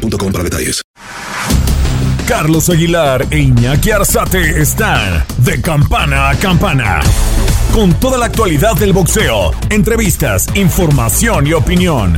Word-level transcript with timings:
para 0.00 0.44
detalles. 0.44 0.82
Carlos 2.26 2.70
Aguilar 2.70 3.26
e 3.30 3.38
Iñaki 3.38 3.90
Arzate 3.90 4.60
están 4.60 5.24
de 5.38 5.60
campana 5.60 6.30
a 6.30 6.36
campana. 6.36 7.00
Con 7.72 7.92
toda 7.94 8.18
la 8.18 8.26
actualidad 8.26 8.74
del 8.76 8.92
boxeo, 8.92 9.52
entrevistas, 9.68 10.46
información 10.54 11.46
y 11.46 11.52
opinión. 11.52 12.16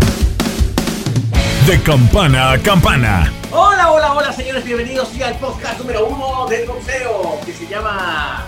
De 1.67 1.81
campana 1.81 2.53
a 2.53 2.59
campana. 2.59 3.33
Hola, 3.51 3.91
hola, 3.91 4.13
hola, 4.13 4.33
señores, 4.33 4.65
bienvenidos 4.65 5.09
al 5.25 5.39
podcast 5.39 5.79
número 5.79 6.07
uno 6.07 6.47
del 6.49 6.67
boxeo, 6.67 7.39
que 7.45 7.53
se 7.53 7.67
llama 7.67 8.47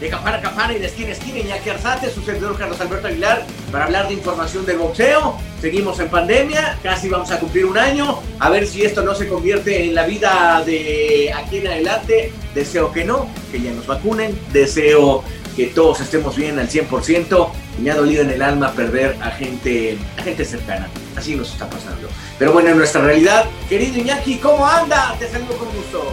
de 0.00 0.08
campana 0.08 0.38
a 0.38 0.40
campana 0.40 0.74
y 0.74 0.78
de 0.78 0.86
esquina 0.86 1.08
a 1.08 1.12
esquina, 1.12 1.38
Iñaki 1.38 1.70
Arzate, 1.70 2.10
su 2.10 2.22
servidor 2.22 2.56
Carlos 2.56 2.80
Alberto 2.80 3.08
Aguilar, 3.08 3.44
para 3.72 3.84
hablar 3.84 4.08
de 4.08 4.14
información 4.14 4.66
del 4.66 4.78
boxeo. 4.78 5.38
Seguimos 5.60 5.98
en 6.00 6.08
pandemia, 6.08 6.78
casi 6.82 7.08
vamos 7.08 7.30
a 7.30 7.40
cumplir 7.40 7.64
un 7.66 7.78
año, 7.78 8.20
a 8.38 8.50
ver 8.50 8.66
si 8.66 8.84
esto 8.84 9.02
no 9.02 9.14
se 9.14 9.26
convierte 9.28 9.84
en 9.84 9.94
la 9.94 10.06
vida 10.06 10.62
de 10.66 11.32
aquí 11.34 11.58
en 11.58 11.68
adelante. 11.68 12.32
Deseo 12.54 12.92
que 12.92 13.04
no, 13.04 13.28
que 13.50 13.60
ya 13.60 13.72
nos 13.72 13.86
vacunen, 13.86 14.38
deseo 14.52 15.24
que 15.56 15.66
todos 15.68 16.00
estemos 16.00 16.36
bien 16.36 16.58
al 16.58 16.68
100%. 16.68 17.48
Y 17.78 17.82
me 17.82 17.90
ha 17.90 17.94
dolido 17.94 18.22
en 18.22 18.30
el 18.30 18.42
alma 18.42 18.72
perder 18.72 19.16
a 19.22 19.30
gente, 19.30 19.98
a 20.18 20.22
gente 20.22 20.44
cercana. 20.44 20.88
Así 21.16 21.34
nos 21.34 21.52
está 21.52 21.68
pasando. 21.68 22.08
Pero 22.38 22.52
bueno, 22.52 22.70
en 22.70 22.78
nuestra 22.78 23.00
realidad, 23.00 23.46
querido 23.68 23.98
Iñaki, 23.98 24.36
¿cómo 24.36 24.66
anda? 24.66 25.16
Te 25.18 25.28
saludo 25.28 25.56
con 25.56 25.68
gusto. 25.74 26.12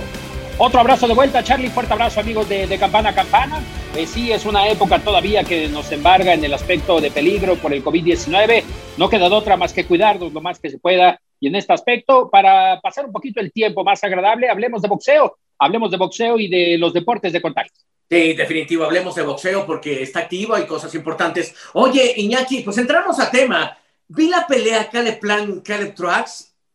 Otro 0.58 0.80
abrazo 0.80 1.08
de 1.08 1.16
vuelta, 1.16 1.44
Charlie. 1.44 1.70
Fuerte 1.70 1.94
abrazo, 1.94 2.20
amigos 2.20 2.48
de, 2.48 2.78
Campana 2.78 3.10
a 3.10 3.16
Campana. 3.16 3.60
Eh, 3.96 4.06
sí, 4.06 4.32
es 4.32 4.46
una 4.46 4.68
época 4.68 5.00
todavía 5.00 5.44
que 5.44 5.68
nos 5.68 5.92
embarga 5.92 6.34
en 6.34 6.44
el 6.46 6.54
aspecto 6.54 7.02
de 7.02 7.10
peligro 7.10 7.56
por 7.56 7.74
el 7.74 7.84
COVID-19. 7.84 8.64
No 8.98 9.10
queda 9.10 9.30
de 9.30 9.36
otra 9.36 9.58
más 9.58 9.74
que 9.74 9.86
cuidarnos 9.86 10.32
lo 10.32 10.42
más 10.42 10.60
que 10.60 10.70
se 10.70 10.78
pueda. 10.78 11.20
Y 11.40 11.48
en 11.48 11.56
este 11.56 11.74
aspecto, 11.74 12.30
para 12.30 12.80
pasar 12.82 13.06
un 13.08 13.12
poquito 13.12 13.40
el 13.40 13.52
tiempo 13.52 13.84
más 13.84 14.04
agradable, 14.04 14.48
hablemos 14.48 14.82
de 14.84 14.88
boxeo. 14.88 15.38
Hablemos 15.58 15.90
de 15.90 15.98
boxeo 15.98 16.40
y 16.40 16.48
de 16.48 16.78
los 16.78 16.94
deportes 16.94 17.34
de 17.34 17.42
contacto. 17.42 17.80
Sí, 18.10 18.34
definitivo, 18.34 18.84
hablemos 18.84 19.16
de 19.16 19.24
boxeo 19.24 19.66
porque 19.66 20.04
está 20.04 20.20
activo, 20.20 20.54
hay 20.54 20.66
cosas 20.66 20.94
importantes. 20.94 21.56
Oye, 21.74 22.14
Iñaki, 22.18 22.62
pues 22.62 22.78
entramos 22.78 23.20
a 23.20 23.32
tema. 23.32 23.76
Vi 24.08 24.30
la 24.30 24.46
pelea 24.46 24.88
Caleb 24.88 25.20
Plan, 25.20 25.62
Caleb 25.62 25.96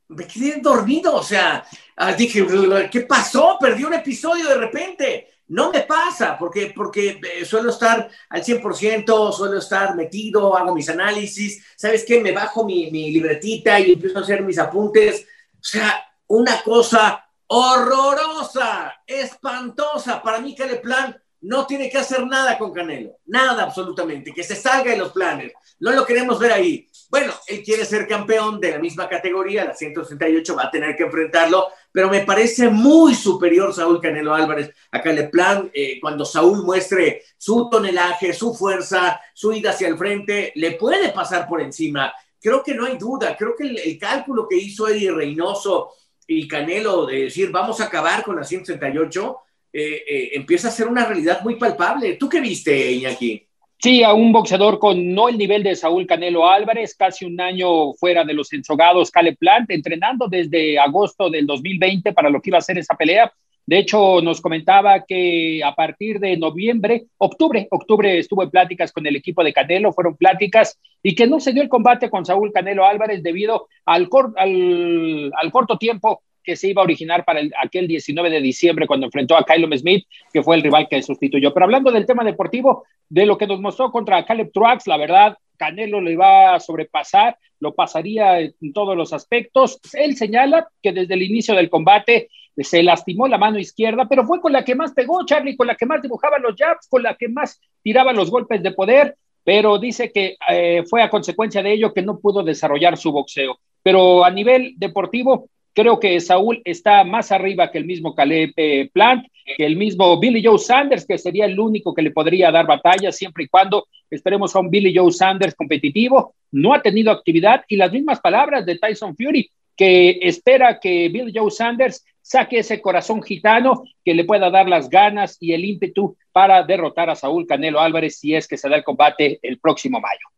me 0.09 0.27
quedé 0.27 0.61
dormido, 0.61 1.15
o 1.15 1.23
sea, 1.23 1.65
Ah, 2.01 2.13
dije, 2.13 2.47
¿qué 2.93 3.01
pasó? 3.01 3.59
Perdí 3.61 3.83
un 3.83 3.93
episodio 3.93 4.49
de 4.49 4.55
repente. 4.55 5.29
No 5.49 5.73
me 5.73 5.81
pasa, 5.81 6.37
porque, 6.39 6.73
porque 6.75 7.21
eh, 7.21 7.45
suelo 7.45 7.71
estar 7.71 8.09
al 8.29 8.45
100%, 8.45 9.33
suelo 9.33 9.59
estar 9.59 9.97
metido, 9.97 10.57
hago 10.57 10.75
mis 10.75 10.89
análisis, 10.91 11.65
¿sabes 11.75 12.05
qué? 12.07 12.21
Me 12.21 12.31
bajo 12.31 12.65
mi, 12.65 12.89
mi 12.93 13.11
libretita 13.11 13.81
y 13.81 13.93
empiezo 13.93 14.19
a 14.19 14.23
hacer 14.23 14.43
mis 14.43 14.59
apuntes. 14.59 15.27
O 15.55 15.65
sea, 15.65 16.07
una 16.29 16.63
cosa 16.63 17.27
horrorosa, 17.49 18.95
espantosa. 19.05 20.23
Para 20.23 20.41
mí, 20.41 20.55
le 20.57 20.77
Plan 20.77 21.21
no 21.41 21.67
tiene 21.67 21.91
que 21.91 21.99
hacer 21.99 22.25
nada 22.27 22.57
con 22.59 22.73
Canelo, 22.73 23.19
nada 23.27 23.65
absolutamente, 23.65 24.33
que 24.33 24.45
se 24.45 24.55
salga 24.55 24.93
de 24.93 24.99
los 24.99 25.11
planes. 25.11 25.53
No 25.81 25.91
lo 25.91 26.07
queremos 26.07 26.39
ver 26.39 26.53
ahí. 26.53 26.89
Bueno, 27.11 27.33
él 27.47 27.63
quiere 27.63 27.87
ser 27.87 28.07
campeón 28.07 28.61
de 28.61 28.73
la 28.73 28.79
misma 28.79 29.09
categoría, 29.09 29.65
la 29.65 29.75
168, 29.75 30.55
va 30.55 30.65
a 30.65 30.71
tener 30.71 30.95
que 30.95 31.05
enfrentarlo, 31.05 31.69
pero 31.91 32.11
me 32.11 32.21
parece 32.21 32.69
muy 32.69 33.15
superior 33.15 33.73
Saúl 33.73 33.99
Canelo 33.99 34.35
Álvarez 34.35 34.71
a 34.91 35.01
Caleplan. 35.01 35.71
Eh, 35.73 35.99
cuando 36.01 36.27
Saúl 36.27 36.63
muestre 36.65 37.23
su 37.39 37.71
tonelaje, 37.71 38.35
su 38.35 38.55
fuerza, 38.55 39.19
su 39.33 39.55
ida 39.55 39.71
hacia 39.71 39.89
el 39.89 39.97
frente, 39.97 40.53
le 40.57 40.73
puede 40.73 41.09
pasar 41.09 41.49
por 41.49 41.63
encima. 41.63 42.13
Creo 42.39 42.63
que 42.63 42.75
no 42.75 42.85
hay 42.85 42.99
duda, 42.99 43.35
creo 43.37 43.57
que 43.57 43.65
el, 43.65 43.99
cálculo 43.99 44.47
que 44.47 44.57
hizo 44.57 44.87
Eddie 44.87 45.11
Reynoso 45.11 45.95
y 46.27 46.47
Canelo 46.47 47.07
de 47.07 47.25
decir 47.25 47.51
vamos 47.51 47.81
a 47.81 47.85
acabar 47.85 48.23
con 48.23 48.37
la 48.37 48.45
168 48.45 49.37
eh, 49.73 50.05
eh, 50.07 50.31
empieza 50.35 50.69
a 50.69 50.71
ser 50.71 50.87
una 50.89 51.07
realidad 51.07 51.41
muy 51.43 51.57
palpable. 51.57 52.15
¿Tú 52.15 52.29
qué 52.29 52.41
viste, 52.41 52.93
Iñaki? 52.93 53.48
Sí, 53.81 54.03
a 54.03 54.13
un 54.13 54.33
boxeador 54.33 54.81
con 54.81 55.15
no 55.15 55.29
el 55.29 55.39
nivel 55.39 55.63
de 55.63 55.77
Saúl 55.77 56.05
Canelo 56.05 56.49
Álvarez, 56.49 56.97
casi 56.97 57.25
un 57.25 57.41
año 57.41 57.93
fuera 57.93 58.25
de 58.25 58.35
los 58.35 58.53
ensogados 58.53 59.13
Caleb 59.13 59.37
Plant, 59.39 59.71
entrenando 59.71 60.27
desde 60.27 60.81
agosto 60.81 61.31
del 61.31 61.47
2020 61.47 62.13
para 62.13 62.29
lo 62.29 62.41
que 62.41 62.51
iba 62.51 62.59
a 62.59 62.61
ser 62.63 62.77
esa 62.79 62.97
pelea. 62.97 63.33
De 63.65 63.79
hecho, 63.79 64.21
nos 64.21 64.41
comentaba 64.41 65.05
que 65.07 65.63
a 65.63 65.77
partir 65.77 66.19
de 66.19 66.37
noviembre, 66.37 67.05
octubre, 67.19 67.69
octubre 67.71 68.19
estuvo 68.19 68.43
en 68.43 68.51
pláticas 68.51 68.91
con 68.91 69.07
el 69.07 69.15
equipo 69.15 69.45
de 69.45 69.53
Canelo, 69.53 69.93
fueron 69.93 70.17
pláticas 70.17 70.77
y 71.01 71.15
que 71.15 71.29
no 71.29 71.39
se 71.39 71.53
dio 71.53 71.63
el 71.63 71.69
combate 71.69 72.11
con 72.11 72.25
Saúl 72.25 72.51
Canelo 72.51 72.85
Álvarez 72.85 73.23
debido 73.23 73.69
al, 73.85 74.09
al, 74.37 75.33
al 75.37 75.53
corto 75.53 75.79
tiempo 75.79 76.23
que 76.49 76.57
se 76.57 76.69
iba 76.69 76.81
a 76.81 76.85
originar 76.85 77.27
para 77.27 77.43
aquel 77.63 77.87
19 77.87 78.31
de 78.31 78.41
diciembre 78.41 78.87
cuando 78.87 79.05
enfrentó 79.05 79.37
a 79.37 79.45
Kylum 79.45 79.77
Smith, 79.77 80.07
que 80.33 80.43
fue 80.43 80.57
el 80.57 80.63
rival 80.63 80.89
que 80.89 81.03
sustituyó. 81.03 81.53
Pero 81.53 81.65
hablando 81.65 81.93
del 81.93 82.07
tema 82.07 82.25
deportivo, 82.25 82.87
de 83.07 83.27
lo 83.27 83.37
que 83.37 83.47
nos 83.47 83.61
mostró 83.61 83.93
contra 83.93 84.25
Caleb 84.25 84.51
Truax, 84.51 84.87
la 84.87 84.97
verdad, 84.97 85.37
Canelo 85.59 86.01
le 86.01 86.13
iba 86.13 86.55
a 86.55 86.61
sobrepasar, 86.61 87.37
lo 87.61 87.75
pasaría 87.75 88.41
en 88.41 88.73
todos 88.73 88.97
los 88.97 89.13
aspectos. 89.13 89.79
Él 89.93 90.17
señala 90.17 90.67
que 90.83 90.93
desde 90.93 91.13
el 91.13 91.21
inicio 91.21 91.55
del 91.55 91.69
combate 91.69 92.31
se 92.57 92.83
lastimó 92.83 93.29
la 93.29 93.37
mano 93.37 93.59
izquierda, 93.59 94.07
pero 94.09 94.25
fue 94.25 94.41
con 94.41 94.53
la 94.53 94.65
que 94.65 94.75
más 94.75 94.95
pegó, 94.95 95.27
Charlie, 95.27 95.55
con 95.55 95.67
la 95.67 95.75
que 95.75 95.85
más 95.85 96.01
dibujaba 96.01 96.39
los 96.39 96.55
jabs, 96.57 96.89
con 96.89 97.03
la 97.03 97.15
que 97.15 97.29
más 97.29 97.61
tiraba 97.83 98.15
los 98.15 98.31
golpes 98.31 98.63
de 98.63 98.73
poder, 98.73 99.17
pero 99.45 99.79
dice 99.79 100.11
que 100.11 100.39
eh, 100.49 100.83
fue 100.89 101.03
a 101.03 101.11
consecuencia 101.11 101.63
de 101.63 101.75
ello 101.75 101.93
que 101.93 102.01
no 102.01 102.19
pudo 102.19 102.43
desarrollar 102.43 102.97
su 102.97 103.13
boxeo. 103.13 103.59
Pero 103.83 104.25
a 104.25 104.31
nivel 104.31 104.75
deportivo, 104.77 105.51
Creo 105.79 106.01
que 106.01 106.19
Saúl 106.19 106.61
está 106.65 107.05
más 107.05 107.31
arriba 107.31 107.71
que 107.71 107.79
el 107.79 107.85
mismo 107.85 108.13
Caleb 108.13 108.53
eh, 108.57 108.91
Plant, 108.93 109.29
que 109.57 109.65
el 109.65 109.77
mismo 109.77 110.19
Billy 110.19 110.45
Joe 110.45 110.59
Sanders, 110.59 111.07
que 111.07 111.19
sería 111.19 111.45
el 111.45 111.61
único 111.61 111.95
que 111.95 112.03
le 112.03 112.11
podría 112.11 112.51
dar 112.51 112.67
batalla 112.67 113.13
siempre 113.13 113.45
y 113.45 113.47
cuando 113.47 113.87
esperemos 114.11 114.57
a 114.57 114.59
un 114.59 114.71
Billy 114.71 114.93
Joe 114.93 115.13
Sanders 115.13 115.55
competitivo. 115.55 116.35
No 116.51 116.75
ha 116.75 116.83
tenido 116.83 117.13
actividad 117.13 117.65
y 117.69 117.77
las 117.77 117.93
mismas 117.93 118.19
palabras 118.19 118.67
de 118.67 118.77
Tyson 118.77 119.15
Fury, 119.15 119.53
que 119.77 120.19
espera 120.21 120.81
que 120.81 121.11
Billy 121.11 121.31
Joe 121.33 121.53
Sanders 121.53 122.05
saque 122.23 122.59
ese 122.59 122.81
corazón 122.81 123.23
gitano 123.23 123.85
que 124.05 124.15
le 124.15 124.25
pueda 124.25 124.51
dar 124.51 124.69
las 124.69 124.91
ganas 124.91 125.37
y 125.39 125.53
el 125.53 125.65
ímpetu 125.65 126.17
para 126.33 126.65
derrotar 126.65 127.09
a 127.09 127.15
Saúl 127.15 127.47
Canelo 127.47 127.79
Álvarez 127.79 128.19
si 128.19 128.35
es 128.35 128.49
que 128.49 128.57
se 128.57 128.69
da 128.69 128.75
el 128.75 128.83
combate 128.83 129.39
el 129.43 129.61
próximo 129.61 130.01
mayo. 130.01 130.38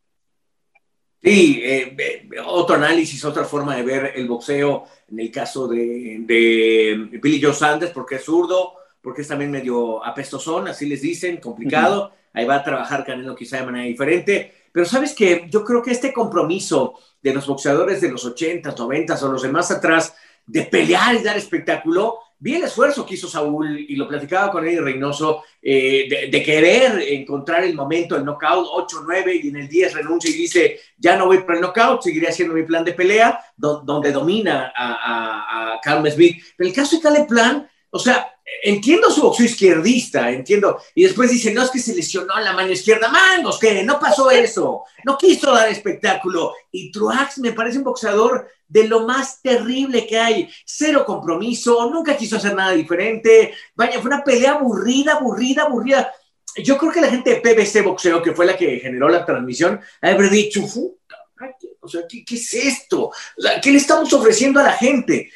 Sí, 1.23 1.61
eh, 1.63 1.95
eh, 1.99 2.29
otro 2.47 2.77
análisis, 2.77 3.23
otra 3.25 3.45
forma 3.45 3.77
de 3.77 3.83
ver 3.83 4.13
el 4.15 4.27
boxeo 4.27 4.85
en 5.11 5.21
el 5.21 5.31
caso 5.31 5.69
de, 5.69 6.17
de, 6.21 7.19
Billy 7.21 7.43
Joe 7.43 7.53
Sanders, 7.53 7.93
porque 7.93 8.15
es 8.15 8.25
zurdo, 8.25 8.75
porque 9.03 9.23
es 9.23 9.29
también 9.29 9.51
medio 9.51 10.05
apestosón, 10.05 10.69
así 10.69 10.87
les 10.87 11.03
dicen, 11.03 11.37
complicado. 11.39 12.13
Ahí 12.33 12.47
va 12.47 12.57
a 12.57 12.65
trabajar 12.65 13.05
Canelo 13.05 13.35
quizá 13.35 13.59
de 13.59 13.67
manera 13.67 13.85
diferente. 13.85 14.55
Pero 14.73 14.87
sabes 14.87 15.15
que 15.15 15.47
yo 15.51 15.65
creo 15.65 15.83
que 15.83 15.91
este 15.91 16.13
compromiso 16.13 16.95
de 17.21 17.35
los 17.35 17.47
boxeadores 17.47 18.01
de 18.01 18.11
los 18.11 18.25
80, 18.25 18.75
90 18.79 19.27
o 19.27 19.33
los 19.33 19.43
demás 19.43 19.71
atrás 19.71 20.15
de 20.47 20.63
pelear 20.63 21.17
y 21.17 21.23
dar 21.23 21.37
espectáculo, 21.37 22.19
vi 22.41 22.57
el 22.57 22.65
esfuerzo 22.65 23.07
que 23.07 23.15
hizo 23.15 23.29
Saúl 23.29 23.79
y 23.79 23.95
lo 23.97 24.09
platicaba 24.09 24.51
con 24.51 24.67
Eddie 24.67 24.81
Reynoso 24.81 25.45
eh, 25.63 26.29
de, 26.31 26.43
querer 26.43 27.01
encontrar 27.03 27.63
el 27.65 27.75
momento, 27.75 28.17
el 28.17 28.25
knockout 28.25 28.67
8-9 28.91 29.41
y 29.45 29.49
en 29.49 29.57
el 29.57 29.69
10 29.69 29.95
renuncia 29.95 30.31
y 30.31 30.35
dice 30.35 30.81
ya 30.97 31.17
no 31.17 31.27
voy 31.27 31.43
para 31.43 31.57
el 31.57 31.61
knockout, 31.61 32.03
seguiré 32.03 32.29
haciendo 32.29 32.55
mi 32.55 32.63
plan 32.63 32.85
de 32.85 32.95
pelea 32.95 33.39
donde 33.57 34.11
domina 34.11 34.73
a, 34.75 35.79
a, 35.85 36.03
a 36.03 36.11
Smith. 36.11 36.43
Pero 36.57 36.69
el 36.69 36.75
caso 36.75 36.97
de 36.97 37.03
Caleb 37.03 37.27
Plan, 37.27 37.71
o 37.91 37.99
sea, 37.99 38.35
entiendo 38.63 39.11
su 39.11 39.23
boxeo 39.23 39.47
izquierdista, 39.47 40.31
entiendo. 40.31 40.81
Y 40.95 41.05
después 41.05 41.31
dice, 41.31 41.53
no 41.53 41.63
es 41.63 41.71
que 41.71 41.79
se 41.79 41.95
lesionó 41.95 42.39
la 42.41 42.53
mano 42.53 42.71
izquierda. 42.71 43.09
Mangos, 43.09 43.59
que 43.59 43.83
no 43.83 43.99
pasó 43.99 44.31
eso. 44.31 44.85
No 45.05 45.17
quiso 45.19 45.53
dar 45.53 45.69
espectáculo. 45.69 46.55
Y 46.71 46.91
Truax 46.91 47.39
me 47.39 47.53
parece 47.53 47.79
un 47.79 47.85
boxeador 47.85 48.49
de 48.71 48.89
lo 48.89 49.07
más 49.07 49.43
terrible 49.43 50.07
que 50.07 50.19
hay. 50.19 50.49
Cero 50.65 51.05
compromiso, 51.05 51.91
nunca 51.91 52.17
quiso 52.17 52.37
hacer 52.37 52.55
nada 52.55 52.73
diferente. 52.73 53.53
Vaya, 53.75 54.01
fue 54.01 54.11
una 54.11 54.25
pelea 54.25 54.53
aburrida, 54.53 55.15
aburrida, 55.15 55.65
aburrida. 55.65 56.13
Yo 56.57 56.79
creo 56.79 56.93
que 56.93 57.01
la 57.01 57.11
gente 57.11 57.31
de 57.31 57.41
PBC 57.41 57.85
Boxeo, 57.85 58.23
que 58.23 58.33
fue 58.33 58.47
la 58.47 58.57
que 58.57 58.79
generó 58.79 59.09
la 59.09 59.27
transmisión, 59.27 59.81
haber 60.01 60.31
dicho, 60.31 60.63
o 60.63 61.89
sea, 61.89 62.03
¿qué, 62.09 62.25
¿qué, 62.25 62.35
es 62.37 62.55
esto? 62.55 63.07
O 63.09 63.41
sea, 63.43 63.61
¿qué 63.61 63.71
le 63.71 63.79
estamos 63.79 64.13
ofreciendo 64.13 64.61
a 64.61 64.65
la 64.65 64.73
gente? 64.73 65.31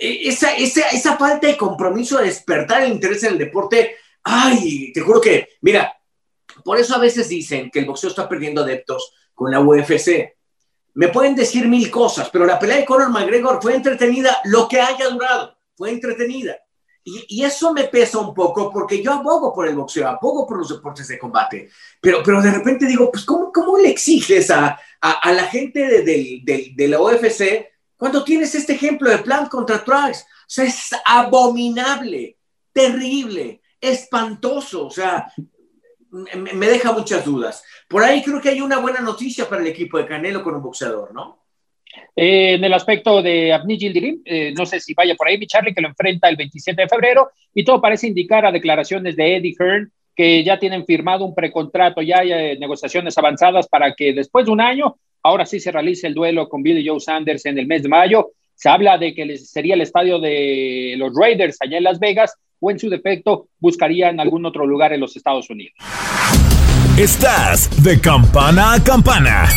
e, 0.00 0.28
esa, 0.28 0.54
esa, 0.56 0.88
esa 0.88 1.16
falta 1.16 1.46
de 1.46 1.56
compromiso 1.56 2.18
de 2.18 2.26
despertar 2.26 2.82
el 2.82 2.92
interés 2.92 3.22
en 3.24 3.32
el 3.32 3.38
deporte, 3.38 3.96
ay, 4.22 4.92
te 4.92 5.00
juro 5.00 5.20
que, 5.20 5.48
mira, 5.60 5.94
por 6.64 6.78
eso 6.78 6.94
a 6.94 6.98
veces 6.98 7.28
dicen 7.28 7.70
que 7.70 7.80
el 7.80 7.84
boxeo 7.84 8.10
está 8.10 8.28
perdiendo 8.28 8.62
adeptos 8.62 9.12
con 9.34 9.50
la 9.50 9.60
UFC. 9.60 10.33
Me 10.94 11.08
pueden 11.08 11.34
decir 11.34 11.66
mil 11.66 11.90
cosas, 11.90 12.30
pero 12.30 12.46
la 12.46 12.58
pelea 12.58 12.78
de 12.78 12.84
Conor 12.84 13.10
McGregor 13.10 13.60
fue 13.60 13.74
entretenida, 13.74 14.38
lo 14.44 14.68
que 14.68 14.80
haya 14.80 15.08
durado, 15.08 15.56
fue 15.76 15.90
entretenida. 15.90 16.56
Y, 17.06 17.44
eso 17.44 17.74
me 17.74 17.84
pesa 17.84 18.18
un 18.18 18.32
poco 18.32 18.72
porque 18.72 19.02
yo 19.02 19.12
abogo 19.12 19.52
por 19.52 19.68
el 19.68 19.74
boxeo, 19.74 20.08
abogo 20.08 20.46
por 20.46 20.56
los 20.56 20.70
deportes 20.70 21.06
de 21.08 21.18
combate, 21.18 21.68
pero, 22.00 22.22
pero 22.24 22.40
de 22.40 22.50
repente 22.50 22.86
digo, 22.86 23.12
pues 23.12 23.26
¿cómo, 23.26 23.52
cómo 23.52 23.76
le 23.76 23.90
exiges 23.90 24.50
a, 24.50 24.80
a, 25.02 25.32
la 25.32 25.44
gente 25.44 25.80
de, 25.80 26.02
de, 26.42 26.72
de, 26.74 26.88
la 26.88 27.02
UFC 27.02 27.66
cuando 27.94 28.24
tienes 28.24 28.54
este 28.54 28.72
ejemplo 28.72 29.10
de 29.10 29.18
Plant 29.18 29.50
contra 29.50 29.84
Trax? 29.84 30.22
O 30.22 30.24
sea, 30.46 30.64
es 30.64 30.90
abominable, 31.04 32.38
terrible, 32.72 33.60
espantoso, 33.78 34.86
o 34.86 34.90
sea, 34.90 35.30
me, 36.14 36.66
deja 36.66 36.92
muchas 36.92 37.24
dudas. 37.24 37.64
Por 37.88 38.02
ahí 38.02 38.22
creo 38.22 38.40
que 38.40 38.50
hay 38.50 38.60
una 38.60 38.78
buena 38.78 39.00
noticia 39.00 39.48
para 39.48 39.62
el 39.62 39.68
equipo 39.68 39.98
de 39.98 40.06
Canelo 40.06 40.42
con 40.42 40.54
un 40.54 40.62
boxeador, 40.62 41.12
¿no? 41.12 41.42
Eh, 42.16 42.54
en 42.54 42.64
el 42.64 42.72
aspecto 42.72 43.22
de 43.22 43.52
Abni 43.52 43.78
Gildirim, 43.78 44.22
eh, 44.24 44.52
no 44.56 44.66
sé 44.66 44.80
si 44.80 44.94
vaya 44.94 45.14
por 45.14 45.28
ahí 45.28 45.38
mi 45.38 45.46
Charlie, 45.46 45.74
que 45.74 45.80
lo 45.80 45.88
enfrenta 45.88 46.28
el 46.28 46.36
27 46.36 46.82
de 46.82 46.88
febrero, 46.88 47.30
y 47.52 47.64
todo 47.64 47.80
parece 47.80 48.08
indicar 48.08 48.46
a 48.46 48.52
declaraciones 48.52 49.16
de 49.16 49.36
Eddie 49.36 49.54
Hearn 49.58 49.92
que 50.16 50.44
ya 50.44 50.58
tienen 50.58 50.86
firmado 50.86 51.24
un 51.24 51.34
precontrato, 51.34 52.00
ya 52.00 52.20
hay 52.20 52.32
eh, 52.32 52.56
negociaciones 52.58 53.18
avanzadas 53.18 53.66
para 53.66 53.94
que 53.94 54.12
después 54.12 54.46
de 54.46 54.52
un 54.52 54.60
año, 54.60 54.96
ahora 55.22 55.44
sí 55.44 55.58
se 55.58 55.72
realice 55.72 56.06
el 56.06 56.14
duelo 56.14 56.48
con 56.48 56.62
Billy 56.62 56.86
Joe 56.86 57.00
Sanders 57.00 57.46
en 57.46 57.58
el 57.58 57.66
mes 57.66 57.82
de 57.82 57.88
mayo. 57.88 58.30
Se 58.54 58.68
habla 58.68 58.98
de 58.98 59.14
que 59.14 59.36
sería 59.38 59.74
el 59.74 59.80
estadio 59.80 60.18
de 60.18 60.94
los 60.96 61.12
Raiders 61.14 61.56
allá 61.60 61.78
en 61.78 61.84
Las 61.84 61.98
Vegas, 61.98 62.34
o 62.60 62.70
en 62.70 62.78
su 62.78 62.88
defecto 62.88 63.48
buscarían 63.58 64.20
algún 64.20 64.46
otro 64.46 64.66
lugar 64.66 64.92
en 64.92 65.00
los 65.00 65.16
Estados 65.16 65.50
Unidos. 65.50 65.74
Estás 66.98 67.68
de 67.82 68.00
campana 68.00 68.74
a 68.74 68.82
campana. 68.82 69.48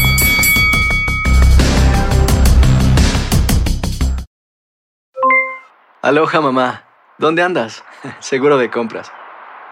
Aloha 6.02 6.42
mamá, 6.42 6.86
¿dónde 7.18 7.42
andas? 7.42 7.84
Seguro 8.20 8.58
de 8.58 8.70
compras. 8.70 9.12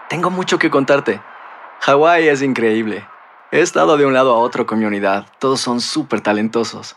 Tengo 0.08 0.30
mucho 0.30 0.58
que 0.58 0.70
contarte. 0.70 1.20
Hawái 1.80 2.28
es 2.28 2.42
increíble. 2.42 3.06
He 3.52 3.60
estado 3.60 3.96
de 3.96 4.06
un 4.06 4.14
lado 4.14 4.34
a 4.34 4.38
otro 4.38 4.66
con 4.66 4.78
mi 4.78 4.84
unidad. 4.84 5.26
Todos 5.38 5.60
son 5.60 5.80
súper 5.80 6.20
talentosos. 6.20 6.96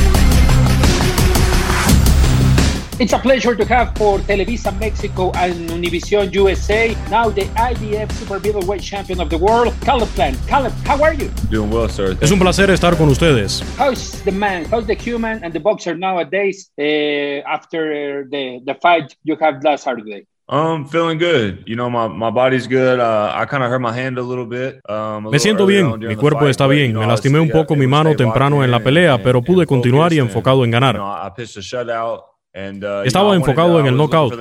It's 3.01 3.13
a 3.13 3.17
pleasure 3.17 3.55
to 3.55 3.65
have 3.65 3.97
for 3.97 4.19
Televisa 4.19 4.71
Mexico 4.79 5.31
and 5.33 5.67
Univision 5.71 6.31
USA 6.35 6.95
now 7.09 7.31
the 7.31 7.45
IBF 7.57 8.11
Super 8.11 8.39
Middleweight 8.39 8.83
Champion 8.83 9.19
of 9.19 9.31
the 9.31 9.39
World, 9.39 9.73
Caleb 9.81 10.07
Plant. 10.09 10.37
Caleb, 10.47 10.71
how 10.85 11.01
are 11.01 11.15
you? 11.15 11.29
Doing 11.49 11.71
well, 11.71 11.89
sir. 11.89 12.15
Es 12.21 12.31
un 12.31 12.37
placer 12.37 12.69
estar 12.69 12.95
con 12.95 13.09
ustedes. 13.09 13.63
How's 13.75 14.21
the 14.21 14.31
man, 14.31 14.65
how's 14.65 14.85
the 14.85 14.93
human 14.93 15.43
and 15.43 15.51
the 15.51 15.59
boxer 15.59 15.95
nowadays 15.95 16.69
uh, 16.77 17.41
after 17.49 18.27
the, 18.29 18.61
the 18.67 18.75
fight 18.75 19.15
you 19.23 19.35
had 19.35 19.63
last 19.63 19.85
Saturday? 19.85 20.27
Um, 20.47 20.85
feeling 20.85 21.17
good. 21.17 21.63
You 21.65 21.77
know, 21.77 21.89
my, 21.89 22.07
my 22.07 22.29
body's 22.29 22.67
good. 22.67 22.99
Uh, 22.99 23.31
I 23.33 23.45
kind 23.45 23.63
of 23.63 23.71
hurt 23.71 23.81
my 23.81 23.93
hand 23.93 24.19
a 24.19 24.21
little 24.21 24.45
bit. 24.45 24.79
Um, 24.87 25.31
Me 25.31 25.39
siento 25.39 25.65
bien. 25.65 25.97
Mi 25.97 26.15
cuerpo 26.15 26.47
está 26.47 26.67
bien. 26.67 26.93
Me 26.93 27.07
lastimé 27.07 27.39
un 27.39 27.49
poco 27.49 27.75
mi 27.75 27.87
mano 27.87 28.15
temprano 28.15 28.63
en 28.63 28.69
la 28.69 28.79
pelea, 28.79 29.23
pero 29.23 29.41
pude 29.41 29.65
continuar 29.65 30.13
y 30.13 30.19
enfocado 30.19 30.63
en 30.65 30.69
ganar. 30.69 30.97
I 30.97 31.31
pitched 31.35 31.57
a 31.57 31.61
shutout. 31.61 32.19
Uh, 32.19 32.30
Estaba 32.53 33.35
enfocado 33.35 33.79
en 33.79 33.85
el 33.85 33.95
knockout, 33.95 34.33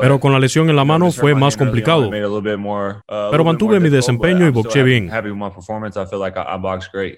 pero 0.00 0.20
con 0.20 0.32
la 0.32 0.38
lesión 0.38 0.70
en 0.70 0.76
la 0.76 0.84
mano 0.84 1.10
fue 1.10 1.34
más 1.34 1.56
complicado. 1.56 2.08
Uh, 2.08 3.30
pero 3.30 3.44
mantuve 3.44 3.80
mi 3.80 3.88
desempeño 3.88 4.46
y 4.46 4.50
boxeé 4.50 4.82
bien. 4.84 5.10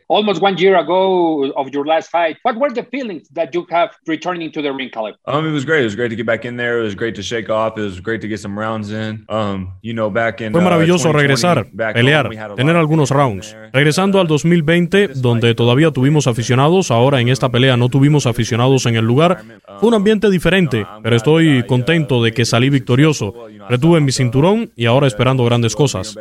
Almost 0.08 0.42
one 0.42 0.56
year 0.56 0.76
ago 0.76 1.52
of 1.56 1.70
your 1.70 1.86
last 1.86 2.10
fight, 2.10 2.38
what 2.42 2.56
were 2.56 2.72
the 2.72 2.84
feelings 2.84 3.28
that 3.34 3.50
you 3.52 3.66
have 3.70 3.90
returning 4.06 4.50
to 4.50 4.62
the 4.62 4.72
ring, 4.72 4.90
Caleb? 4.90 5.16
Um, 5.26 5.46
it 5.46 5.52
was 5.52 5.64
great. 5.64 5.82
It 5.82 5.84
was 5.84 5.96
great 5.96 6.10
to 6.10 6.16
get 6.16 6.26
back 6.26 6.44
in 6.44 6.56
there. 6.56 6.80
It 6.80 6.84
was 6.84 6.96
great 6.96 7.14
to 7.16 7.22
shake 7.22 7.50
off. 7.50 7.76
It 7.76 7.82
was 7.82 8.00
great 8.00 8.20
to 8.22 8.28
get 8.28 8.40
some 8.40 8.58
rounds 8.58 8.90
in. 8.90 9.26
Um, 9.28 9.74
you 9.82 9.92
know, 9.92 10.10
back 10.10 10.40
in. 10.40 10.52
Fue 10.52 10.60
uh, 10.60 10.64
maravilloso 10.64 11.12
regresar, 11.12 11.66
pelear, 11.92 12.30
tener 12.56 12.76
algunos 12.76 13.10
rounds. 13.10 13.54
Regresando 13.72 14.20
al 14.20 14.26
2020, 14.26 15.08
donde 15.16 15.54
todavía 15.54 15.90
tuvimos 15.90 16.26
aficionados, 16.26 16.90
ahora 16.90 17.20
en 17.20 17.28
esta 17.28 17.50
pelea 17.50 17.76
no 17.76 17.88
tuvimos 17.88 18.26
aficionados 18.26 18.86
en 18.86 18.96
el 18.96 19.04
lugar. 19.04 19.42
Fue 19.80 19.88
un 19.88 19.94
ambiente 19.94 20.13
diferente, 20.20 20.86
pero 21.02 21.16
estoy 21.16 21.64
contento 21.66 22.22
de 22.22 22.32
que 22.32 22.44
salí 22.44 22.70
victorioso. 22.70 23.34
Retuve 23.68 24.00
mi 24.00 24.12
cinturón 24.12 24.70
y 24.76 24.86
ahora 24.86 25.06
esperando 25.06 25.44
grandes 25.44 25.74
cosas. 25.74 26.16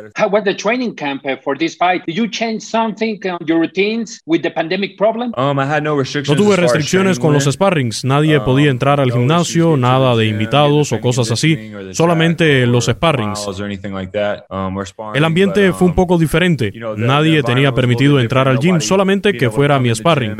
No 6.26 6.36
tuve 6.36 6.56
restricciones 6.56 7.18
con 7.18 7.32
los 7.32 7.44
sparrings. 7.44 8.04
Nadie 8.04 8.38
um, 8.38 8.44
podía 8.44 8.70
entrar 8.70 9.00
al 9.00 9.12
gimnasio, 9.12 9.76
nada 9.76 10.16
de 10.16 10.26
invitados 10.26 10.92
o 10.92 11.00
cosas 11.00 11.30
así. 11.30 11.72
Solamente 11.92 12.66
los 12.66 12.86
sparrings. 12.86 13.46
Um, 13.46 14.78
El 15.14 15.24
ambiente 15.24 15.72
fue 15.72 15.86
un 15.86 15.92
um, 15.92 15.96
poco 15.96 16.18
diferente. 16.18 16.72
Nadie 16.96 17.42
tenía 17.42 17.72
permitido 17.72 18.20
entrar 18.20 18.48
al 18.48 18.58
gym, 18.58 18.80
solamente 18.80 19.34
que 19.34 19.50
fuera 19.50 19.78
mi 19.78 19.94
sparring. 19.94 20.36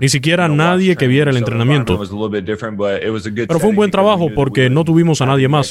Ni 0.00 0.08
siquiera 0.08 0.48
nadie 0.48 0.96
que 0.96 1.06
viera 1.06 1.30
el 1.30 1.36
entrenamiento. 1.36 1.98
Was 2.08 2.12
a 2.12 2.14
little 2.14 2.30
bit 2.30 2.44
different, 2.44 2.76
but 2.76 3.02
it 3.02 3.10
was 3.10 3.26
a 3.26 3.30
good. 3.30 3.48
Pero 3.48 3.60
fue 3.60 3.70
un 3.70 3.76
buen 3.76 3.90
trabajo 3.90 4.28
porque 4.34 4.70
no 4.70 4.84
tuvimos 4.84 5.20
a 5.20 5.26
nadie 5.26 5.48
más. 5.48 5.70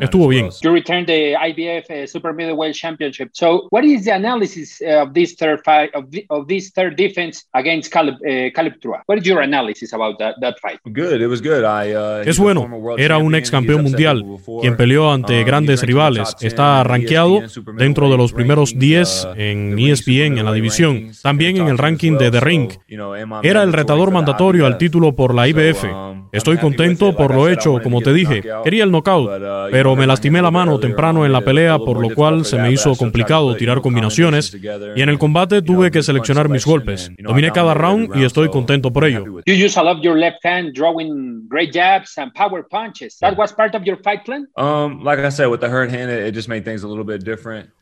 Estuvo 0.00 0.28
bien. 0.28 0.50
You 0.62 0.72
returned 0.72 1.06
the 1.06 1.34
IBF 1.34 1.90
uh, 1.90 2.06
Super 2.06 2.32
Middleweight 2.32 2.74
Championship. 2.74 3.30
So, 3.32 3.68
what 3.70 3.84
is 3.84 4.04
the 4.04 4.12
analysis 4.12 4.80
uh, 4.80 5.02
of 5.02 5.12
this 5.12 5.34
third 5.34 5.60
fight 5.64 5.90
of, 5.94 6.46
this 6.46 6.70
third 6.72 6.96
defense 6.96 7.46
against 7.54 7.92
Caleb 7.92 8.16
uh, 8.16 8.50
Caleb 8.54 8.74
Trua? 8.80 9.02
What 9.06 9.18
is 9.18 9.26
your 9.26 9.40
analysis 9.40 9.92
about 9.92 10.18
that, 10.18 10.36
that 10.40 10.58
fight? 10.60 10.80
Good. 10.84 11.20
It 11.20 11.28
was 11.28 11.40
good. 11.40 11.64
I, 11.64 11.94
uh, 11.94 12.22
es 12.24 12.38
bueno. 12.38 12.68
Era 12.98 13.18
un 13.18 13.34
ex 13.34 13.50
campeón 13.50 13.82
mundial, 13.82 14.24
quien 14.60 14.76
peleó 14.76 15.12
ante 15.12 15.42
grandes 15.44 15.82
rivales. 15.82 16.36
Está 16.40 16.82
rankeado 16.84 17.40
dentro 17.76 18.10
de 18.10 18.16
los 18.16 18.32
primeros 18.32 18.78
10 18.78 19.28
en 19.36 19.78
ESPN 19.78 20.38
en 20.38 20.44
la 20.44 20.52
división. 20.52 21.12
También 21.22 21.56
en 21.56 21.68
el 21.68 21.78
ranking 21.78 22.18
de 22.18 22.30
The 22.30 22.40
Ring. 22.40 22.70
Era 23.42 23.62
el 23.62 23.72
retador 23.72 24.10
mandatorio 24.10 24.66
al 24.66 24.78
título 24.78 25.14
por 25.14 25.29
la 25.34 25.48
IBF. 25.48 25.84
Estoy 26.32 26.58
contento 26.58 27.14
por 27.16 27.34
lo 27.34 27.48
hecho, 27.48 27.80
como 27.82 28.00
te 28.00 28.12
dije. 28.12 28.42
Quería 28.62 28.84
el 28.84 28.92
knockout, 28.92 29.30
pero 29.72 29.96
me 29.96 30.06
lastimé 30.06 30.40
la 30.40 30.50
mano 30.50 30.78
temprano 30.78 31.26
en 31.26 31.32
la 31.32 31.40
pelea, 31.40 31.78
por 31.78 32.00
lo 32.00 32.14
cual 32.14 32.44
se 32.44 32.56
me 32.56 32.70
hizo 32.70 32.94
complicado 32.96 33.56
tirar 33.56 33.80
combinaciones. 33.80 34.56
Y 34.96 35.02
en 35.02 35.08
el 35.08 35.18
combate 35.18 35.62
tuve 35.62 35.90
que 35.90 36.02
seleccionar 36.02 36.48
mis 36.48 36.64
golpes. 36.64 37.10
Dominé 37.18 37.50
cada 37.50 37.74
round 37.74 38.16
y 38.16 38.24
estoy 38.24 38.48
contento 38.48 38.92
por 38.92 39.04
ello. 39.04 39.24
Um. 44.56 45.02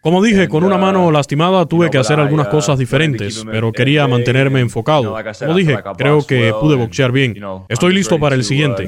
Como 0.00 0.22
dije, 0.22 0.48
con 0.48 0.64
una 0.64 0.78
mano 0.78 1.10
lastimada 1.10 1.66
tuve 1.66 1.90
que 1.90 1.98
hacer 1.98 2.18
algunas 2.18 2.48
cosas 2.48 2.78
diferentes, 2.78 3.44
pero 3.50 3.72
quería 3.72 4.06
mantenerme 4.06 4.60
enfocado. 4.60 5.14
Como 5.38 5.54
dije, 5.54 5.78
creo 5.96 6.26
que 6.26 6.52
pude 6.60 6.76
boxear 6.76 7.12
bien. 7.12 7.37
Estoy 7.68 7.94
listo 7.94 8.18
para 8.18 8.34
el 8.34 8.44
siguiente. 8.44 8.86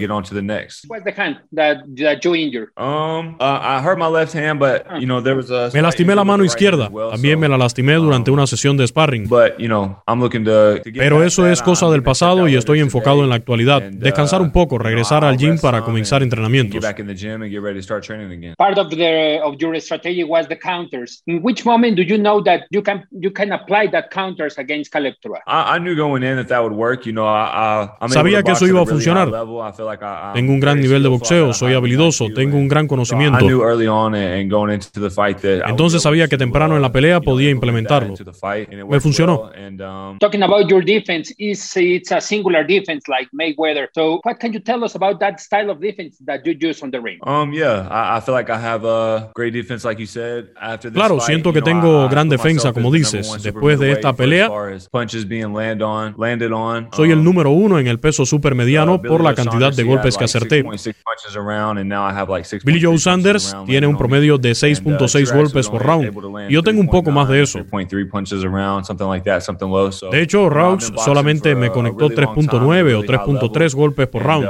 Me 5.72 5.82
lastimé 5.82 6.14
la 6.14 6.24
mano 6.24 6.44
izquierda. 6.44 6.90
También 7.10 7.38
me 7.38 7.48
la 7.48 7.58
lastimé 7.58 7.94
durante 7.94 8.30
una 8.30 8.46
sesión 8.46 8.76
de 8.76 8.86
sparring. 8.86 9.28
Pero 10.94 11.22
eso 11.24 11.46
es 11.46 11.62
cosa 11.62 11.90
del 11.90 12.02
pasado 12.02 12.48
y 12.48 12.56
estoy 12.56 12.80
enfocado 12.80 13.22
en 13.22 13.28
la 13.28 13.36
actualidad. 13.36 13.82
Descansar 13.82 14.40
un 14.42 14.52
poco, 14.52 14.78
regresar 14.78 15.24
al 15.24 15.36
gym 15.36 15.58
para 15.58 15.82
comenzar 15.82 16.22
entrenamientos. 16.22 16.80
Part 18.56 18.78
of, 18.78 18.88
the, 18.90 19.40
of 19.42 19.56
your 19.58 19.78
strategy 19.80 20.24
was 20.24 20.46
the 20.48 20.58
counters. 20.58 21.22
In 21.26 21.40
which 21.42 21.64
moment 21.64 21.96
do 21.96 22.02
you 22.02 22.16
know 22.16 22.42
that 22.42 22.62
you 22.70 22.82
can 22.82 23.06
you 23.10 23.30
can 23.32 23.52
apply 23.52 23.88
that 23.90 24.10
counters 24.10 24.58
against 24.58 24.92
Caleb 24.92 25.14
Trua? 25.24 25.40
Sabía 28.40 28.42
que 28.42 28.52
eso 28.52 28.66
iba 28.66 28.82
a 28.82 28.86
funcionar. 28.86 29.30
Tengo 30.34 30.52
un 30.52 30.60
gran 30.60 30.80
nivel 30.80 31.02
de 31.02 31.08
boxeo, 31.08 31.52
soy 31.52 31.74
habilidoso, 31.74 32.28
tengo 32.34 32.56
un 32.56 32.68
gran 32.68 32.86
conocimiento. 32.86 33.46
Entonces 35.66 36.02
sabía 36.02 36.28
que 36.28 36.38
temprano 36.38 36.76
en 36.76 36.82
la 36.82 36.92
pelea 36.92 37.20
podía 37.20 37.50
implementarlo. 37.50 38.14
Me 38.88 39.00
funcionó. 39.00 39.50
Talking 40.20 40.42
about 40.42 40.68
your 40.68 40.84
defense, 40.84 41.34
is 41.38 41.76
it's 41.76 42.12
a 42.12 42.20
singular 42.20 42.66
defense 42.66 43.08
like 43.08 43.28
Mayweather. 43.32 43.88
So, 43.94 44.20
what 44.24 44.38
can 44.38 44.52
you 44.52 44.60
tell 44.60 44.84
us 44.84 44.94
about 44.94 45.18
that 45.20 45.38
style 45.40 45.70
of 45.70 45.80
defense 45.80 46.18
that 46.24 46.44
you 46.44 46.52
use 46.52 46.82
on 46.82 46.90
the 46.90 47.00
ring? 47.00 47.18
Um, 47.22 47.52
yeah, 47.52 47.88
I, 47.90 48.20
feel 48.20 48.34
like 48.34 48.50
I 48.50 48.58
have 48.58 48.84
a 48.84 49.30
great 49.34 49.52
defense, 49.52 49.84
like 49.84 49.98
you 49.98 50.06
said. 50.06 50.50
After 50.60 50.90
this 50.90 50.96
claro, 50.96 51.18
fight, 51.18 51.26
siento 51.26 51.52
que 51.52 51.62
tengo 51.62 52.08
gran 52.08 52.28
defensa, 52.28 52.72
como 52.72 52.90
dices. 52.90 53.42
Después 53.42 53.78
de 53.78 53.92
esta 53.92 54.12
pelea, 54.12 54.46
as 54.46 54.50
far 54.50 54.72
as 54.72 54.88
punches 54.88 55.26
being 55.26 55.52
land 55.52 55.82
on, 55.82 56.14
landed 56.18 56.52
on. 56.52 56.88
soy 56.92 57.10
el 57.10 57.18
Um, 57.20 57.24
número 57.24 57.50
uno 57.50 57.78
en 57.78 57.86
el 57.86 57.98
peso 57.98 58.24
supermediano 58.30 59.02
por 59.02 59.22
la 59.22 59.34
cantidad 59.34 59.72
de 59.74 59.82
golpes 59.82 60.16
que 60.16 60.24
acerté. 60.24 60.64
Billy 62.64 62.82
Joe 62.82 62.98
Sanders 62.98 63.56
tiene 63.66 63.86
un 63.86 63.96
promedio 63.96 64.38
de 64.38 64.52
6.6 64.52 65.34
golpes 65.34 65.68
por 65.68 65.84
round. 65.84 66.12
Y 66.48 66.54
yo 66.54 66.62
tengo 66.62 66.80
un 66.80 66.88
poco 66.88 67.10
más 67.10 67.28
de 67.28 67.42
eso. 67.42 67.60
De 70.10 70.22
hecho, 70.22 70.48
Raux 70.48 70.92
solamente 71.04 71.54
me 71.54 71.70
conectó 71.70 72.08
3.9 72.08 72.94
o 72.94 73.02
3.3 73.02 73.74
golpes 73.74 74.06
por 74.08 74.22
round. 74.22 74.48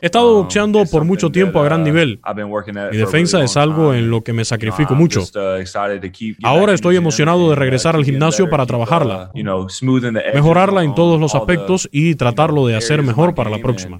He 0.00 0.06
estado 0.06 0.34
boxeando 0.34 0.84
por 0.86 1.04
mucho 1.04 1.30
tiempo 1.30 1.60
a 1.60 1.64
gran 1.64 1.82
nivel. 1.82 2.20
Mi 2.90 2.96
defensa 2.96 3.42
es 3.42 3.56
algo 3.56 3.94
en 3.94 4.10
lo 4.10 4.22
que 4.22 4.32
me 4.32 4.44
sacrifico 4.44 4.94
mucho. 4.94 5.22
Ahora 6.42 6.74
estoy 6.74 6.96
emocionado 6.96 7.50
de 7.50 7.56
regresar 7.56 7.96
al 7.96 8.04
gimnasio 8.04 8.50
para 8.50 8.66
trabajarla, 8.66 9.30
mejorarla 10.34 10.84
en 10.84 10.94
todos 10.94 11.20
los 11.20 11.34
aspectos 11.34 11.88
y 11.92 12.09
tratarlo 12.14 12.66
de 12.66 12.76
hacer 12.76 13.02
mejor 13.02 13.34
para 13.34 13.50
la 13.50 13.58
próxima. 13.58 13.96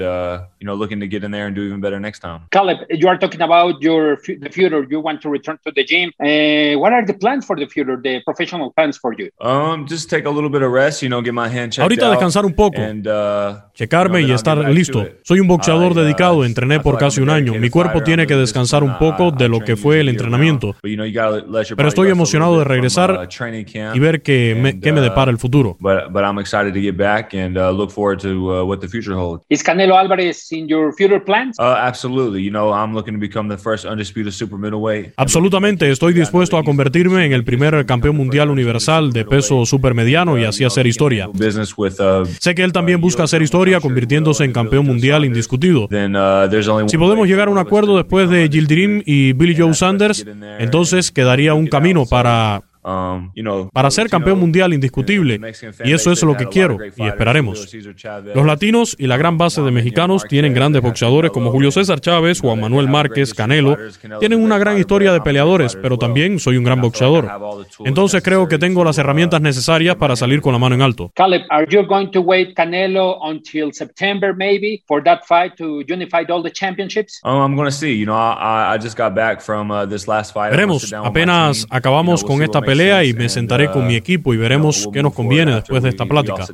Caleb, 2.50 2.78
you 2.90 3.08
are 3.08 3.18
talking 3.18 3.42
about 3.42 3.80
your 3.80 4.18
the 4.40 4.50
future. 4.50 4.86
You 4.88 5.00
want 5.00 5.20
to 5.22 5.30
return 5.30 5.58
to 5.64 5.72
the 5.72 5.84
gym. 5.84 6.10
Uh, 6.18 6.78
what 6.78 6.92
are 6.92 7.04
the 7.04 7.14
plans 7.14 7.46
for 7.46 7.58
the 7.58 7.66
future? 7.66 7.96
The 8.02 8.22
professional 8.24 8.72
plans 8.72 8.98
for 8.98 9.14
you? 9.18 9.30
Um, 9.40 9.86
just 9.86 10.10
take 10.10 10.26
a 10.26 10.30
little 10.30 10.50
bit 10.50 10.62
of 10.62 10.72
rest, 10.72 11.02
you 11.02 11.08
know, 11.08 11.22
get 11.22 11.32
my 11.32 11.48
hand 11.48 11.72
checked 11.72 11.82
Ahorita 11.82 12.10
descansar 12.10 12.44
un 12.44 12.54
poco, 12.54 12.80
and, 12.80 13.06
uh, 13.06 13.60
checarme 13.74 14.20
you 14.20 14.26
know, 14.26 14.32
y 14.32 14.36
estar 14.36 14.58
listo. 14.70 15.06
Soy 15.22 15.40
un 15.40 15.48
boxeador 15.48 15.92
I, 15.92 15.94
uh, 15.94 16.02
dedicado, 16.02 16.44
entrené 16.44 16.80
por 16.80 16.98
casi 16.98 17.20
un 17.20 17.30
año. 17.30 17.54
Mi 17.54 17.70
cuerpo 17.70 18.02
tiene 18.02 18.26
que 18.26 18.36
descansar 18.36 18.82
un 18.82 18.98
poco 18.98 19.30
de 19.30 19.48
lo 19.48 19.60
que 19.60 19.76
fue 19.76 20.00
el 20.00 20.08
entrenamiento. 20.08 20.74
Pero 20.82 21.88
estoy 21.88 22.10
emocionado 22.10 22.58
de 22.58 22.64
regresar 22.64 23.12
uh, 23.12 23.94
y 23.94 23.98
ver 23.98 24.22
qué 24.22 24.56
me, 24.60 24.80
qué 24.80 24.92
me 24.92 25.00
uh, 25.00 25.04
depara 25.04 25.30
el 25.30 25.38
futuro. 25.38 25.76
But, 25.80 26.12
but 26.12 26.22
I'm 26.22 26.38
excited 26.38 26.74
to 26.74 26.80
get 26.80 26.96
back 26.96 27.34
and 27.34 27.56
uh, 27.56 27.70
look 27.70 27.89
forward 27.90 28.20
to 28.20 28.28
uh, 28.28 28.64
what 28.64 28.80
the 28.80 28.88
future 28.88 29.14
holds. 29.14 29.44
Is 29.48 29.62
Canelo 29.62 29.96
Alvarez 29.96 30.50
in 30.52 30.68
your 30.68 30.92
future 30.94 31.20
plans? 31.20 31.58
Uh, 31.58 31.76
absolutely. 31.78 32.42
You 32.42 32.50
know, 32.50 32.72
I'm 32.72 32.94
looking 32.94 33.14
to 33.14 33.20
become 33.20 33.48
the 33.48 33.58
first 33.58 33.84
undisputed 33.84 34.32
super 34.32 34.58
middleweight. 34.58 35.12
Absolutamente, 35.16 35.90
estoy 35.90 36.12
dispuesto 36.14 36.56
a 36.56 36.64
convertirme 36.64 37.26
en 37.26 37.32
el 37.32 37.44
primer 37.44 37.84
campeón 37.86 38.16
mundial 38.16 38.50
universal 38.50 39.12
de 39.12 39.24
peso 39.24 39.66
supermediano 39.66 40.38
y 40.38 40.44
así 40.44 40.64
hacer 40.64 40.86
historia. 40.86 41.26
Business 41.28 41.74
with, 41.76 42.00
uh, 42.00 42.26
Sé 42.38 42.54
que 42.54 42.62
él 42.62 42.72
también 42.72 43.00
busca 43.00 43.24
hacer 43.24 43.42
historia 43.42 43.80
convirtiéndose 43.80 44.44
en 44.44 44.52
campeón 44.52 44.86
mundial 44.86 45.24
indiscutido. 45.24 45.88
then, 45.88 46.12
there's 46.50 46.68
only 46.68 46.88
Si 46.88 46.96
one 46.96 47.06
podemos 47.06 47.26
llegar 47.26 47.48
a 47.48 47.50
un 47.50 47.58
acuerdo 47.58 47.96
después 47.96 48.30
de 48.30 48.48
Gildirim 48.48 49.02
y 49.04 49.32
Billy 49.32 49.56
Joe 49.56 49.74
Sanders, 49.74 50.24
entonces 50.58 51.10
quedaría 51.10 51.54
un 51.54 51.66
camino 51.66 52.06
para 52.06 52.62
para 52.82 53.90
ser 53.90 54.08
campeón 54.08 54.38
mundial 54.38 54.72
indiscutible. 54.72 55.40
Y 55.84 55.92
eso 55.92 56.12
es 56.12 56.22
lo 56.22 56.36
que 56.36 56.46
quiero 56.46 56.78
y 56.96 57.06
esperaremos. 57.06 57.74
Los 58.34 58.46
latinos 58.46 58.96
y 58.98 59.06
la 59.06 59.16
gran 59.16 59.38
base 59.38 59.62
de 59.62 59.70
mexicanos 59.70 60.24
tienen 60.24 60.54
grandes 60.54 60.82
boxeadores 60.82 61.30
como 61.30 61.50
Julio 61.50 61.70
César 61.70 62.00
Chávez, 62.00 62.40
Juan 62.40 62.60
Manuel 62.60 62.88
Márquez, 62.88 63.34
Canelo. 63.34 63.76
Tienen 64.18 64.42
una 64.42 64.58
gran 64.58 64.78
historia 64.78 65.12
de 65.12 65.20
peleadores, 65.20 65.76
pero 65.76 65.98
también 65.98 66.38
soy 66.38 66.56
un 66.56 66.64
gran 66.64 66.80
boxeador. 66.80 67.28
Entonces 67.84 68.22
creo 68.22 68.48
que 68.48 68.58
tengo 68.58 68.84
las 68.84 68.98
herramientas 68.98 69.40
necesarias 69.40 69.96
para 69.96 70.16
salir 70.16 70.40
con 70.40 70.52
la 70.52 70.58
mano 70.58 70.74
en 70.74 70.82
alto. 70.82 71.10
Caleb, 71.14 71.42
are 71.50 71.66
you 71.68 71.86
going 71.86 72.10
to 72.10 72.20
wait 72.20 72.54
Canelo 72.56 73.18
until 73.22 73.72
September 73.72 74.34
maybe 74.34 74.82
for 74.86 75.02
that 75.02 75.20
fight 75.26 75.56
to 75.56 75.82
unify 75.86 76.24
all 76.30 76.42
the 76.42 76.50
championships? 76.50 77.20
Um, 77.24 77.40
I'm 77.40 77.56
going 77.56 77.68
to 77.68 77.76
see. 77.76 77.94
You 77.94 78.06
know, 78.06 78.14
I, 78.14 78.78
just 78.78 78.96
got 78.96 79.14
back 79.14 79.40
from 79.40 79.70
uh, 79.70 79.86
this 79.86 80.08
last 80.08 80.32
fight. 80.32 80.52
Veremos, 80.52 80.92
apenas 80.92 81.66
acabamos 81.70 82.24
con 82.24 82.42
esta 82.42 82.60
pelea 82.70 83.04
y 83.04 83.12
me 83.12 83.22
and, 83.22 83.30
sentaré 83.30 83.70
con 83.70 83.82
uh, 83.82 83.86
mi 83.86 83.96
equipo 83.96 84.32
y 84.32 84.36
veremos 84.36 84.84
we'll 84.84 84.92
qué 84.92 85.02
nos 85.02 85.14
conviene 85.14 85.54
después 85.54 85.82
de 85.82 85.90
esta 85.90 86.06
plática. 86.06 86.46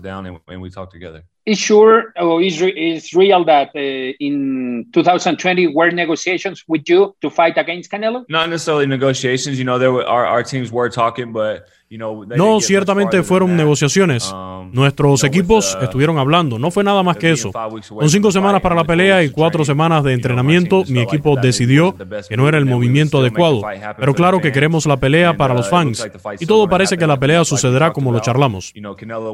Is 1.45 1.61
sure 1.61 2.13
or 2.17 2.43
is, 2.43 2.61
re- 2.61 2.75
is 2.75 3.13
real 3.13 3.45
that 3.45 3.71
uh, 3.77 4.17
in 4.19 4.91
2020 4.93 5.69
were 5.69 5.93
negotiations 5.93 6.65
with 6.67 6.83
you 6.89 7.15
to 7.21 7.31
fight 7.31 7.57
against 7.57 7.89
Canelo? 7.89 8.25
Not 8.29 8.49
necessarily 8.49 8.89
negotiations. 8.89 9.57
You 9.57 9.65
know, 9.65 9.79
there 9.79 9.93
were 9.93 10.05
our, 10.05 10.27
our 10.27 10.43
teams 10.43 10.73
were 10.73 10.91
talking, 10.91 11.33
but 11.33 11.69
No, 11.89 12.61
ciertamente 12.61 13.23
fueron 13.23 13.57
negociaciones. 13.57 14.33
Um, 14.33 14.73
Nuestros 14.73 15.23
equipos 15.23 15.77
uh, 15.81 15.85
estuvieron 15.85 16.19
hablando, 16.19 16.59
no 16.59 16.73
fue 16.73 16.83
nada 16.83 17.03
más 17.05 17.17
que 17.17 17.31
eso. 17.31 17.53
Con 17.53 18.11
cinco 18.11 18.33
semanas 18.33 18.61
para 18.61 18.75
la 18.75 18.85
pelea 18.85 19.23
y 19.23 19.31
cuatro 19.31 19.65
semanas 19.65 20.03
de 20.03 20.13
entrenamiento, 20.13 20.83
mi 20.89 21.01
equipo 21.01 21.37
decidió 21.37 21.95
que 22.29 22.37
no 22.37 22.49
era 22.49 22.59
el 22.59 22.67
movimiento 22.67 23.19
adecuado. 23.19 23.63
Pero 23.97 24.15
claro 24.15 24.41
que 24.41 24.51
queremos 24.51 24.87
la 24.87 24.97
pelea 24.97 25.37
para 25.37 25.55
uh, 25.55 25.59
los 25.59 25.69
fans. 25.69 26.09
Y 26.41 26.47
todo 26.47 26.69
parece 26.69 26.99
que 26.99 27.07
la 27.07 27.19
pelea 27.19 27.45
sucederá 27.45 27.93
como 27.93 28.11
lo 28.11 28.19
charlamos. 28.19 28.73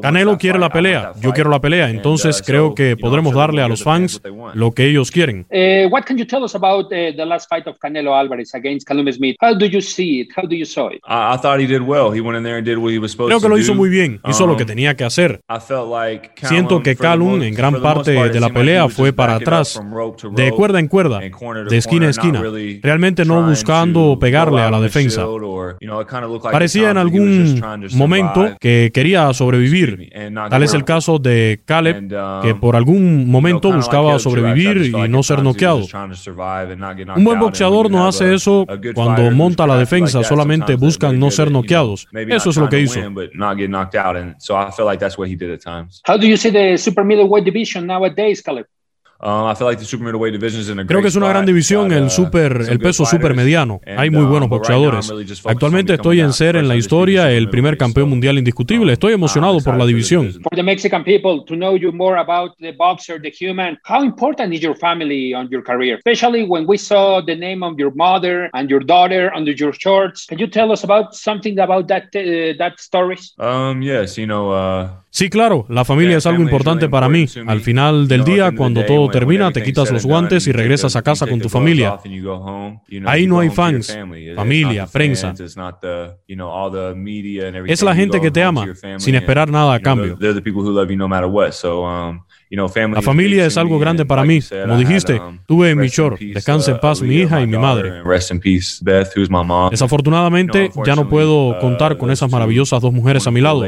Canelo 0.01 0.37
quiere 0.37 0.59
la 0.59 0.69
pelea, 0.69 1.13
yo 1.19 1.33
quiero 1.33 1.49
la 1.49 1.59
pelea, 1.59 1.87
uh, 1.87 1.89
entonces 1.89 2.43
creo 2.45 2.75
que 2.75 2.95
podremos 2.95 3.33
darle 3.33 3.63
a 3.63 3.67
los 3.67 3.83
fans 3.83 4.21
lo 4.53 4.71
que 4.71 4.87
ellos 4.87 5.09
quieren. 5.09 5.47
Uh, 5.49 5.89
what 5.89 6.03
can 6.03 6.17
you 6.17 6.25
tell 6.25 6.43
us 6.43 6.53
about 6.53 6.85
uh, 6.85 7.15
the 7.15 7.25
last 7.25 7.49
fight 7.49 7.67
of 7.67 7.77
Canelo 7.79 8.13
Alvarez 8.15 8.53
against 8.53 8.87
Smith? 8.87 9.35
How 9.41 9.57
do 9.57 9.65
you 9.65 9.81
see 9.81 10.21
it? 10.21 10.29
How 10.35 10.47
do 10.47 10.55
you 10.55 10.65
saw 10.65 10.89
it? 10.89 11.01
I, 11.03 11.33
I 11.33 11.37
thought 11.37 11.59
he 11.59 11.65
did 11.65 11.81
well. 11.81 12.11
He 12.11 12.21
went 12.21 12.42
Creo 12.43 13.39
que 13.39 13.49
lo 13.49 13.57
hizo 13.57 13.75
muy 13.75 13.89
bien, 13.89 14.19
hizo 14.27 14.47
lo 14.47 14.57
que 14.57 14.63
Um, 14.63 14.67
tenía 14.67 14.95
que 14.95 15.03
hacer. 15.03 15.41
Siento 16.43 16.81
que 16.81 16.95
Callum 16.95 17.43
en 17.43 17.53
gran 17.53 17.81
parte 17.81 18.11
de 18.11 18.39
la 18.39 18.49
pelea 18.49 18.89
fue 18.89 19.13
para 19.13 19.35
atrás, 19.35 19.79
de 20.35 20.51
cuerda 20.51 20.79
en 20.79 20.87
cuerda, 20.87 21.19
de 21.19 21.77
esquina 21.77 22.07
a 22.07 22.09
esquina, 22.09 22.41
realmente 22.81 23.25
no 23.25 23.43
buscando 23.43 24.17
pegarle 24.19 24.61
a 24.61 24.71
la 24.71 24.79
defensa. 24.79 25.25
Parecía 26.51 26.91
en 26.91 26.97
algún 26.97 27.61
momento 27.93 28.55
que 28.59 28.91
quería 28.93 29.33
sobrevivir. 29.33 30.09
Tal 30.49 30.63
es 30.63 30.73
el 30.73 30.83
caso 30.83 31.19
de 31.19 31.61
Caleb, 31.65 32.09
que 32.41 32.55
por 32.55 32.75
algún 32.75 33.29
momento 33.29 33.71
buscaba 33.71 34.17
sobrevivir 34.19 34.93
y 34.95 35.09
no 35.09 35.23
ser 35.23 35.43
noqueado. 35.43 35.85
Un 37.15 37.23
buen 37.23 37.39
boxeador 37.39 37.91
no 37.91 38.07
hace 38.07 38.33
eso 38.33 38.65
cuando 38.93 39.29
monta 39.31 39.67
la 39.67 39.77
defensa, 39.77 40.23
solamente 40.23 40.75
buscan 40.75 41.19
no 41.19 41.31
ser 41.31 41.51
noqueados. 41.51 42.07
Eso 42.35 42.49
es 42.49 42.57
lo 42.57 42.69
que 42.69 42.79
hizo. 42.79 42.99
How 46.07 46.17
do 46.17 46.25
you 46.27 46.37
see 46.37 46.51
the 46.51 46.77
super 46.77 47.03
middleweight 47.03 47.45
division 47.45 47.85
nowadays, 47.87 48.41
Caleb? 48.41 48.67
Um, 49.25 49.53
Creo 50.85 51.01
que 51.01 51.07
es 51.07 51.15
una 51.15 51.29
gran 51.29 51.45
división 51.45 51.93
el 51.93 52.03
uh, 52.03 52.09
super, 52.09 52.65
el 52.69 52.77
peso 52.79 53.05
super 53.05 53.33
mediano. 53.33 53.79
Hay 53.85 54.09
muy 54.09 54.23
um, 54.23 54.29
buenos 54.29 54.49
boxeadores. 54.49 55.09
Actualmente 55.45 55.93
estoy 55.93 56.19
en 56.19 56.33
ser 56.33 56.57
en 56.57 56.67
la 56.67 56.75
historia 56.75 57.31
el 57.31 57.49
primer 57.49 57.77
campeón 57.77 58.09
mundial 58.09 58.37
indiscutible. 58.37 58.87
Um, 58.87 58.93
estoy 58.93 59.13
emocionado 59.13 59.59
por 59.63 59.77
la 59.77 59.85
división. 59.85 60.29
For 60.29 60.53
the 60.53 60.63
Mexican 60.63 61.05
people 61.05 61.45
to 61.45 61.55
know 61.55 61.77
you 61.77 61.93
more 61.93 62.19
about 62.19 62.57
the 62.59 62.73
boxer, 62.73 63.17
the 63.21 63.31
human, 63.31 63.79
how 63.85 64.03
important 64.03 64.53
is 64.53 64.61
your 64.61 64.75
family 64.75 65.33
on 65.33 65.47
your 65.49 65.63
career? 65.63 65.99
Especially 65.99 66.43
when 66.43 66.65
we 66.67 66.77
saw 66.77 67.21
the 67.25 67.35
name 67.35 67.63
of 67.63 67.79
your 67.79 67.93
mother 67.95 68.49
and 68.53 68.69
your 68.69 68.81
daughter 68.81 69.31
under 69.33 69.53
your 69.53 69.71
shorts. 69.71 70.25
Can 70.25 70.37
you 70.37 70.47
tell 70.47 70.69
us 70.69 70.83
about 70.83 71.15
something 71.15 71.57
about 71.59 71.87
that 71.87 72.13
uh, 72.13 72.57
that 72.57 72.77
story? 72.77 73.17
Um, 73.39 73.81
yes, 73.81 74.17
you 74.17 74.27
know. 74.27 74.51
Uh... 74.51 75.02
Sí, 75.15 75.29
claro, 75.29 75.67
la 75.69 75.85
familia 75.85 76.17
es 76.17 76.25
algo 76.25 76.41
importante 76.41 76.89
para 76.89 77.07
mí. 77.07 77.27
Al 77.45 77.61
final 77.61 78.07
del 78.07 78.23
día, 78.23 78.51
cuando 78.51 78.83
todo 78.83 79.09
termina, 79.09 79.51
te 79.51 79.61
quitas 79.61 79.91
los 79.91 80.07
guantes 80.07 80.47
y 80.47 80.51
regresas 80.51 80.95
a 80.95 81.03
casa 81.03 81.27
con 81.27 81.39
tu 81.39 81.49
familia. 81.49 81.99
Ahí 83.05 83.27
no 83.27 83.39
hay 83.39 83.51
fans, 83.51 83.95
familia, 84.35 84.87
prensa. 84.87 85.35
Es 87.67 87.83
la 87.83 87.93
gente 87.93 88.19
que 88.19 88.31
te 88.31 88.41
ama, 88.41 88.65
sin 88.97 89.13
esperar 89.13 89.51
nada 89.51 89.75
a 89.75 89.79
cambio. 89.79 90.17
La 92.55 93.01
familia 93.01 93.45
es 93.45 93.57
algo 93.57 93.79
grande 93.79 94.05
para 94.05 94.23
mí. 94.23 94.39
Como 94.41 94.77
dijiste, 94.77 95.19
um, 95.19 95.39
tuve 95.47 95.71
en 95.71 95.79
mi 95.79 95.87
short, 95.87 96.19
descanse 96.19 96.71
en 96.71 96.77
uh, 96.77 96.79
paz 96.79 97.01
mi 97.01 97.15
hija 97.15 97.41
y 97.41 97.47
mi 97.47 97.57
madre. 97.57 98.03
Desafortunadamente, 99.71 100.69
ya 100.85 100.95
no 100.95 101.09
puedo 101.09 101.47
uh, 101.49 101.59
contar 101.59 101.97
con 101.97 102.11
esas 102.11 102.29
maravillosas 102.31 102.81
dos 102.81 102.93
mujeres 102.93 103.25
a 103.25 103.31
mi 103.31 103.41
lado. 103.41 103.65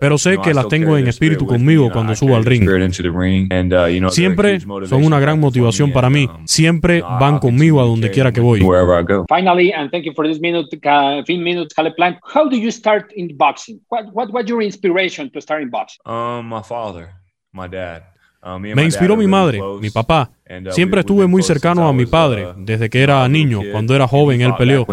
Pero 0.00 0.18
sé 0.18 0.38
que 0.38 0.54
las 0.54 0.68
tengo 0.68 0.98
en 0.98 1.06
espíritu 1.06 1.46
conmigo 1.46 1.90
cuando 1.92 2.16
subo 2.16 2.34
al 2.34 2.44
ring. 2.44 2.68
Uh, 2.68 4.10
Siempre 4.10 4.60
son 4.60 5.04
una 5.04 5.20
gran 5.20 5.38
motivación 5.38 5.92
para 5.92 6.10
mí. 6.10 6.26
Um, 6.26 6.46
Siempre 6.46 7.00
van 7.00 7.38
conmigo 7.38 7.80
a 7.80 7.84
donde 7.84 8.10
quiera 8.10 8.32
que 8.32 8.40
voy. 8.40 8.60
Finally, 9.28 9.72
and 9.72 9.90
thank 9.90 10.04
you 10.04 10.12
for 10.14 10.26
this 10.26 10.40
minute, 10.40 10.68
minutes, 11.28 11.74
Caleb 11.74 11.94
Plant. 11.96 12.18
How 12.22 12.48
do 12.48 12.56
you 12.56 12.70
start 12.70 13.12
in 13.14 13.36
boxing? 13.36 13.80
What, 13.88 14.12
what 14.12 14.32
was 14.32 14.46
your 14.46 14.62
inspiration 14.62 15.30
to 15.30 15.40
start 15.40 15.62
in 15.62 15.70
boxing? 15.70 16.00
Um, 16.06 16.48
my 16.48 16.62
father. 16.62 17.03
Uh, 18.46 18.58
me 18.58 18.84
inspiró 18.84 19.16
mi 19.16 19.26
madre, 19.26 19.58
mi 19.80 19.88
papá. 19.88 20.30
Uh, 20.46 20.70
Siempre 20.70 21.00
estuve 21.00 21.26
muy 21.26 21.42
cercano 21.42 21.88
a 21.88 21.92
mi 21.94 22.04
padre 22.04 22.48
uh, 22.48 22.54
desde 22.58 22.90
que 22.90 23.02
era 23.02 23.26
niño. 23.26 23.60
Cuando 23.72 23.94
era 23.94 24.06
joven, 24.06 24.42
él 24.42 24.52
peleó. 24.58 24.86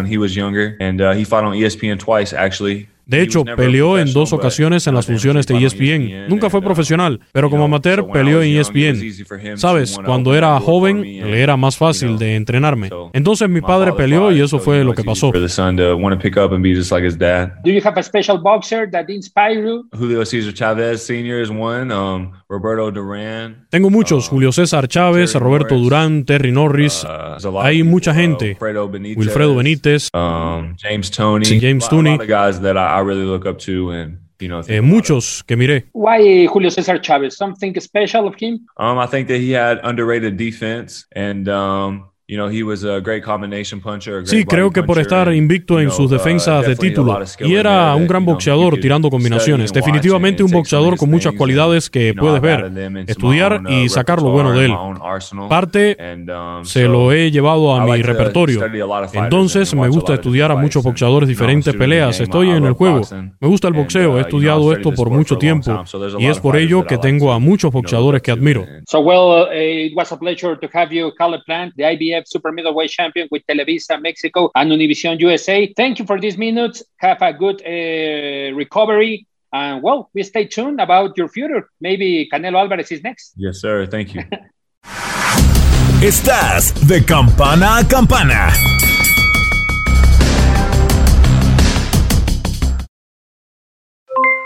De 3.06 3.22
hecho, 3.22 3.44
peleó 3.44 3.98
en 3.98 4.12
dos 4.12 4.32
ocasiones 4.32 4.86
en 4.86 4.94
las 4.94 5.06
funciones 5.06 5.46
de 5.46 5.56
ESPN. 5.56 6.28
Nunca 6.28 6.48
fue 6.50 6.62
profesional, 6.62 7.20
pero 7.32 7.50
como 7.50 7.64
amateur 7.64 8.06
peleó 8.10 8.42
en 8.42 8.56
ESPN. 8.56 9.56
Sabes, 9.56 9.98
cuando 10.04 10.34
era 10.34 10.58
joven 10.60 11.02
le 11.02 11.42
era 11.42 11.56
más 11.56 11.76
fácil 11.76 12.18
de 12.18 12.36
entrenarme. 12.36 12.90
Entonces 13.12 13.48
mi 13.48 13.60
padre 13.60 13.92
peleó 13.92 14.32
y 14.32 14.40
eso 14.40 14.58
fue 14.58 14.84
lo 14.84 14.94
que 14.94 15.04
pasó. 15.04 15.30
Julio 19.92 20.24
César 20.24 20.54
Chávez 20.54 21.02
Sr. 21.06 21.42
is 21.42 21.50
one. 21.50 21.92
Um, 21.92 22.32
Roberto 22.48 22.90
Duran. 22.90 23.66
Tengo 23.70 23.90
muchos. 23.90 24.28
Julio 24.28 24.52
César 24.52 24.88
Chávez, 24.88 25.34
Roberto 25.34 25.76
Durán, 25.76 26.24
Terry 26.24 26.52
Norris. 26.52 27.06
Hay 27.60 27.82
mucha 27.82 28.14
gente. 28.14 28.56
Wilfredo 28.60 29.56
Benítez. 29.56 30.08
Um, 30.12 30.76
James 30.76 31.10
Tony. 31.10 31.60
James 31.60 31.88
Tooney. 31.88 32.18
I 32.92 33.00
really 33.00 33.24
look 33.24 33.46
up 33.46 33.58
to 33.60 33.90
and 33.90 34.18
you 34.42 34.48
know, 34.48 34.60
eh, 34.68 34.80
muchos 34.80 35.42
que 35.42 35.56
miré. 35.56 35.84
Why 35.92 36.46
Julio 36.46 36.70
César 36.70 37.00
Chávez? 37.00 37.32
Something 37.34 37.78
special 37.80 38.26
of 38.26 38.34
him? 38.34 38.66
Um, 38.76 38.98
I 38.98 39.06
think 39.06 39.28
that 39.28 39.38
he 39.38 39.52
had 39.52 39.80
underrated 39.84 40.36
defense 40.36 41.06
and 41.12 41.48
um, 41.48 42.08
Sí, 44.24 44.44
creo 44.44 44.70
que 44.70 44.82
por 44.82 44.98
estar 44.98 45.32
invicto 45.32 45.80
en 45.80 45.90
sus 45.90 46.10
uh, 46.10 46.14
defensas 46.14 46.66
de 46.66 46.76
título 46.76 47.20
y 47.40 47.54
era 47.54 47.94
un 47.94 48.06
gran 48.06 48.24
boxeador 48.24 48.78
tirando 48.78 49.10
combinaciones. 49.10 49.72
Definitivamente 49.72 50.42
un 50.42 50.50
boxeador 50.50 50.96
con 50.96 51.10
muchas 51.10 51.34
cualidades 51.34 51.90
que 51.90 52.14
puedes 52.14 52.40
ver, 52.40 52.70
estudiar 53.06 53.62
y 53.68 53.86
uh, 53.86 53.88
sacar 53.88 54.22
lo 54.22 54.30
bueno 54.30 54.52
de 54.52 54.66
él. 54.66 54.72
Parte 55.48 55.96
um, 56.00 56.64
se 56.64 56.84
lo 56.84 57.12
he 57.12 57.30
llevado 57.30 57.74
a 57.74 57.84
mi 57.84 58.02
repertorio. 58.02 58.60
Entonces 59.12 59.74
me 59.74 59.88
gusta 59.88 60.14
estudiar 60.14 60.50
a 60.52 60.56
muchos 60.56 60.82
boxeadores 60.82 61.28
diferentes 61.28 61.74
peleas. 61.74 62.20
Estoy 62.20 62.50
en 62.50 62.64
el 62.64 62.72
juego. 62.72 63.02
Me 63.40 63.48
gusta 63.48 63.68
el 63.68 63.74
boxeo. 63.74 64.12
He 64.12 64.16
uh, 64.16 64.20
estudiado 64.20 64.72
esto 64.72 64.92
por 64.92 65.10
mucho 65.10 65.36
tiempo 65.36 65.84
y 66.18 66.26
es 66.26 66.38
por 66.40 66.56
ello 66.56 66.86
que 66.86 66.98
tengo 66.98 67.32
a 67.32 67.38
muchos 67.38 67.72
boxeadores 67.72 68.22
que 68.22 68.30
admiro. 68.30 68.64
So 68.86 69.00
well, 69.00 69.48
it 69.52 69.94
was 69.96 70.12
a 70.12 70.16
pleasure 70.16 70.56
to 70.56 70.68
have 70.72 70.94
you, 70.94 71.12
Caleb 71.16 71.42
Plant, 71.44 71.74
the 71.76 71.84
IBF 71.84 72.21
super 72.26 72.52
middleweight 72.52 72.90
champion 72.90 73.28
with 73.30 73.42
Televisa 73.46 74.00
Mexico 74.00 74.50
and 74.54 74.70
Univision 74.70 75.18
USA. 75.20 75.72
Thank 75.76 75.98
you 75.98 76.06
for 76.06 76.20
these 76.20 76.36
minutes. 76.36 76.82
Have 76.98 77.22
a 77.22 77.32
good 77.32 77.62
uh, 77.62 78.54
recovery. 78.54 79.26
And 79.52 79.82
well, 79.82 80.10
we 80.14 80.22
stay 80.22 80.46
tuned 80.46 80.80
about 80.80 81.16
your 81.16 81.28
future. 81.28 81.68
Maybe 81.80 82.28
Canelo 82.32 82.58
Alvarez 82.60 82.90
is 82.90 83.02
next. 83.02 83.34
Yes, 83.36 83.60
sir. 83.60 83.86
Thank 83.86 84.14
you. 84.14 84.22
Estás 86.02 86.74
de 86.88 87.04
campana 87.04 87.76
a 87.76 87.86
campana. 87.86 88.52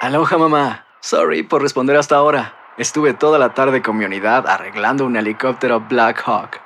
Aloha, 0.02 0.36
mamá. 0.36 0.86
Sorry 1.00 1.42
por 1.42 1.62
responder 1.62 1.96
hasta 1.96 2.16
ahora. 2.16 2.54
Estuve 2.76 3.14
toda 3.14 3.38
la 3.38 3.54
tarde 3.54 3.80
con 3.80 3.96
mi 3.96 4.04
unidad 4.04 4.46
arreglando 4.46 5.06
un 5.06 5.16
helicóptero 5.16 5.80
Black 5.80 6.22
Hawk. 6.26 6.65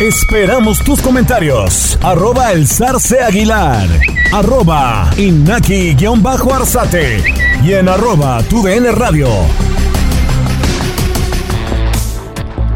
Esperamos 0.00 0.78
tus 0.80 1.00
comentarios. 1.00 1.96
Arroba 2.02 2.52
el 2.52 2.68
zarce 2.68 3.22
aguilar. 3.22 3.88
Arroba 4.30 5.10
inaki-arzate. 5.16 7.24
Y 7.64 7.72
en 7.72 7.88
arroba 7.88 8.42
tu 8.42 8.62
radio. 8.66 9.28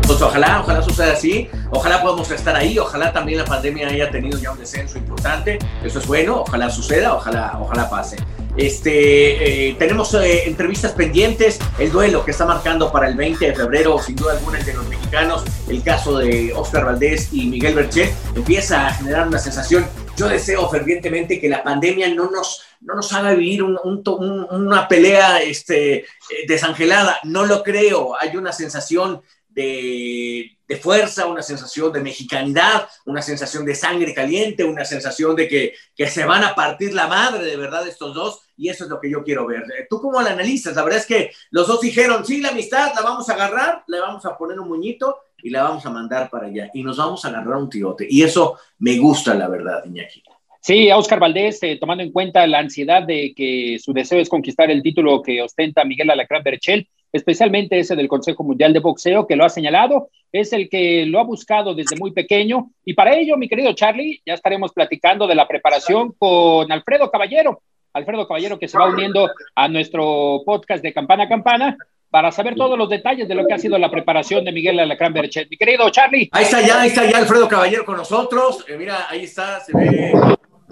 Pues 0.06 0.22
ojalá, 0.22 0.62
ojalá 0.62 0.80
suceda 0.80 1.12
así, 1.12 1.46
ojalá 1.70 2.00
podamos 2.00 2.30
estar 2.30 2.56
ahí, 2.56 2.78
ojalá 2.78 3.12
también 3.12 3.36
la 3.38 3.44
pandemia 3.44 3.88
haya 3.88 4.10
tenido 4.10 4.38
ya 4.38 4.52
un 4.52 4.58
descenso 4.58 4.96
importante, 4.96 5.58
eso 5.84 5.98
es 5.98 6.06
bueno, 6.06 6.40
ojalá 6.40 6.70
suceda, 6.70 7.12
ojalá, 7.14 7.58
ojalá 7.60 7.90
pase. 7.90 8.16
Este, 8.56 9.68
eh, 9.68 9.76
tenemos 9.78 10.12
eh, 10.14 10.48
entrevistas 10.48 10.92
pendientes, 10.92 11.58
el 11.78 11.92
duelo 11.92 12.24
que 12.24 12.32
está 12.32 12.44
marcando 12.44 12.90
para 12.90 13.08
el 13.08 13.14
20 13.14 13.46
de 13.46 13.54
febrero, 13.54 13.98
sin 13.98 14.16
duda 14.16 14.32
alguna, 14.32 14.58
entre 14.58 14.74
los 14.74 14.86
mexicanos, 14.88 15.44
el 15.68 15.82
caso 15.82 16.18
de 16.18 16.52
Oscar 16.54 16.84
Valdés 16.84 17.32
y 17.32 17.46
Miguel 17.46 17.74
Berchet, 17.74 18.12
empieza 18.34 18.86
a 18.86 18.94
generar 18.94 19.28
una 19.28 19.38
sensación. 19.38 19.86
Yo 20.16 20.28
deseo 20.28 20.68
fervientemente 20.68 21.40
que 21.40 21.48
la 21.48 21.62
pandemia 21.62 22.12
no 22.14 22.30
nos, 22.30 22.62
no 22.80 22.94
nos 22.94 23.12
haga 23.12 23.32
vivir 23.32 23.62
una 23.62 24.86
pelea 24.88 25.40
este, 25.40 26.00
eh, 26.00 26.04
desangelada. 26.46 27.18
No 27.24 27.46
lo 27.46 27.62
creo. 27.62 28.14
Hay 28.20 28.36
una 28.36 28.52
sensación 28.52 29.22
de, 29.60 30.76
fuerza, 30.76 31.26
una 31.26 31.42
sensación 31.42 31.92
de 31.92 32.00
mexicanidad, 32.00 32.88
una 33.04 33.20
sensación 33.20 33.64
de 33.64 33.74
sangre 33.74 34.14
caliente, 34.14 34.64
una 34.64 34.84
sensación 34.84 35.34
de 35.34 35.48
que, 35.48 35.74
que, 35.96 36.06
se 36.06 36.24
van 36.24 36.44
a 36.44 36.54
partir 36.54 36.94
la 36.94 37.08
madre 37.08 37.44
de 37.44 37.56
verdad 37.56 37.86
estos 37.86 38.14
dos, 38.14 38.42
y 38.56 38.68
eso 38.68 38.84
es 38.84 38.90
lo 38.90 39.00
que 39.00 39.10
yo 39.10 39.24
quiero 39.24 39.46
ver. 39.46 39.62
Eh, 39.62 39.86
¿Tú 39.90 40.00
cómo 40.00 40.22
la 40.22 40.30
analizas? 40.30 40.76
La 40.76 40.84
verdad 40.84 41.00
es 41.00 41.06
que 41.06 41.32
los 41.50 41.66
dos 41.66 41.80
dijeron, 41.80 42.24
sí, 42.24 42.40
la 42.40 42.50
amistad 42.50 42.92
la 42.94 43.02
vamos 43.02 43.28
a 43.28 43.34
agarrar, 43.34 43.84
le 43.88 44.00
vamos 44.00 44.24
a 44.24 44.36
poner 44.36 44.60
un 44.60 44.68
muñito 44.68 45.18
y 45.42 45.50
la 45.50 45.64
vamos 45.64 45.84
a 45.84 45.90
mandar 45.90 46.30
para 46.30 46.46
allá, 46.46 46.70
y 46.72 46.82
nos 46.82 46.96
vamos 46.96 47.24
a 47.24 47.28
agarrar 47.28 47.56
un 47.56 47.68
tirote, 47.68 48.06
y 48.08 48.22
eso 48.22 48.58
me 48.78 48.96
gusta, 48.98 49.34
la 49.34 49.48
verdad, 49.48 49.84
Iñaki. 49.84 50.22
Sí, 50.62 50.90
Oscar 50.92 51.18
Valdés, 51.18 51.62
eh, 51.62 51.78
tomando 51.80 52.04
en 52.04 52.12
cuenta 52.12 52.46
la 52.46 52.58
ansiedad 52.58 53.02
de 53.02 53.32
que 53.34 53.78
su 53.82 53.94
deseo 53.94 54.20
es 54.20 54.28
conquistar 54.28 54.70
el 54.70 54.82
título 54.82 55.22
que 55.22 55.40
ostenta 55.40 55.86
Miguel 55.86 56.10
Alacrán 56.10 56.42
Berchel, 56.42 56.86
especialmente 57.12 57.78
ese 57.78 57.96
del 57.96 58.08
Consejo 58.08 58.44
Mundial 58.44 58.74
de 58.74 58.80
Boxeo, 58.80 59.26
que 59.26 59.36
lo 59.36 59.46
ha 59.46 59.48
señalado, 59.48 60.10
es 60.32 60.52
el 60.52 60.68
que 60.68 61.06
lo 61.06 61.18
ha 61.18 61.24
buscado 61.24 61.74
desde 61.74 61.96
muy 61.96 62.12
pequeño. 62.12 62.70
Y 62.84 62.92
para 62.92 63.16
ello, 63.16 63.38
mi 63.38 63.48
querido 63.48 63.72
Charlie, 63.72 64.20
ya 64.26 64.34
estaremos 64.34 64.72
platicando 64.72 65.26
de 65.26 65.34
la 65.34 65.48
preparación 65.48 66.12
con 66.18 66.70
Alfredo 66.70 67.10
Caballero. 67.10 67.62
Alfredo 67.94 68.28
Caballero 68.28 68.58
que 68.58 68.68
se 68.68 68.78
va 68.78 68.88
uniendo 68.88 69.30
a 69.54 69.66
nuestro 69.66 70.42
podcast 70.44 70.82
de 70.82 70.92
Campana 70.92 71.24
a 71.24 71.28
Campana 71.28 71.76
para 72.10 72.30
saber 72.32 72.54
todos 72.54 72.76
los 72.76 72.90
detalles 72.90 73.26
de 73.28 73.34
lo 73.34 73.46
que 73.46 73.54
ha 73.54 73.58
sido 73.58 73.78
la 73.78 73.90
preparación 73.90 74.44
de 74.44 74.52
Miguel 74.52 74.78
Alacrán 74.78 75.14
Berchet. 75.14 75.48
Mi 75.48 75.56
querido 75.56 75.88
Charlie. 75.88 76.28
Ahí 76.32 76.44
está 76.44 76.60
ya, 76.60 76.82
ahí 76.82 76.88
está 76.88 77.10
ya 77.10 77.18
Alfredo 77.18 77.48
Caballero 77.48 77.84
con 77.86 77.96
nosotros. 77.96 78.64
Eh, 78.68 78.76
mira, 78.76 79.06
ahí 79.08 79.24
está, 79.24 79.58
se 79.60 79.72
ve 79.76 80.12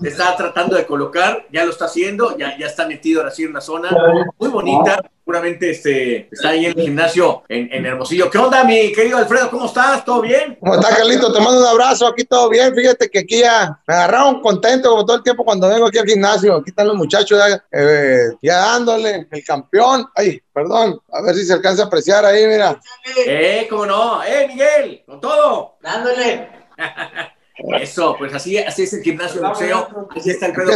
está 0.03 0.37
tratando 0.37 0.77
de 0.77 0.87
colocar, 0.87 1.47
ya 1.51 1.65
lo 1.65 1.71
está 1.71 1.87
haciendo, 1.87 2.37
ya, 2.37 2.57
ya 2.59 2.67
está 2.67 2.87
metido 2.87 3.21
ahora 3.21 3.33
sí 3.33 3.45
en 3.45 3.51
una 3.51 3.61
zona 3.61 3.91
muy 4.39 4.49
bonita. 4.49 5.01
Seguramente 5.25 5.71
este, 5.71 6.29
está 6.33 6.51
ahí 6.51 6.65
en 6.65 6.79
el 6.79 6.85
gimnasio 6.85 7.43
en, 7.51 7.71
en, 7.71 7.85
Hermosillo. 7.85 8.31
¿Qué 8.31 8.39
onda, 8.39 8.65
mi 8.65 8.91
querido 8.93 9.19
Alfredo? 9.19 9.51
¿Cómo 9.51 9.67
estás? 9.67 10.03
¿Todo 10.03 10.23
bien? 10.23 10.57
¿Cómo 10.59 10.75
estás, 10.75 10.97
Carlito? 10.97 11.31
Te 11.31 11.41
mando 11.41 11.61
un 11.61 11.67
abrazo. 11.67 12.07
Aquí 12.07 12.25
todo 12.25 12.49
bien. 12.49 12.75
Fíjate 12.75 13.11
que 13.11 13.19
aquí 13.19 13.41
ya 13.41 13.79
me 13.87 13.95
agarraron 13.95 14.41
contento 14.41 14.89
como 14.89 15.05
todo 15.05 15.19
el 15.19 15.23
tiempo 15.23 15.45
cuando 15.45 15.69
vengo 15.69 15.87
aquí 15.87 15.99
al 15.99 16.07
gimnasio. 16.07 16.57
Aquí 16.57 16.71
están 16.71 16.87
los 16.87 16.97
muchachos 16.97 17.39
ya, 17.39 17.63
eh, 17.71 18.31
ya 18.41 18.57
dándole 18.57 19.29
el 19.31 19.45
campeón. 19.45 20.07
Ay, 20.15 20.41
perdón. 20.51 20.99
A 21.13 21.21
ver 21.21 21.35
si 21.35 21.45
se 21.45 21.53
alcanza 21.53 21.83
a 21.83 21.87
apreciar 21.87 22.25
ahí, 22.25 22.47
mira. 22.47 22.81
Eh, 23.27 23.67
cómo 23.69 23.85
no. 23.85 24.25
Eh, 24.25 24.47
Miguel, 24.49 25.03
con 25.05 25.21
todo. 25.21 25.77
Dándole. 25.83 26.49
Eso, 27.81 28.15
pues 28.17 28.33
así, 28.35 28.57
así 28.57 28.85
es 28.85 28.93
el 28.93 29.03
gimnasio 29.03 29.41
de 29.41 29.49
boxeo. 29.49 30.09
Así 30.17 30.31
está 30.31 30.47
el 30.47 30.53
pedo. 30.53 30.71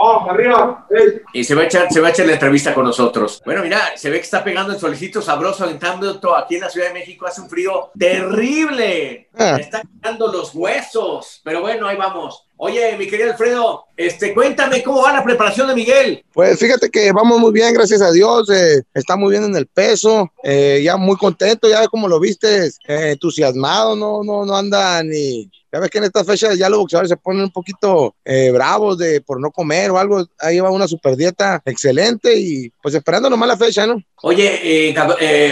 Oh, 0.00 0.26
arriba. 0.28 0.86
Y 1.32 1.44
se 1.44 1.54
va, 1.54 1.62
a 1.62 1.64
echar, 1.64 1.92
se 1.92 2.00
va 2.00 2.08
a 2.08 2.10
echar 2.10 2.26
la 2.26 2.32
entrevista 2.32 2.74
con 2.74 2.84
nosotros. 2.84 3.40
Bueno, 3.44 3.62
mira, 3.62 3.96
se 3.96 4.10
ve 4.10 4.16
que 4.16 4.24
está 4.24 4.42
pegando 4.42 4.72
el 4.72 4.80
solicito 4.80 5.22
sabroso 5.22 5.64
alentando 5.64 6.18
todo 6.18 6.36
aquí 6.36 6.56
en 6.56 6.62
la 6.62 6.70
Ciudad 6.70 6.88
de 6.88 6.94
México. 6.94 7.26
Hace 7.26 7.42
un 7.42 7.48
frío 7.48 7.90
terrible. 7.98 9.28
Ah. 9.36 9.56
está 9.60 9.82
quedando 9.82 10.32
los 10.32 10.54
huesos. 10.54 11.40
Pero 11.44 11.60
bueno, 11.60 11.86
ahí 11.86 11.96
vamos. 11.96 12.46
Oye, 12.56 12.96
mi 12.96 13.08
querido 13.08 13.32
Alfredo, 13.32 13.84
este, 13.96 14.32
cuéntame 14.32 14.82
cómo 14.82 15.02
va 15.02 15.12
la 15.12 15.24
preparación 15.24 15.66
de 15.66 15.74
Miguel. 15.74 16.24
Pues 16.32 16.58
fíjate 16.58 16.88
que 16.88 17.10
vamos 17.10 17.40
muy 17.40 17.52
bien, 17.52 17.74
gracias 17.74 18.00
a 18.00 18.12
Dios. 18.12 18.48
Eh, 18.48 18.82
está 18.94 19.16
muy 19.16 19.32
bien 19.32 19.44
en 19.44 19.56
el 19.56 19.66
peso, 19.66 20.30
eh, 20.42 20.80
ya 20.82 20.96
muy 20.96 21.16
contento, 21.16 21.68
ya 21.68 21.86
como 21.88 22.06
lo 22.06 22.20
viste, 22.20 22.66
eh, 22.66 23.10
entusiasmado, 23.10 23.96
no, 23.96 24.22
no, 24.22 24.46
no 24.46 24.56
anda 24.56 25.02
ni. 25.02 25.50
Ya 25.72 25.80
ves 25.80 25.90
que 25.90 25.98
en 25.98 26.04
estas 26.04 26.24
fechas 26.24 26.56
ya 26.56 26.68
los 26.68 26.78
boxeadores 26.78 27.08
se 27.08 27.16
ponen 27.16 27.42
un 27.42 27.50
poquito 27.50 28.14
bravos 28.52 28.96
de 28.96 29.20
por 29.20 29.40
no 29.40 29.50
comer 29.50 29.90
o 29.90 29.98
algo. 29.98 30.24
Ahí 30.38 30.60
va 30.60 30.70
una 30.70 30.86
super 30.86 31.16
dieta 31.16 31.60
excelente 31.64 32.32
y 32.38 32.70
pues 32.80 32.94
esperando 32.94 33.28
nomás 33.28 33.48
la 33.48 33.56
fecha, 33.56 33.84
¿no? 33.84 34.00
Oye, 34.22 34.94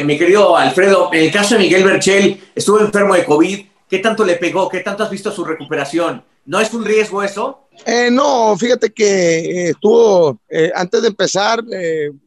mi 0.05 0.17
querido 0.17 0.57
Alfredo, 0.57 1.11
en 1.13 1.25
el 1.25 1.33
caso 1.33 1.57
de 1.57 1.63
Miguel 1.63 1.83
Berchel, 1.83 2.41
estuvo 2.55 2.79
enfermo 2.79 3.17
de 3.17 3.25
COVID. 3.25 3.67
¿Qué 3.91 3.99
tanto 3.99 4.25
le 4.25 4.37
pegó? 4.37 4.69
¿Qué 4.69 4.79
tanto 4.79 5.03
has 5.03 5.11
visto 5.11 5.33
su 5.33 5.45
recuperación? 5.45 6.23
¿No 6.45 6.61
es 6.61 6.75
un 6.75 6.85
riesgo 6.85 7.23
eso? 7.23 7.62
Eh, 7.87 8.11
no, 8.11 8.57
fíjate 8.57 8.93
que 8.93 9.05
eh, 9.05 9.69
estuvo, 9.71 10.39
eh, 10.49 10.71
antes 10.75 11.03
de 11.03 11.09
empezar, 11.09 11.61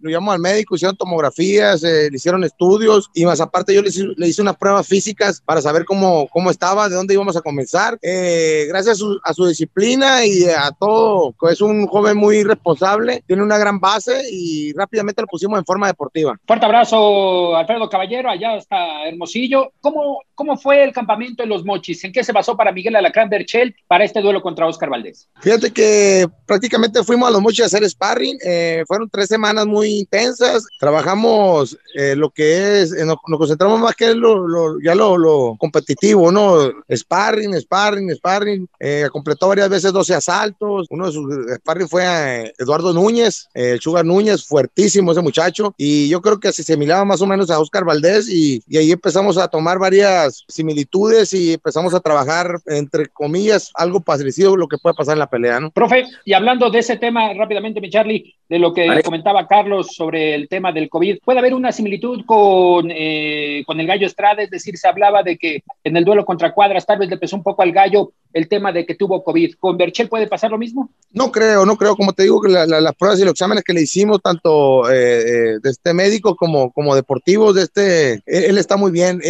lo 0.02 0.10
llamó 0.10 0.32
al 0.32 0.40
médico, 0.40 0.76
hicieron 0.76 0.98
tomografías, 0.98 1.82
le 1.82 2.10
hicieron 2.12 2.44
estudios 2.44 3.10
y 3.14 3.26
más 3.26 3.40
aparte 3.40 3.74
yo 3.74 3.82
le 3.82 4.28
hice, 4.28 4.42
unas 4.42 4.58
pruebas 4.58 4.88
físicas 4.88 5.42
para 5.42 5.62
saber 5.62 5.86
cómo, 5.86 6.28
cómo 6.32 6.52
estaba, 6.52 6.90
de 6.90 6.96
dónde 6.96 7.14
íbamos 7.14 7.38
a 7.38 7.42
comenzar. 7.42 7.98
gracias 8.02 9.02
a 9.24 9.34
su, 9.34 9.46
disciplina 9.46 10.26
y 10.26 10.46
a 10.46 10.72
todo, 10.78 11.34
es 11.50 11.62
un 11.62 11.88
joven 11.88 12.18
muy 12.18 12.44
responsable, 12.44 13.24
tiene 13.28 13.44
una 13.44 13.58
gran 13.58 13.80
base 13.80 14.24
y 14.32 14.74
rápidamente 14.74 15.22
lo 15.22 15.28
pusimos 15.28 15.58
en 15.60 15.66
forma 15.66 15.88
deportiva. 15.88 16.38
Fuerte 16.46 16.66
abrazo, 16.66 17.56
Alfredo 17.56 17.90
Caballero, 17.90 18.30
allá 18.30 18.56
está 18.56 19.08
Hermosillo. 19.08 19.72
¿Cómo, 19.80 20.22
¿Cómo 20.34 20.58
fue 20.58 20.84
el 20.84 20.92
campamento 20.92 21.44
en 21.44 21.50
Los 21.50 21.64
Mochis? 21.64 22.04
¿En 22.04 22.12
qué 22.12 22.24
se 22.24 22.34
basó 22.34 22.58
para 22.58 22.72
Miguel 22.72 22.96
Alacrán 22.96 23.30
Berchel 23.30 23.76
para 23.88 24.04
este 24.04 24.22
duelo 24.22 24.42
contra 24.42 24.68
Oscar 24.68 24.90
Valdés? 24.90 25.30
Fíjate 25.41 25.71
que 25.71 26.28
prácticamente 26.45 27.04
fuimos 27.04 27.28
a 27.28 27.32
los 27.32 27.41
mochis 27.41 27.63
a 27.63 27.65
hacer 27.65 27.88
sparring. 27.89 28.38
Eh, 28.43 28.84
fueron 28.88 29.10
tres 29.10 29.28
semanas 29.28 29.65
muy 29.65 30.00
intensas. 30.00 30.65
Trabajamos 30.80 31.78
eh, 31.93 32.15
lo 32.15 32.30
que 32.30 32.82
es, 32.82 32.93
eh, 32.93 33.06
nos, 33.06 33.17
concentramos 33.21 33.80
más 33.80 33.95
que 33.95 34.15
lo, 34.15 34.80
ya 34.82 34.95
lo, 34.95 35.56
competitivo, 35.60 36.32
¿no? 36.32 36.71
Sparring, 36.89 37.60
sparring, 37.60 38.15
sparring. 38.15 38.67
completó 39.12 39.50
varias 39.50 39.69
veces 39.69 39.91
12 39.91 40.15
asaltos. 40.15 40.88
Uno 40.89 41.08
de 41.08 41.12
sus 41.12 41.26
sparring 41.58 41.89
fue 41.89 42.06
a 42.06 42.43
Eduardo 42.58 42.93
Núñez, 42.93 43.48
el 43.54 43.80
Sugar 43.82 44.06
Núñez, 44.06 44.45
fuertísimo 44.45 45.12
ese 45.12 45.21
muchacho. 45.21 45.74
Y 45.78 46.08
yo 46.08 46.21
creo 46.21 46.39
que 46.39 46.54
se 46.54 46.62
asimilaba 46.62 47.06
más 47.06 47.21
o 47.21 47.28
menos 47.28 47.50
a 47.50 47.60
Oscar 47.60 47.84
Valdés. 47.84 48.30
Y, 48.30 48.63
y 48.67 48.78
ahí 48.78 48.91
empezamos 48.91 49.38
a 49.38 49.48
tomar 49.48 49.80
varias 49.80 50.43
similitudes 50.48 51.34
y 51.34 51.54
empezamos 51.54 51.93
a 51.93 52.00
trabajar, 52.00 52.60
entre 52.67 53.10
comillas, 53.10 53.71
algo 53.76 54.00
parecido 54.00 54.56
lo 54.56 54.67
que 54.67 54.78
puede 54.78 54.95
pasar 54.95 55.13
en 55.13 55.19
la 55.19 55.25
pelea, 55.28 55.60
¿no? 55.60 55.72
Profe, 55.72 56.06
y 56.24 56.34
hablando 56.34 56.70
de 56.70 56.80
ese 56.80 56.98
tema 56.98 57.34
rápidamente, 57.34 57.82
mi 57.82 57.90
Charlie, 57.90 58.36
de 58.48 58.60
lo 58.60 58.74
que 58.74 59.02
comentaba 59.04 59.48
Carlos 59.48 59.96
sobre 59.96 60.36
el 60.36 60.48
tema 60.48 60.72
del 60.72 60.90
COVID, 60.90 61.20
¿puede 61.24 61.40
haber 61.40 61.54
una 61.54 61.72
similitud 61.72 62.26
con, 62.26 62.92
eh, 62.92 63.64
con 63.66 63.80
el 63.80 63.88
Gallo 63.88 64.06
Estrada? 64.06 64.44
Es 64.44 64.52
decir, 64.52 64.78
se 64.78 64.88
hablaba 64.88 65.24
de 65.24 65.38
que 65.38 65.64
en 65.84 65.98
el 65.98 66.06
duelo 66.06 66.26
contra 66.26 66.54
Cuadras 66.54 66.86
tal 66.86 67.00
vez 67.00 67.10
le 67.10 67.18
pesó 67.18 67.36
un 67.36 67.44
poco 67.44 67.64
al 67.64 67.72
Gallo 67.72 68.12
el 68.34 68.48
tema 68.48 68.72
de 68.72 68.86
que 68.86 68.96
tuvo 68.96 69.24
COVID. 69.24 69.56
¿Con 69.60 69.78
Berchel 69.78 70.10
puede 70.10 70.28
pasar 70.28 70.52
lo 70.52 70.58
mismo? 70.58 70.90
No 71.12 71.32
creo, 71.32 71.66
no 71.66 71.78
creo. 71.78 71.96
Como 71.96 72.12
te 72.12 72.24
digo, 72.24 72.42
que 72.42 72.50
las 72.50 72.96
pruebas 72.96 73.20
y 73.20 73.24
los 73.24 73.32
exámenes 73.32 73.64
que 73.64 73.74
le 73.74 73.82
hicimos, 73.82 74.22
tanto 74.22 74.92
eh, 74.92 75.22
eh, 75.22 75.60
de 75.64 75.70
este 75.70 75.94
médico 75.94 76.36
como, 76.36 76.72
como 76.72 76.96
deportivos, 76.96 77.56
de 77.56 77.64
este, 77.64 78.22
él, 78.26 78.58
está 78.58 78.76
muy 78.76 78.92
bien. 78.92 79.22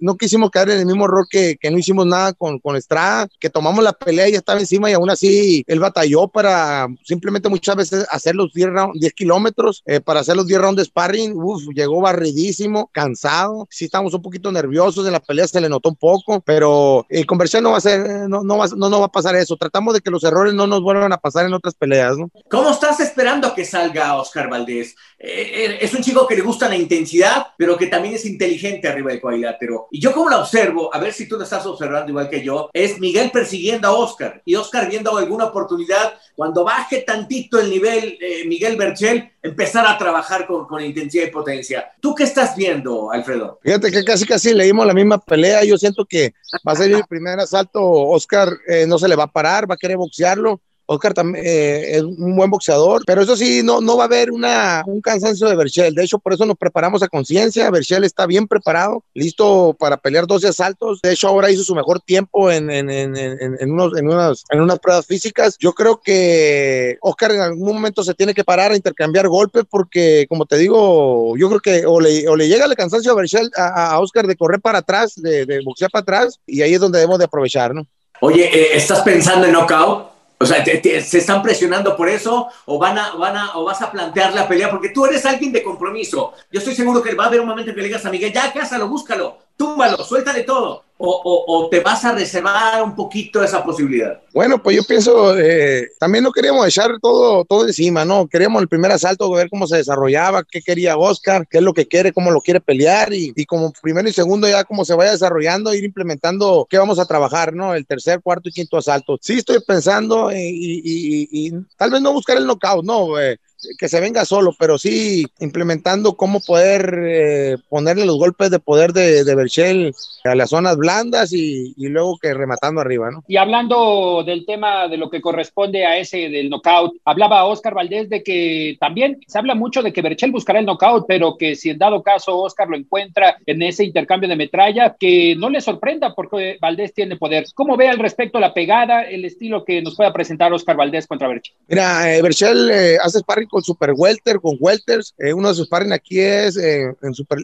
no 0.00 0.16
quisimos 0.16 0.50
caer 0.50 0.70
en 0.70 0.80
el 0.80 0.86
mismo 0.86 1.04
error 1.04 1.26
que, 1.30 1.56
que 1.56 1.70
no 1.70 1.78
hicimos 1.78 2.04
nada 2.04 2.32
con, 2.32 2.58
con 2.58 2.74
Estrada, 2.74 3.28
que 3.38 3.48
tomamos 3.48 3.82
la 3.84 3.92
pelea 3.92 4.28
y 4.28 4.32
ya 4.32 4.38
estaba 4.38 4.58
encima 4.58 4.90
y 4.90 4.94
aún 4.94 5.08
así 5.08 5.37
él 5.66 5.80
batalló 5.80 6.28
para 6.28 6.88
simplemente 7.04 7.48
muchas 7.48 7.76
veces 7.76 8.06
hacer 8.10 8.34
los 8.34 8.52
10, 8.52 8.70
10 8.94 9.12
kilómetros, 9.12 9.82
eh, 9.86 10.00
para 10.00 10.20
hacer 10.20 10.36
los 10.36 10.46
10 10.46 10.60
rounds 10.60 10.76
de 10.76 10.84
sparring, 10.84 11.32
uf, 11.36 11.62
llegó 11.74 12.00
barridísimo, 12.00 12.90
cansado, 12.92 13.66
sí 13.70 13.86
estamos 13.86 14.14
un 14.14 14.22
poquito 14.22 14.52
nerviosos, 14.52 15.06
en 15.06 15.12
la 15.12 15.20
pelea 15.20 15.46
se 15.46 15.60
le 15.60 15.68
notó 15.68 15.90
un 15.90 15.96
poco, 15.96 16.40
pero 16.40 17.06
eh, 17.08 17.24
conversión 17.24 17.62
no 17.64 17.72
va 17.72 17.78
a 17.78 17.82
ser, 17.82 18.28
no, 18.28 18.42
no, 18.42 18.58
va, 18.58 18.66
no, 18.76 18.88
no 18.88 19.00
va 19.00 19.06
a 19.06 19.12
pasar 19.12 19.36
eso, 19.36 19.56
tratamos 19.56 19.94
de 19.94 20.00
que 20.00 20.10
los 20.10 20.24
errores 20.24 20.54
no 20.54 20.66
nos 20.66 20.82
vuelvan 20.82 21.12
a 21.12 21.18
pasar 21.18 21.46
en 21.46 21.54
otras 21.54 21.74
peleas, 21.74 22.16
¿no? 22.16 22.30
¿Cómo 22.50 22.70
estás 22.70 23.00
esperando 23.00 23.54
que 23.54 23.64
salga 23.64 24.16
Oscar 24.16 24.48
Valdés? 24.48 24.94
Eh, 25.20 25.64
eh, 25.64 25.78
es 25.80 25.92
un 25.94 26.02
chico 26.02 26.26
que 26.28 26.36
le 26.36 26.42
gusta 26.42 26.68
la 26.68 26.76
intensidad, 26.76 27.48
pero 27.56 27.76
que 27.76 27.88
también 27.88 28.14
es 28.14 28.24
inteligente 28.24 28.86
arriba 28.86 29.10
del 29.10 29.20
cuadrilátero. 29.20 29.88
Y 29.90 30.00
yo 30.00 30.12
como 30.12 30.30
la 30.30 30.38
observo, 30.38 30.94
a 30.94 31.00
ver 31.00 31.12
si 31.12 31.28
tú 31.28 31.36
lo 31.36 31.42
estás 31.42 31.66
observando 31.66 32.10
igual 32.10 32.30
que 32.30 32.44
yo, 32.44 32.70
es 32.72 33.00
Miguel 33.00 33.30
persiguiendo 33.32 33.88
a 33.88 33.92
Oscar 33.92 34.42
y 34.44 34.54
Oscar 34.54 34.88
viendo 34.88 35.10
alguna 35.28 35.46
oportunidad 35.46 36.14
cuando 36.34 36.64
baje 36.64 37.02
tantito 37.02 37.60
el 37.60 37.68
nivel, 37.68 38.16
eh, 38.20 38.46
Miguel 38.46 38.76
Berchel 38.76 39.30
empezar 39.42 39.86
a 39.86 39.98
trabajar 39.98 40.46
con, 40.46 40.66
con, 40.66 40.82
intensidad 40.82 41.26
y 41.26 41.30
potencia. 41.30 41.92
¿Tú 42.00 42.14
qué 42.14 42.24
estás 42.24 42.56
viendo, 42.56 43.10
Alfredo? 43.10 43.58
Fíjate 43.62 43.90
que 43.90 44.04
casi 44.04 44.24
casi 44.24 44.54
leímos 44.54 44.86
la 44.86 44.94
misma 44.94 45.18
pelea. 45.18 45.64
Yo 45.64 45.76
siento 45.76 46.04
que 46.04 46.34
va 46.66 46.72
a 46.72 46.76
ser 46.76 46.92
el 46.92 47.04
primer 47.04 47.38
asalto. 47.38 47.82
Oscar 47.82 48.48
eh, 48.66 48.86
no 48.86 48.98
se 48.98 49.08
le 49.08 49.16
va 49.16 49.24
a 49.24 49.32
parar, 49.32 49.70
va 49.70 49.74
a 49.74 49.78
querer 49.78 49.96
boxearlo. 49.96 50.60
Oscar 50.90 51.12
también 51.12 51.44
eh, 51.46 51.96
es 51.96 52.02
un 52.02 52.34
buen 52.34 52.50
boxeador, 52.50 53.02
pero 53.06 53.20
eso 53.20 53.36
sí, 53.36 53.60
no, 53.62 53.82
no 53.82 53.98
va 53.98 54.04
a 54.04 54.06
haber 54.06 54.30
una, 54.30 54.82
un 54.86 55.02
cansancio 55.02 55.46
de 55.46 55.54
Berchel. 55.54 55.94
De 55.94 56.02
hecho, 56.02 56.18
por 56.18 56.32
eso 56.32 56.46
nos 56.46 56.56
preparamos 56.56 57.02
a 57.02 57.08
conciencia. 57.08 57.70
Berchel 57.70 58.04
está 58.04 58.24
bien 58.24 58.48
preparado, 58.48 59.04
listo 59.12 59.76
para 59.78 59.98
pelear 59.98 60.26
12 60.26 60.48
asaltos. 60.48 61.00
De 61.02 61.12
hecho, 61.12 61.28
ahora 61.28 61.50
hizo 61.50 61.62
su 61.62 61.74
mejor 61.74 62.00
tiempo 62.00 62.50
en, 62.50 62.70
en, 62.70 62.88
en, 62.88 63.16
en, 63.16 63.70
unos, 63.70 63.92
unas, 64.00 64.44
en 64.48 64.62
unas 64.62 64.78
pruebas 64.78 65.04
físicas. 65.04 65.58
Yo 65.58 65.74
creo 65.74 66.00
que 66.00 66.96
Oscar 67.02 67.32
en 67.32 67.42
algún 67.42 67.74
momento 67.74 68.02
se 68.02 68.14
tiene 68.14 68.32
que 68.32 68.44
parar 68.44 68.72
a 68.72 68.76
intercambiar 68.76 69.28
golpes 69.28 69.64
porque, 69.68 70.24
como 70.26 70.46
te 70.46 70.56
digo, 70.56 71.36
yo 71.36 71.48
creo 71.50 71.60
que 71.60 71.86
o 71.86 72.00
le, 72.00 72.26
o 72.28 72.34
le 72.34 72.48
llega 72.48 72.64
el 72.64 72.74
cansancio 72.74 73.12
a 73.12 73.16
Berchel, 73.16 73.50
a, 73.56 73.90
a, 73.90 74.00
Oscar 74.00 74.26
de 74.26 74.36
correr 74.36 74.62
para 74.62 74.78
atrás, 74.78 75.16
de, 75.16 75.44
de 75.44 75.60
boxear 75.62 75.90
para 75.90 76.00
atrás, 76.00 76.40
y 76.46 76.62
ahí 76.62 76.72
es 76.72 76.80
donde 76.80 76.98
debemos 76.98 77.18
de 77.18 77.26
aprovechar, 77.26 77.74
¿no? 77.74 77.86
Oye, 78.20 78.46
eh, 78.46 78.70
¿estás 78.76 79.02
pensando 79.02 79.46
en 79.46 79.52
knockout? 79.52 80.17
O 80.40 80.46
sea, 80.46 80.62
te, 80.62 81.00
¿se 81.00 81.18
están 81.18 81.42
presionando 81.42 81.96
por 81.96 82.08
eso 82.08 82.48
o, 82.66 82.78
van 82.78 82.96
a, 82.96 83.14
van 83.14 83.36
a, 83.36 83.58
o 83.58 83.64
vas 83.64 83.82
a 83.82 83.90
plantear 83.90 84.32
la 84.34 84.46
pelea? 84.46 84.70
Porque 84.70 84.90
tú 84.90 85.04
eres 85.04 85.26
alguien 85.26 85.50
de 85.50 85.62
compromiso. 85.64 86.32
Yo 86.50 86.60
estoy 86.60 86.74
seguro 86.74 87.02
que 87.02 87.14
va 87.14 87.24
a 87.24 87.26
haber 87.26 87.40
un 87.40 87.48
momento 87.48 87.70
en 87.70 87.74
que 87.74 87.82
le 87.82 87.88
digas 87.88 88.06
a 88.06 88.10
Miguel, 88.10 88.32
ya, 88.32 88.52
cásalo, 88.52 88.88
búscalo, 88.88 89.36
túmbalo, 89.58 90.02
suéltale 90.04 90.44
todo. 90.44 90.84
O, 91.00 91.10
o, 91.10 91.44
o, 91.46 91.68
te 91.68 91.78
vas 91.78 92.04
a 92.04 92.10
reservar 92.10 92.82
un 92.82 92.96
poquito 92.96 93.40
esa 93.40 93.62
posibilidad? 93.62 94.20
Bueno, 94.34 94.60
pues 94.60 94.76
yo 94.76 94.82
pienso, 94.82 95.38
eh, 95.38 95.92
también 96.00 96.24
no 96.24 96.32
queríamos 96.32 96.66
echar 96.66 96.98
todo, 97.00 97.44
todo 97.44 97.68
encima, 97.68 98.04
¿no? 98.04 98.26
Queríamos 98.26 98.60
el 98.62 98.68
primer 98.68 98.90
asalto, 98.90 99.30
ver 99.30 99.48
cómo 99.48 99.68
se 99.68 99.76
desarrollaba, 99.76 100.42
qué 100.42 100.60
quería 100.60 100.96
Oscar, 100.96 101.46
qué 101.48 101.58
es 101.58 101.62
lo 101.62 101.72
que 101.72 101.86
quiere, 101.86 102.12
cómo 102.12 102.32
lo 102.32 102.40
quiere 102.40 102.60
pelear 102.60 103.12
y, 103.12 103.32
y 103.36 103.46
como 103.46 103.72
primero 103.80 104.08
y 104.08 104.12
segundo 104.12 104.48
ya 104.48 104.64
cómo 104.64 104.84
se 104.84 104.94
vaya 104.94 105.12
desarrollando, 105.12 105.72
ir 105.72 105.84
implementando 105.84 106.66
qué 106.68 106.78
vamos 106.78 106.98
a 106.98 107.06
trabajar, 107.06 107.54
¿no? 107.54 107.76
El 107.76 107.86
tercer, 107.86 108.20
cuarto 108.20 108.48
y 108.48 108.52
quinto 108.52 108.76
asalto. 108.76 109.18
Sí 109.20 109.34
estoy 109.34 109.60
pensando 109.64 110.32
eh, 110.32 110.50
y, 110.50 111.28
y, 111.30 111.52
tal 111.76 111.92
vez 111.92 112.02
no 112.02 112.12
buscar 112.12 112.38
el 112.38 112.46
knockout, 112.46 112.84
no, 112.84 113.20
eh, 113.20 113.38
que 113.78 113.88
se 113.88 114.00
venga 114.00 114.24
solo, 114.24 114.54
pero 114.58 114.78
sí 114.78 115.26
implementando 115.40 116.14
cómo 116.14 116.40
poder 116.40 116.98
eh, 117.04 117.56
ponerle 117.68 118.06
los 118.06 118.18
golpes 118.18 118.50
de 118.50 118.58
poder 118.58 118.92
de, 118.92 119.24
de 119.24 119.34
Berchel 119.34 119.94
a 120.24 120.34
las 120.34 120.50
zonas 120.50 120.76
blandas 120.76 121.32
y, 121.32 121.74
y, 121.76 121.88
luego 121.88 122.18
que 122.18 122.34
rematando 122.34 122.80
arriba, 122.80 123.10
¿no? 123.10 123.24
Y 123.26 123.36
hablando 123.36 124.22
del 124.24 124.44
tema 124.44 124.88
de 124.88 124.96
lo 124.96 125.10
que 125.10 125.20
corresponde 125.20 125.86
a 125.86 125.98
ese 125.98 126.28
del 126.28 126.50
knockout, 126.50 126.96
hablaba 127.04 127.44
Oscar 127.44 127.74
Valdés 127.74 128.08
de 128.08 128.22
que 128.22 128.76
también 128.78 129.20
se 129.26 129.38
habla 129.38 129.54
mucho 129.54 129.82
de 129.82 129.92
que 129.92 130.02
Berchel 130.02 130.32
buscará 130.32 130.58
el 130.58 130.66
knockout, 130.66 131.06
pero 131.06 131.36
que 131.36 131.56
si 131.56 131.70
en 131.70 131.78
dado 131.78 132.02
caso 132.02 132.38
Oscar 132.38 132.68
lo 132.68 132.76
encuentra 132.76 133.38
en 133.46 133.62
ese 133.62 133.84
intercambio 133.84 134.28
de 134.28 134.36
metralla, 134.36 134.96
que 134.98 135.34
no 135.36 135.48
le 135.48 135.60
sorprenda 135.60 136.14
porque 136.14 136.58
Valdés 136.60 136.92
tiene 136.94 137.16
poder. 137.16 137.46
¿Cómo 137.54 137.76
ve 137.76 137.88
al 137.88 137.98
respecto 137.98 138.38
la 138.40 138.54
pegada, 138.54 139.02
el 139.02 139.24
estilo 139.24 139.64
que 139.64 139.82
nos 139.82 139.96
pueda 139.96 140.12
presentar 140.12 140.52
Oscar 140.52 140.76
Valdés 140.76 141.06
contra 141.06 141.28
Berchel? 141.28 141.54
Mira, 141.68 142.14
eh, 142.14 142.22
Berchel 142.22 142.70
eh, 142.70 142.98
hace 143.02 143.20
sparring 143.20 143.47
con 143.48 143.62
super 143.62 143.92
welter, 143.96 144.40
con 144.40 144.56
welters. 144.60 145.14
Eh, 145.18 145.32
uno 145.32 145.48
de 145.48 145.54
sus 145.54 145.66
sparring 145.66 145.92
aquí 145.92 146.20
es, 146.20 146.56
eh, 146.56 146.92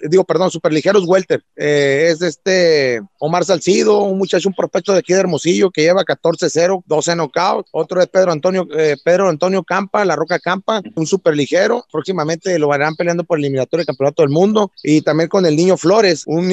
digo, 0.09 0.25
perdón, 0.25 0.51
super 0.51 0.73
ligeros 0.73 1.05
welter. 1.07 1.43
Eh, 1.57 2.09
es 2.11 2.23
este 2.23 3.01
Omar 3.19 3.45
Salcido, 3.45 4.03
un 4.03 4.19
muchacho, 4.19 4.49
un 4.49 4.55
prospecto 4.55 4.93
de 4.93 4.99
aquí 4.99 5.13
de 5.13 5.21
Hermosillo 5.21 5.71
que 5.71 5.83
lleva 5.83 6.05
14-0, 6.05 6.83
12 6.87 7.15
knockouts. 7.15 7.69
Otro 7.73 8.01
es 8.01 8.09
Pedro 8.09 8.33
Antonio, 8.33 8.67
Pedro 9.05 9.29
Antonio 9.29 9.63
Campa, 9.63 10.05
La 10.05 10.17
Roca 10.17 10.39
Campa, 10.39 10.83
un 10.95 11.07
super 11.07 11.37
ligero. 11.37 11.85
Próximamente 11.91 12.59
lo 12.59 12.69
verán 12.69 12.97
peleando 12.97 13.25
por 13.25 13.39
el 13.39 13.45
eliminatorio 13.45 13.81
del 13.81 13.87
campeonato 13.87 14.23
del 14.23 14.31
mundo. 14.31 14.73
Y 14.83 15.03
también 15.03 15.29
con 15.29 15.47
el 15.47 15.57
niño 15.57 15.77
Flores, 15.77 16.25
un, 16.27 16.51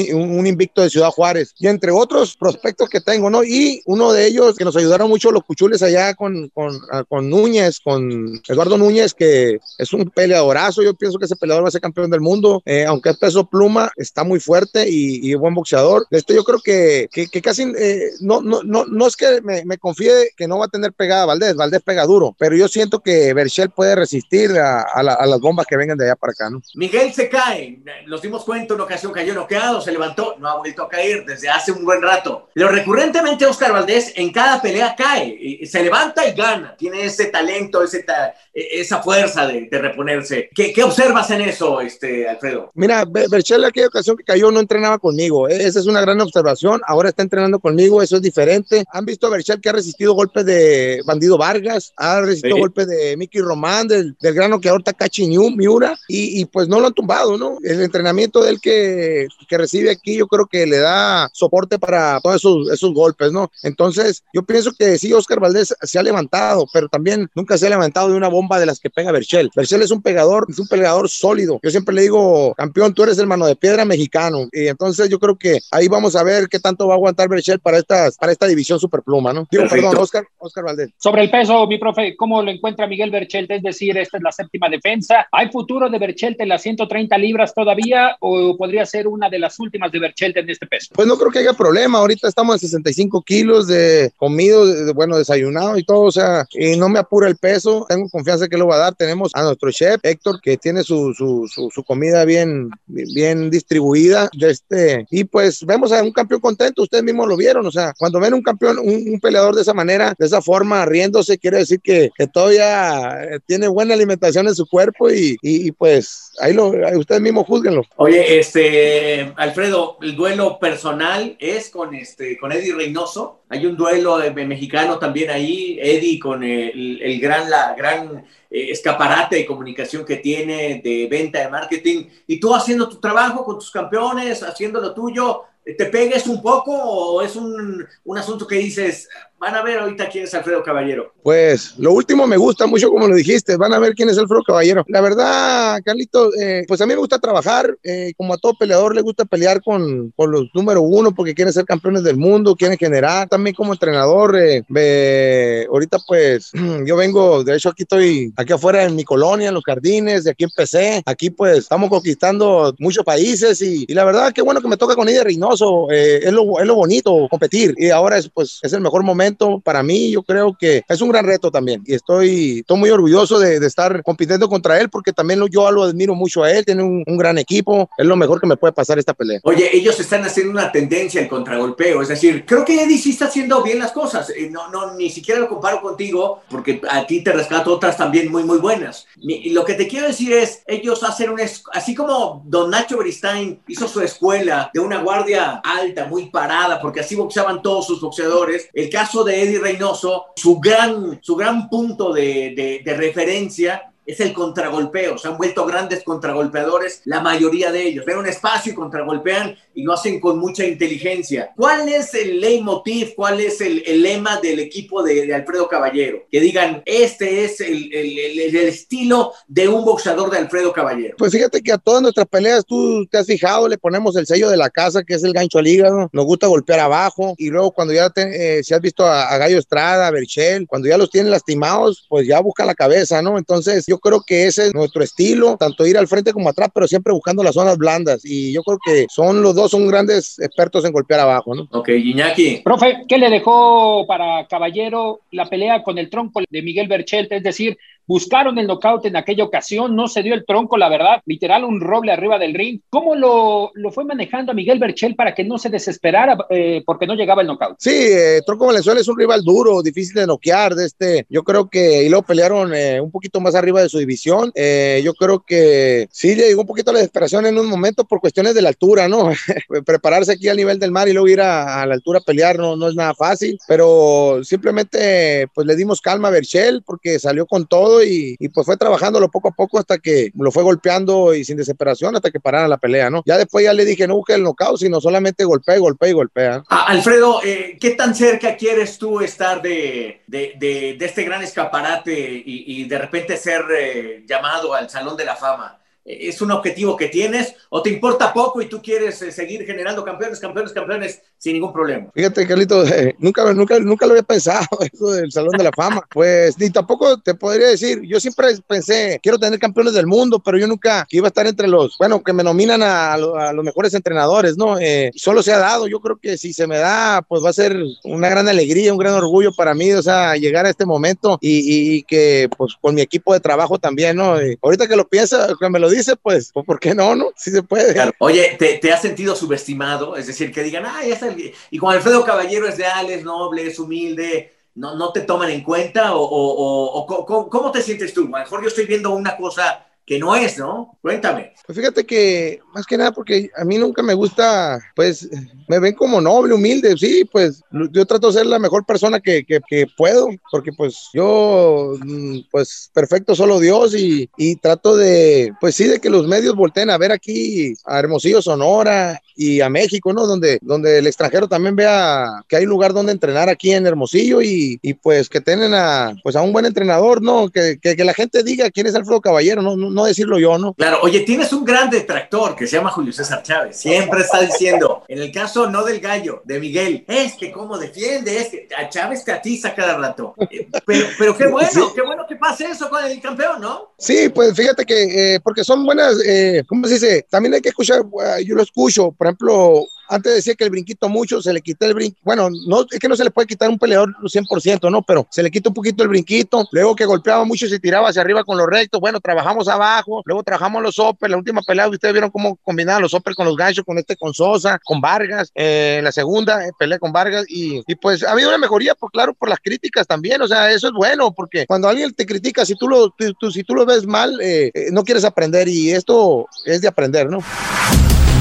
invicto 0.47 0.81
de 0.81 0.89
Ciudad 0.89 1.09
Juárez. 1.09 1.53
Y 1.59 1.67
entre 1.67 1.91
otros 1.91 2.35
prospectos 2.35 2.89
que 2.89 3.01
tengo, 3.01 3.29
¿no? 3.29 3.43
Y 3.43 3.81
uno 3.85 4.11
de 4.11 4.27
ellos 4.27 4.55
que 4.55 4.65
nos 4.65 4.75
ayudaron 4.75 5.09
mucho 5.09 5.31
los 5.31 5.43
cuchules 5.43 5.81
allá 5.81 6.13
con, 6.15 6.49
con, 6.49 6.79
con 7.07 7.29
Núñez, 7.29 7.79
con 7.79 8.41
Eduardo 8.47 8.77
Núñez, 8.77 9.13
que 9.13 9.40
es 9.77 9.93
un 9.93 10.09
peleadorazo. 10.09 10.83
Yo 10.83 10.93
pienso 10.93 11.17
que 11.17 11.25
ese 11.25 11.35
peleador 11.35 11.63
va 11.63 11.67
a 11.69 11.71
ser 11.71 11.81
campeón 11.81 12.11
del 12.11 12.21
mundo, 12.21 12.61
eh, 12.65 12.85
aunque 12.85 13.09
es 13.09 13.17
peso 13.17 13.45
pluma, 13.45 13.91
está 13.95 14.23
muy 14.23 14.39
fuerte 14.39 14.87
y, 14.89 15.29
y 15.29 15.33
buen 15.35 15.53
boxeador. 15.53 16.05
Esto 16.11 16.33
yo 16.33 16.43
creo 16.43 16.59
que, 16.63 17.09
que, 17.11 17.27
que 17.27 17.41
casi 17.41 17.63
eh, 17.77 18.11
no, 18.21 18.41
no, 18.41 18.63
no, 18.63 18.85
no 18.85 19.07
es 19.07 19.15
que 19.15 19.41
me, 19.41 19.65
me, 19.65 19.77
confíe 19.77 20.31
que 20.37 20.47
no 20.47 20.59
va 20.59 20.65
a 20.65 20.69
tener 20.69 20.93
pegada 20.93 21.25
Valdés, 21.25 21.55
Valdés 21.55 21.81
pega 21.81 22.05
duro, 22.05 22.35
pero 22.37 22.55
yo 22.55 22.67
siento 22.67 22.99
que 22.99 23.33
Berchel 23.33 23.69
puede 23.71 23.95
resistir 23.95 24.51
a, 24.57 24.81
a, 24.81 25.03
la, 25.03 25.13
a, 25.13 25.25
las 25.25 25.39
bombas 25.39 25.65
que 25.65 25.77
vengan 25.77 25.97
de 25.97 26.05
allá 26.05 26.15
para 26.15 26.31
acá. 26.31 26.49
¿no? 26.49 26.61
Miguel 26.75 27.13
se 27.13 27.29
cae, 27.29 27.81
nos 28.07 28.21
dimos 28.21 28.43
cuenta 28.43 28.73
una 28.73 28.83
ocasión 28.83 29.11
cayó 29.11 29.33
noqueado, 29.33 29.81
se 29.81 29.91
levantó, 29.91 30.35
no 30.39 30.47
ha 30.49 30.57
vuelto 30.57 30.83
a 30.83 30.89
caer 30.89 31.25
desde 31.25 31.49
hace 31.49 31.71
un 31.71 31.83
buen 31.83 32.01
rato. 32.01 32.49
Pero 32.53 32.69
recurrentemente 32.69 33.45
Oscar 33.45 33.71
Valdés 33.71 34.13
en 34.15 34.31
cada 34.31 34.61
pelea 34.61 34.95
cae, 34.95 35.65
se 35.65 35.83
levanta 35.83 36.27
y 36.27 36.33
gana, 36.33 36.75
tiene 36.77 37.05
ese 37.05 37.25
talento, 37.25 37.83
ese 37.83 38.03
ta 38.03 38.33
esa 38.53 39.01
fuerza 39.01 39.30
de, 39.35 39.67
de 39.69 39.79
reponerse. 39.79 40.49
¿Qué, 40.53 40.73
¿Qué, 40.73 40.83
observas 40.83 41.29
en 41.31 41.41
eso, 41.41 41.81
este, 41.81 42.27
Alfredo? 42.27 42.71
Mira, 42.73 43.05
Berchel, 43.05 43.63
aquella 43.63 43.87
ocasión 43.87 44.17
que 44.17 44.23
cayó 44.23 44.51
no 44.51 44.59
entrenaba 44.59 44.99
conmigo. 44.99 45.47
¿eh? 45.47 45.57
Esa 45.65 45.79
es 45.79 45.87
una 45.87 46.01
gran 46.01 46.19
observación. 46.21 46.81
Ahora 46.87 47.09
está 47.09 47.23
entrenando 47.23 47.59
conmigo, 47.59 48.01
eso 48.01 48.17
es 48.17 48.21
diferente. 48.21 48.83
Han 48.91 49.05
visto 49.05 49.27
a 49.27 49.29
Berchel 49.29 49.61
que 49.61 49.69
ha 49.69 49.73
resistido 49.73 50.13
golpes 50.13 50.45
de 50.45 51.01
Bandido 51.05 51.37
Vargas, 51.37 51.93
ha 51.97 52.21
resistido 52.21 52.55
sí. 52.55 52.61
golpes 52.61 52.87
de 52.87 53.15
Mickey 53.17 53.41
Román, 53.41 53.87
del, 53.87 54.15
del 54.19 54.33
gran 54.33 54.51
noqueador 54.51 54.83
Takachi 54.83 55.27
Miura, 55.27 55.97
y, 56.07 56.41
y, 56.41 56.45
pues 56.45 56.67
no 56.67 56.79
lo 56.79 56.87
han 56.87 56.93
tumbado, 56.93 57.37
¿no? 57.37 57.57
El 57.63 57.81
entrenamiento 57.81 58.43
del 58.43 58.59
que, 58.59 59.27
que 59.47 59.57
recibe 59.57 59.91
aquí, 59.91 60.17
yo 60.17 60.27
creo 60.27 60.45
que 60.45 60.65
le 60.65 60.77
da 60.77 61.29
soporte 61.33 61.79
para 61.79 62.19
todos 62.21 62.37
esos, 62.37 62.69
esos 62.71 62.93
golpes, 62.93 63.31
¿no? 63.31 63.51
Entonces, 63.63 64.23
yo 64.33 64.43
pienso 64.43 64.71
que 64.77 64.97
sí, 64.97 65.13
Oscar 65.13 65.39
Valdés 65.39 65.73
se 65.81 65.99
ha 65.99 66.03
levantado, 66.03 66.65
pero 66.73 66.89
también 66.89 67.29
nunca 67.35 67.57
se 67.57 67.67
ha 67.67 67.69
levantado 67.69 68.09
de 68.09 68.15
una 68.15 68.27
bomba 68.27 68.59
de 68.59 68.65
las 68.65 68.79
que 68.79 68.89
pega 68.89 69.11
Berchel. 69.11 69.20
Berchel 69.55 69.81
es 69.81 69.91
un 69.91 70.01
pegador, 70.01 70.45
es 70.49 70.59
un 70.59 70.67
peleador 70.67 71.09
sólido. 71.09 71.59
Yo 71.63 71.69
siempre 71.69 71.95
le 71.95 72.03
digo, 72.03 72.53
campeón, 72.55 72.93
tú 72.93 73.03
eres 73.03 73.17
el 73.19 73.27
mano 73.27 73.45
de 73.45 73.55
piedra 73.55 73.85
mexicano. 73.85 74.47
Y 74.51 74.67
entonces 74.67 75.09
yo 75.09 75.19
creo 75.19 75.37
que 75.37 75.59
ahí 75.71 75.87
vamos 75.87 76.15
a 76.15 76.23
ver 76.23 76.47
qué 76.49 76.59
tanto 76.59 76.87
va 76.87 76.93
a 76.93 76.97
aguantar 76.97 77.29
Berchel 77.29 77.59
para, 77.59 77.77
estas, 77.77 78.17
para 78.17 78.31
esta 78.31 78.47
división 78.47 78.79
superpluma, 78.79 79.33
¿no? 79.33 79.47
Digo, 79.51 79.65
perdón, 79.69 79.97
Oscar, 79.97 80.25
Oscar 80.37 80.63
Valdés. 80.63 80.89
Sobre 80.97 81.23
el 81.23 81.31
peso, 81.31 81.67
mi 81.67 81.77
profe, 81.77 82.15
¿cómo 82.15 82.41
lo 82.41 82.51
encuentra 82.51 82.87
Miguel 82.87 83.11
Berchel? 83.11 83.47
Es 83.49 83.63
decir, 83.63 83.97
esta 83.97 84.17
es 84.17 84.23
la 84.23 84.31
séptima 84.31 84.69
defensa. 84.69 85.27
¿Hay 85.31 85.49
futuro 85.49 85.89
de 85.89 85.99
Berchel 85.99 86.35
en 86.39 86.49
las 86.49 86.61
130 86.61 87.17
libras 87.17 87.53
todavía 87.53 88.15
o 88.19 88.55
podría 88.57 88.85
ser 88.85 89.07
una 89.07 89.29
de 89.29 89.39
las 89.39 89.59
últimas 89.59 89.91
de 89.91 89.99
Berchel 89.99 90.33
en 90.35 90.49
este 90.49 90.65
peso? 90.65 90.93
Pues 90.95 91.07
no 91.07 91.17
creo 91.17 91.31
que 91.31 91.39
haya 91.39 91.53
problema. 91.53 91.99
Ahorita 91.99 92.27
estamos 92.27 92.55
en 92.55 92.59
65 92.59 93.21
kilos 93.23 93.67
de 93.67 94.11
comido, 94.17 94.65
de, 94.65 94.93
bueno, 94.93 95.17
desayunado 95.17 95.77
y 95.77 95.83
todo. 95.83 96.03
O 96.03 96.11
sea, 96.11 96.45
y 96.51 96.77
no 96.77 96.89
me 96.89 96.99
apura 96.99 97.27
el 97.27 97.37
peso. 97.37 97.85
Tengo 97.87 98.09
confianza 98.09 98.47
que 98.47 98.57
lo 98.57 98.67
va 98.67 98.75
a 98.75 98.79
dar. 98.79 98.95
Tenemos 98.95 99.10
a 99.33 99.43
nuestro 99.43 99.71
chef, 99.71 99.99
Héctor, 100.03 100.39
que 100.41 100.57
tiene 100.57 100.83
su, 100.83 101.13
su, 101.13 101.47
su, 101.47 101.69
su 101.69 101.83
comida 101.83 102.25
bien, 102.25 102.69
bien 102.87 103.49
distribuida. 103.49 104.29
De 104.33 104.51
este, 104.51 105.05
y 105.11 105.23
pues 105.23 105.65
vemos 105.65 105.91
a 105.91 106.03
un 106.03 106.11
campeón 106.11 106.41
contento. 106.41 106.83
Ustedes 106.83 107.03
mismos 107.03 107.27
lo 107.27 107.37
vieron. 107.37 107.65
O 107.65 107.71
sea, 107.71 107.93
cuando 107.97 108.19
ven 108.19 108.33
un 108.33 108.41
campeón, 108.41 108.79
un, 108.79 109.13
un 109.13 109.19
peleador 109.19 109.55
de 109.55 109.61
esa 109.61 109.73
manera, 109.73 110.13
de 110.17 110.25
esa 110.25 110.41
forma, 110.41 110.85
riéndose, 110.85 111.37
quiere 111.37 111.57
decir 111.57 111.79
que, 111.81 112.09
que 112.17 112.27
todavía 112.27 113.39
tiene 113.45 113.67
buena 113.67 113.93
alimentación 113.93 114.47
en 114.47 114.55
su 114.55 114.65
cuerpo 114.67 115.09
y, 115.11 115.37
y, 115.41 115.67
y 115.67 115.71
pues 115.71 116.31
ahí 116.39 116.53
lo, 116.53 116.71
ustedes 116.97 117.21
mismos 117.21 117.45
juzguenlo. 117.47 117.83
Oye, 117.97 118.39
este, 118.39 119.33
Alfredo, 119.37 119.97
el 120.01 120.15
duelo 120.15 120.59
personal 120.59 121.35
es 121.39 121.69
con 121.69 121.93
este, 121.95 122.37
con 122.37 122.51
Eddie 122.51 122.73
Reynoso. 122.73 123.40
Hay 123.53 123.65
un 123.65 123.75
duelo 123.75 124.17
mexicano 124.33 124.97
también 124.97 125.29
ahí, 125.29 125.77
Eddie 125.81 126.17
con 126.17 126.41
el, 126.41 127.01
el 127.01 127.19
gran, 127.19 127.49
la 127.49 127.75
gran 127.75 128.25
eh, 128.49 128.71
escaparate 128.71 129.35
de 129.35 129.45
comunicación 129.45 130.05
que 130.05 130.15
tiene, 130.15 130.79
de 130.81 131.07
venta, 131.11 131.39
de 131.39 131.49
marketing, 131.49 132.05
y 132.27 132.39
tú 132.39 132.55
haciendo 132.55 132.87
tu 132.87 133.01
trabajo 133.01 133.43
con 133.43 133.55
tus 133.59 133.69
campeones, 133.69 134.41
haciendo 134.41 134.79
lo 134.79 134.93
tuyo, 134.93 135.41
¿te 135.65 135.85
pegues 135.87 136.27
un 136.27 136.41
poco 136.41 136.71
o 136.71 137.21
es 137.21 137.35
un, 137.35 137.85
un 138.05 138.17
asunto 138.17 138.47
que 138.47 138.55
dices, 138.55 139.09
van 139.41 139.55
a 139.55 139.63
ver 139.63 139.79
ahorita 139.79 140.07
quién 140.07 140.25
es 140.25 140.33
Alfredo 140.35 140.61
Caballero? 140.61 141.11
Pues 141.23 141.73
lo 141.79 141.93
último 141.93 142.27
me 142.27 142.37
gusta 142.37 142.67
mucho 142.67 142.91
como 142.91 143.07
lo 143.07 143.15
dijiste, 143.15 143.57
van 143.57 143.73
a 143.73 143.79
ver 143.79 143.95
quién 143.95 144.07
es 144.07 144.17
Alfredo 144.19 144.43
Caballero. 144.43 144.85
La 144.87 145.01
verdad, 145.01 145.81
Carlito, 145.83 146.29
eh, 146.39 146.63
pues 146.67 146.79
a 146.79 146.85
mí 146.85 146.93
me 146.93 146.99
gusta 146.99 147.17
trabajar, 147.17 147.75
eh, 147.81 148.13
como 148.15 148.35
a 148.35 148.37
todo 148.37 148.53
peleador 148.53 148.93
le 148.93 149.01
gusta 149.01 149.25
pelear 149.25 149.59
con, 149.63 150.13
con, 150.15 150.29
los 150.29 150.47
número 150.53 150.83
uno 150.83 151.11
porque 151.11 151.33
quieren 151.33 151.51
ser 151.51 151.65
campeones 151.65 152.03
del 152.03 152.17
mundo, 152.17 152.55
quieren 152.55 152.77
generar, 152.77 153.27
también 153.29 153.55
como 153.55 153.73
entrenador, 153.73 154.37
eh, 154.37 155.65
ahorita 155.67 155.97
pues 156.07 156.51
yo 156.85 156.95
vengo, 156.95 157.43
de 157.43 157.55
hecho 157.55 157.69
aquí 157.69 157.81
estoy, 157.81 158.31
aquí 158.37 158.53
afuera 158.53 158.83
en 158.83 158.95
mi 158.95 159.03
colonia, 159.03 159.47
en 159.47 159.55
los 159.55 159.63
jardines, 159.63 160.25
de 160.25 160.31
aquí 160.31 160.43
empecé, 160.43 161.01
aquí 161.03 161.31
pues 161.31 161.57
estamos 161.57 161.89
conquistando 161.89 162.75
muchos 162.77 163.03
países 163.03 163.59
y, 163.63 163.85
y 163.87 163.93
la 163.95 164.03
verdad 164.03 164.33
qué 164.33 164.43
bueno 164.43 164.61
que 164.61 164.67
me 164.67 164.77
toca 164.77 164.95
con 164.95 165.09
Ida 165.09 165.23
Reynoso, 165.23 165.89
es 165.89 166.31
lo, 166.31 166.59
es, 166.59 166.67
lo, 166.67 166.75
bonito, 166.75 167.27
competir 167.27 167.73
y 167.77 167.89
ahora 167.89 168.19
es 168.19 168.29
pues 168.29 168.59
es 168.61 168.71
el 168.73 168.81
mejor 168.81 169.03
momento 169.03 169.30
momento, 169.31 169.61
para 169.63 169.83
mí, 169.83 170.11
yo 170.11 170.23
creo 170.23 170.55
que 170.57 170.83
es 170.87 171.01
un 171.01 171.09
gran 171.09 171.25
reto 171.25 171.51
también. 171.51 171.83
Y 171.85 171.93
estoy, 171.93 172.59
estoy 172.59 172.77
muy 172.77 172.89
orgulloso 172.89 173.39
de, 173.39 173.59
de 173.59 173.67
estar 173.67 174.03
compitiendo 174.03 174.49
contra 174.49 174.79
él 174.79 174.89
porque 174.89 175.13
también 175.13 175.45
yo 175.49 175.69
lo 175.71 175.83
admiro 175.83 176.15
mucho 176.15 176.43
a 176.43 176.51
él. 176.51 176.65
Tiene 176.65 176.83
un, 176.83 177.03
un, 177.05 177.17
gran 177.17 177.37
equipo. 177.37 177.89
Es 177.97 178.05
lo 178.05 178.15
mejor 178.15 178.39
que 178.39 178.47
me 178.47 178.57
puede 178.57 178.73
pasar 178.73 178.99
esta 178.99 179.13
pelea. 179.13 179.39
Oye, 179.43 179.69
ellos 179.75 179.99
están 179.99 180.23
haciendo 180.23 180.51
una 180.51 180.71
tendencia 180.71 181.21
al 181.21 181.27
contragolpeo. 181.27 182.01
Es 182.01 182.09
decir, 182.09 182.45
creo 182.45 182.65
que 182.65 182.81
Eddie 182.83 182.97
sí 182.97 183.11
está 183.11 183.25
haciendo 183.25 183.61
bien 183.61 183.79
las 183.79 183.91
cosas. 183.91 184.29
Eh, 184.31 184.49
no, 184.49 184.69
no, 184.69 184.95
ni 184.95 185.09
siquiera 185.09 185.39
lo 185.39 185.47
comparo 185.47 185.81
contigo 185.81 186.41
porque 186.49 186.81
a 186.89 187.05
ti 187.05 187.23
te 187.23 187.31
rescato 187.31 187.73
otras 187.73 187.97
también 187.97 188.31
muy, 188.31 188.43
muy 188.43 188.57
buenas. 188.57 189.05
Y 189.17 189.51
lo 189.51 189.63
que 189.65 189.75
te 189.75 189.87
quiero 189.87 190.07
decir 190.07 190.33
es, 190.33 190.63
ellos 190.67 191.03
hacen 191.03 191.29
un, 191.29 191.39
así 191.73 191.95
como 191.95 192.43
Don 192.45 192.69
Nacho 192.69 192.97
Beristain 192.97 193.61
hizo 193.67 193.87
su 193.87 194.01
escuela 194.01 194.69
de 194.73 194.79
una 194.79 195.01
guardia 195.01 195.61
alta, 195.63 196.05
muy 196.05 196.29
parada, 196.29 196.81
porque 196.81 197.01
así 197.01 197.15
boxeaban 197.15 197.61
todos 197.61 197.87
sus 197.87 198.01
boxeadores. 198.01 198.69
El 198.73 198.89
caso 198.89 199.20
de 199.23 199.43
Eddie 199.43 199.59
Reynoso, 199.59 200.27
su 200.35 200.59
gran, 200.59 201.19
su 201.21 201.35
gran 201.35 201.69
punto 201.69 202.13
de, 202.13 202.53
de, 202.55 202.81
de 202.83 202.97
referencia 202.97 203.90
es 204.05 204.19
el 204.19 204.33
contragolpeo. 204.33 205.17
Se 205.17 205.27
han 205.27 205.37
vuelto 205.37 205.65
grandes 205.65 206.03
contragolpeadores, 206.03 207.01
la 207.05 207.21
mayoría 207.21 207.71
de 207.71 207.87
ellos. 207.87 208.05
Ven 208.05 208.17
un 208.17 208.27
espacio 208.27 208.71
y 208.71 208.75
contragolpean 208.75 209.55
y 209.73 209.83
lo 209.83 209.93
hacen 209.93 210.19
con 210.19 210.39
mucha 210.39 210.65
inteligencia. 210.65 211.51
¿Cuál 211.55 211.87
es 211.87 212.13
el 212.13 212.41
leitmotiv? 212.41 213.13
¿Cuál 213.15 213.39
es 213.39 213.61
el, 213.61 213.83
el 213.85 214.01
lema 214.01 214.39
del 214.41 214.59
equipo 214.59 215.03
de, 215.03 215.27
de, 215.27 215.33
Alfredo 215.33 215.67
Caballero? 215.67 216.25
Que 216.31 216.39
digan, 216.39 216.81
este 216.85 217.45
es 217.45 217.61
el, 217.61 217.93
el, 217.93 218.39
el, 218.39 218.55
estilo 218.55 219.33
de 219.47 219.67
un 219.67 219.85
boxeador 219.85 220.31
de 220.31 220.39
Alfredo 220.39 220.73
Caballero. 220.73 221.15
Pues 221.17 221.31
fíjate 221.31 221.61
que 221.61 221.71
a 221.71 221.77
todas 221.77 222.01
nuestras 222.01 222.27
peleas, 222.27 222.65
tú 222.65 223.05
te 223.07 223.17
has 223.17 223.27
fijado, 223.27 223.67
le 223.67 223.77
ponemos 223.77 224.15
el 224.15 224.25
sello 224.25 224.49
de 224.49 224.57
la 224.57 224.69
casa, 224.69 225.03
que 225.03 225.13
es 225.13 225.23
el 225.23 225.33
gancho 225.33 225.59
al 225.59 225.67
hígado. 225.67 226.09
Nos 226.11 226.25
gusta 226.25 226.47
golpear 226.47 226.79
abajo. 226.79 227.35
Y 227.37 227.49
luego 227.49 227.71
cuando 227.71 227.93
ya 227.93 228.09
te, 228.09 228.57
eh, 228.57 228.63
si 228.63 228.73
has 228.73 228.81
visto 228.81 229.05
a, 229.05 229.29
a 229.29 229.37
Gallo 229.37 229.59
Estrada, 229.59 230.07
a 230.07 230.11
Berchel, 230.11 230.67
cuando 230.67 230.87
ya 230.87 230.97
los 230.97 231.09
tienen 231.09 231.31
lastimados, 231.31 232.05
pues 232.09 232.27
ya 232.27 232.39
busca 232.39 232.65
la 232.65 232.75
cabeza, 232.75 233.21
¿no? 233.21 233.37
Entonces 233.37 233.85
yo 233.91 233.99
creo 233.99 234.21
que 234.25 234.47
ese 234.47 234.67
es 234.67 234.73
nuestro 234.73 235.03
estilo, 235.03 235.57
tanto 235.57 235.85
ir 235.85 235.97
al 235.97 236.07
frente 236.07 236.31
como 236.31 236.47
atrás, 236.47 236.69
pero 236.73 236.87
siempre 236.87 237.11
buscando 237.11 237.43
las 237.43 237.55
zonas 237.55 237.77
blandas. 237.77 238.21
Y 238.23 238.53
yo 238.53 238.63
creo 238.63 238.79
que 238.81 239.05
son 239.09 239.41
los 239.41 239.53
dos 239.53 239.71
son 239.71 239.85
grandes 239.85 240.39
expertos 240.39 240.85
en 240.85 240.93
golpear 240.93 241.19
abajo, 241.19 241.53
¿no? 241.53 241.67
Ok, 241.71 241.89
Iñaki. 241.89 242.61
Profe, 242.63 243.03
¿qué 243.05 243.17
le 243.17 243.29
dejó 243.29 244.05
para 244.07 244.47
Caballero 244.47 245.19
la 245.31 245.49
pelea 245.49 245.83
con 245.83 245.97
el 245.97 246.09
tronco 246.09 246.39
de 246.49 246.61
Miguel 246.61 246.87
Berchelt? 246.87 247.33
Es 247.33 247.43
decir, 247.43 247.77
buscaron 248.11 248.57
el 248.59 248.67
knockout 248.67 249.05
en 249.05 249.15
aquella 249.15 249.45
ocasión, 249.45 249.95
no 249.95 250.09
se 250.09 250.21
dio 250.21 250.33
el 250.33 250.43
tronco, 250.45 250.75
la 250.75 250.89
verdad, 250.89 251.21
literal 251.25 251.63
un 251.63 251.79
roble 251.79 252.11
arriba 252.11 252.37
del 252.37 252.53
ring. 252.53 252.81
¿Cómo 252.89 253.15
lo, 253.15 253.71
lo 253.73 253.89
fue 253.89 254.03
manejando 254.03 254.51
a 254.51 254.55
Miguel 254.55 254.79
Berchel 254.79 255.15
para 255.15 255.33
que 255.33 255.45
no 255.45 255.57
se 255.57 255.69
desesperara 255.69 256.37
eh, 256.49 256.83
porque 256.85 257.07
no 257.07 257.15
llegaba 257.15 257.41
el 257.41 257.47
knockout? 257.47 257.77
Sí, 257.79 257.89
eh, 257.93 258.41
Tronco 258.45 258.65
Valenzuela 258.65 258.99
es 258.99 259.07
un 259.07 259.17
rival 259.17 259.45
duro, 259.45 259.81
difícil 259.81 260.15
de 260.15 260.27
noquear, 260.27 260.75
de 260.75 260.87
este, 260.87 261.25
yo 261.29 261.43
creo 261.43 261.69
que, 261.69 262.03
y 262.03 262.09
luego 262.09 262.25
pelearon 262.25 262.73
eh, 262.75 262.99
un 262.99 263.11
poquito 263.11 263.39
más 263.39 263.55
arriba 263.55 263.81
de 263.81 263.87
su 263.87 263.97
división, 263.97 264.51
eh, 264.55 264.99
yo 265.05 265.13
creo 265.13 265.45
que 265.45 266.09
sí 266.11 266.35
le 266.35 266.49
llegó 266.49 266.63
un 266.63 266.67
poquito 266.67 266.91
la 266.91 266.99
desesperación 266.99 267.45
en 267.45 267.57
un 267.57 267.67
momento 267.67 268.03
por 268.03 268.19
cuestiones 268.19 268.53
de 268.53 268.61
la 268.61 268.67
altura, 268.67 269.07
¿no? 269.07 269.31
Prepararse 269.85 270.33
aquí 270.33 270.49
al 270.49 270.57
nivel 270.57 270.79
del 270.79 270.91
mar 270.91 271.07
y 271.07 271.13
luego 271.13 271.29
ir 271.29 271.39
a, 271.39 271.81
a, 271.81 271.85
la 271.85 271.93
altura 271.93 272.19
a 272.19 272.23
pelear 272.23 272.59
no, 272.59 272.75
no 272.75 272.89
es 272.89 272.95
nada 272.95 273.13
fácil, 273.15 273.57
pero 273.69 274.41
simplemente 274.43 275.47
pues 275.55 275.65
le 275.65 275.77
dimos 275.77 276.01
calma 276.01 276.27
a 276.27 276.31
Berchel 276.31 276.83
porque 276.85 277.17
salió 277.17 277.45
con 277.45 277.67
todo 277.67 278.00
y, 278.03 278.35
y, 278.39 278.49
pues 278.49 278.65
fue 278.65 278.77
trabajándolo 278.77 279.29
poco 279.29 279.49
a 279.49 279.51
poco 279.51 279.79
hasta 279.79 279.97
que 279.97 280.31
lo 280.35 280.51
fue 280.51 280.63
golpeando 280.63 281.33
y 281.33 281.43
sin 281.43 281.57
desesperación 281.57 282.15
hasta 282.15 282.31
que 282.31 282.39
parara 282.39 282.67
la 282.67 282.77
pelea, 282.77 283.09
¿no? 283.09 283.23
Ya 283.25 283.37
después 283.37 283.65
ya 283.65 283.73
le 283.73 283.85
dije, 283.85 284.07
no 284.07 284.15
busque 284.15 284.33
el 284.33 284.43
knockout, 284.43 284.79
sino 284.79 285.01
solamente 285.01 285.43
golpea, 285.43 285.77
golpea 285.77 286.09
y 286.09 286.13
golpea. 286.13 286.63
Ah, 286.69 286.85
Alfredo, 286.87 287.41
eh, 287.43 287.77
¿qué 287.79 287.91
tan 287.91 288.15
cerca 288.15 288.55
quieres 288.55 288.97
tú 288.97 289.21
estar 289.21 289.61
de, 289.61 290.21
de, 290.27 290.53
de, 290.57 290.95
de 290.97 291.05
este 291.05 291.23
gran 291.23 291.41
escaparate 291.41 292.13
y, 292.13 292.81
y, 292.81 292.83
de 292.85 292.97
repente 292.97 293.37
ser 293.37 293.63
eh, 293.77 294.23
llamado 294.27 294.73
al 294.73 294.89
Salón 294.89 295.17
de 295.17 295.25
la 295.25 295.35
Fama? 295.35 295.80
¿Es 296.03 296.41
un 296.41 296.49
objetivo 296.51 296.97
que 296.97 297.09
tienes 297.09 297.53
o 297.69 297.81
te 297.81 297.91
importa 297.91 298.33
poco 298.33 298.61
y 298.61 298.67
tú 298.67 298.81
quieres 298.81 299.21
eh, 299.21 299.31
seguir 299.31 299.65
generando 299.65 300.03
campeones, 300.03 300.39
campeones, 300.39 300.73
campeones 300.73 301.21
sin 301.37 301.53
ningún 301.53 301.71
problema? 301.71 302.07
Fíjate, 302.15 302.47
Carlito, 302.47 302.83
eh, 302.87 303.15
nunca, 303.19 303.53
nunca, 303.53 303.79
nunca 303.79 304.07
lo 304.07 304.13
había 304.13 304.23
pensado, 304.23 304.65
eso 304.93 305.11
del 305.11 305.31
Salón 305.31 305.55
de 305.57 305.63
la 305.63 305.71
Fama. 305.71 306.01
Pues 306.11 306.57
ni 306.57 306.71
tampoco 306.71 307.19
te 307.19 307.35
podría 307.35 307.67
decir, 307.67 308.01
yo 308.01 308.19
siempre 308.19 308.47
pensé, 308.67 309.19
quiero 309.21 309.37
tener 309.37 309.59
campeones 309.59 309.93
del 309.93 310.07
mundo, 310.07 310.39
pero 310.39 310.57
yo 310.57 310.67
nunca 310.67 311.05
iba 311.11 311.27
a 311.27 311.29
estar 311.29 311.45
entre 311.45 311.67
los, 311.67 311.95
bueno, 311.99 312.23
que 312.23 312.33
me 312.33 312.43
nominan 312.43 312.81
a, 312.81 313.13
a, 313.13 313.53
los 313.53 313.63
mejores 313.63 313.93
entrenadores, 313.93 314.57
¿no? 314.57 314.79
Eh, 314.79 315.11
solo 315.15 315.43
se 315.43 315.53
ha 315.53 315.59
dado, 315.59 315.87
yo 315.87 315.99
creo 315.99 316.17
que 316.17 316.35
si 316.35 316.51
se 316.51 316.65
me 316.65 316.77
da, 316.77 317.21
pues 317.21 317.43
va 317.43 317.49
a 317.51 317.53
ser 317.53 317.77
una 318.03 318.29
gran 318.29 318.47
alegría, 318.47 318.91
un 318.91 318.99
gran 318.99 319.13
orgullo 319.13 319.53
para 319.53 319.75
mí, 319.75 319.91
o 319.91 320.01
sea, 320.01 320.35
llegar 320.35 320.65
a 320.65 320.71
este 320.71 320.85
momento 320.85 321.37
y, 321.41 321.59
y, 321.59 321.95
y 321.97 322.03
que, 322.03 322.49
pues, 322.57 322.73
con 322.81 322.95
mi 322.95 323.01
equipo 323.01 323.33
de 323.33 323.39
trabajo 323.39 323.77
también, 323.77 324.17
¿no? 324.17 324.37
ahorita 324.61 324.87
que 324.87 324.95
lo 324.95 325.07
piensa, 325.07 325.55
que 325.59 325.69
me 325.69 325.79
lo 325.79 325.90
dice, 325.91 326.15
pues, 326.15 326.51
¿por 326.51 326.79
qué 326.79 326.95
no? 326.95 327.15
¿No? 327.15 327.31
Sí 327.35 327.51
se 327.51 327.63
puede. 327.63 327.93
Claro. 327.93 328.11
Oye, 328.19 328.55
¿te, 328.57 328.77
¿te, 328.77 328.91
has 328.91 329.01
sentido 329.01 329.35
subestimado? 329.35 330.15
Es 330.15 330.27
decir, 330.27 330.51
que 330.51 330.63
digan, 330.63 330.85
ah, 330.85 331.01
ya 331.05 331.13
está 331.13 331.27
el... 331.27 331.53
Y 331.69 331.77
como 331.77 331.91
Alfredo 331.91 332.23
Caballero 332.23 332.67
es 332.67 332.77
leal, 332.77 333.09
es 333.09 333.23
noble, 333.23 333.67
es 333.67 333.79
humilde, 333.79 334.53
¿no, 334.75 334.95
no 334.95 335.11
te 335.11 335.21
toman 335.21 335.49
en 335.49 335.63
cuenta? 335.63 336.15
¿O, 336.15 336.21
o, 336.21 336.53
o, 336.53 337.01
o 337.01 337.25
cómo, 337.25 337.49
cómo 337.49 337.71
te 337.71 337.81
sientes 337.81 338.13
tú? 338.13 338.21
A 338.21 338.25
lo 338.25 338.37
mejor 338.37 338.61
yo 338.61 338.67
estoy 338.67 338.85
viendo 338.85 339.11
una 339.11 339.37
cosa 339.37 339.85
que 340.05 340.19
no 340.19 340.35
es, 340.35 340.57
¿no? 340.57 340.97
Cuéntame. 341.01 341.53
Pues 341.65 341.77
fíjate 341.77 342.05
que, 342.05 342.59
más 342.73 342.85
que 342.85 342.97
nada, 342.97 343.11
porque 343.11 343.49
a 343.55 343.63
mí 343.63 343.77
nunca 343.77 344.01
me 344.01 344.13
gusta, 344.13 344.79
pues, 344.95 345.29
me 345.67 345.79
ven 345.79 345.93
como 345.93 346.19
noble, 346.19 346.53
humilde, 346.53 346.97
sí, 346.97 347.23
pues, 347.31 347.61
yo 347.91 348.05
trato 348.05 348.27
de 348.27 348.33
ser 348.33 348.45
la 348.45 348.59
mejor 348.59 348.85
persona 348.85 349.19
que, 349.19 349.45
que, 349.45 349.87
puedo, 349.95 350.27
porque 350.51 350.71
pues 350.73 351.09
yo, 351.13 351.93
mm, 351.99 352.39
pues, 352.51 352.89
perfecto 352.93 353.35
solo 353.35 353.59
Dios 353.59 353.95
y, 353.95 354.29
y, 354.37 354.55
trato 354.55 354.97
de, 354.97 355.53
pues 355.61 355.75
sí, 355.75 355.85
de 355.85 355.99
que 355.99 356.09
los 356.09 356.27
medios 356.27 356.55
volteen 356.55 356.89
a 356.89 356.97
ver 356.97 357.11
aquí 357.11 357.73
a 357.85 357.99
Hermosillo, 357.99 358.41
Sonora 358.41 359.21
y 359.35 359.61
a 359.61 359.69
México, 359.69 360.13
¿no? 360.13 360.27
Donde, 360.27 360.59
donde 360.61 360.97
el 360.99 361.07
extranjero 361.07 361.47
también 361.47 361.75
vea 361.75 362.43
que 362.47 362.57
hay 362.57 362.65
lugar 362.65 362.93
donde 362.93 363.11
entrenar 363.11 363.49
aquí 363.49 363.71
en 363.71 363.87
Hermosillo 363.87 364.41
y, 364.41 364.79
y 364.81 364.93
pues 364.95 365.29
que 365.29 365.41
tienen 365.41 365.73
a, 365.73 366.15
pues, 366.23 366.35
a 366.35 366.41
un 366.41 366.51
buen 366.51 366.65
entrenador, 366.65 367.21
¿no? 367.21 367.49
Que, 367.49 367.79
que, 367.79 368.01
la 368.01 368.13
gente 368.13 368.43
diga 368.43 368.71
quién 368.71 368.87
es 368.87 368.95
Alfredo 368.95 369.21
Caballero, 369.21 369.61
no 369.61 369.90
no 369.91 370.05
decirlo 370.05 370.39
yo, 370.39 370.57
¿no? 370.57 370.73
Claro, 370.73 370.99
oye, 371.01 371.21
tienes 371.21 371.53
un 371.53 371.63
gran 371.63 371.89
detractor 371.89 372.55
que 372.55 372.67
se 372.67 372.77
llama 372.77 372.89
Julio 372.91 373.13
César 373.13 373.43
Chávez. 373.43 373.77
Siempre 373.77 374.21
está 374.21 374.41
diciendo, 374.41 375.03
en 375.07 375.19
el 375.19 375.31
caso 375.31 375.69
no 375.69 375.83
del 375.83 375.99
gallo, 375.99 376.41
de 376.45 376.59
Miguel, 376.59 377.05
es 377.07 377.33
que 377.33 377.51
cómo 377.51 377.77
defiende, 377.77 378.37
es 378.37 378.49
que 378.49 378.67
a 378.77 378.89
Chávez 378.89 379.23
te 379.23 379.31
atiza 379.31 379.73
cada 379.75 379.97
rato. 379.97 380.35
Eh, 380.49 380.67
pero, 380.85 381.07
pero 381.17 381.37
qué 381.37 381.47
bueno, 381.47 381.69
sí. 381.71 381.81
qué 381.95 382.01
bueno 382.01 382.25
que 382.27 382.35
pase 382.35 382.65
eso 382.65 382.89
con 382.89 383.05
el 383.05 383.21
campeón, 383.21 383.61
¿no? 383.61 383.93
Sí, 383.97 384.29
pues 384.29 384.53
fíjate 384.55 384.85
que, 384.85 385.35
eh, 385.35 385.39
porque 385.41 385.63
son 385.63 385.85
buenas, 385.85 386.17
eh, 386.25 386.63
¿cómo 386.67 386.87
se 386.87 386.95
dice? 386.95 387.25
También 387.29 387.53
hay 387.53 387.61
que 387.61 387.69
escuchar, 387.69 388.03
yo 388.45 388.55
lo 388.55 388.63
escucho, 388.63 389.11
por 389.11 389.27
ejemplo, 389.27 389.85
antes 390.07 390.35
decía 390.35 390.55
que 390.55 390.63
el 390.63 390.69
brinquito 390.69 391.09
mucho, 391.09 391.41
se 391.41 391.53
le 391.53 391.61
quita 391.61 391.85
el 391.85 391.93
brinquito. 391.93 392.21
Bueno, 392.23 392.49
no, 392.67 392.85
es 392.89 392.99
que 392.99 393.07
no 393.07 393.15
se 393.15 393.23
le 393.23 393.31
puede 393.31 393.47
quitar 393.47 393.69
un 393.69 393.79
peleador 393.79 394.13
100%, 394.21 394.91
¿no? 394.91 395.01
Pero 395.01 395.27
se 395.31 395.43
le 395.43 395.51
quita 395.51 395.69
un 395.69 395.73
poquito 395.73 396.03
el 396.03 396.09
brinquito. 396.09 396.67
Luego 396.71 396.95
que 396.95 397.05
golpeaba 397.05 397.45
mucho 397.45 397.67
se 397.67 397.79
tiraba 397.79 398.09
hacia 398.09 398.21
arriba 398.21 398.43
con 398.43 398.57
los 398.57 398.67
rectos. 398.67 398.99
Bueno, 398.99 399.19
trabajamos 399.19 399.67
abajo. 399.67 400.21
Luego 400.25 400.43
trabajamos 400.43 400.81
los 400.81 400.99
uppers. 400.99 401.31
La 401.31 401.37
última 401.37 401.61
pelea, 401.61 401.87
ustedes 401.87 402.13
vieron 402.13 402.29
cómo 402.29 402.57
combinaban 402.57 403.01
los 403.01 403.13
uppers 403.13 403.35
con 403.35 403.45
los 403.45 403.55
ganchos, 403.55 403.85
con 403.85 403.97
este, 403.97 404.15
con 404.15 404.33
Sosa, 404.33 404.79
con 404.83 405.01
Vargas. 405.01 405.51
Eh, 405.55 406.01
la 406.03 406.11
segunda, 406.11 406.65
eh, 406.65 406.71
pelea 406.77 406.99
con 406.99 407.11
Vargas. 407.11 407.45
Y, 407.47 407.81
y, 407.87 407.95
pues 407.95 408.23
ha 408.23 408.31
habido 408.31 408.49
una 408.49 408.57
mejoría, 408.57 408.95
pues 408.95 409.11
claro, 409.11 409.33
por 409.33 409.49
las 409.49 409.59
críticas 409.59 410.07
también. 410.07 410.41
O 410.41 410.47
sea, 410.47 410.71
eso 410.71 410.87
es 410.87 410.93
bueno, 410.93 411.33
porque 411.33 411.65
cuando 411.67 411.87
alguien 411.87 412.13
te 412.13 412.25
critica, 412.25 412.65
si 412.65 412.75
tú 412.75 412.87
lo, 412.87 413.09
tú, 413.11 413.33
tú, 413.39 413.51
si 413.51 413.63
tú 413.63 413.75
lo 413.75 413.85
ves 413.85 414.05
mal, 414.05 414.37
eh, 414.41 414.71
no 414.91 415.03
quieres 415.03 415.23
aprender. 415.23 415.67
Y 415.67 415.91
esto 415.91 416.47
es 416.65 416.81
de 416.81 416.87
aprender, 416.87 417.29
¿no? 417.29 417.39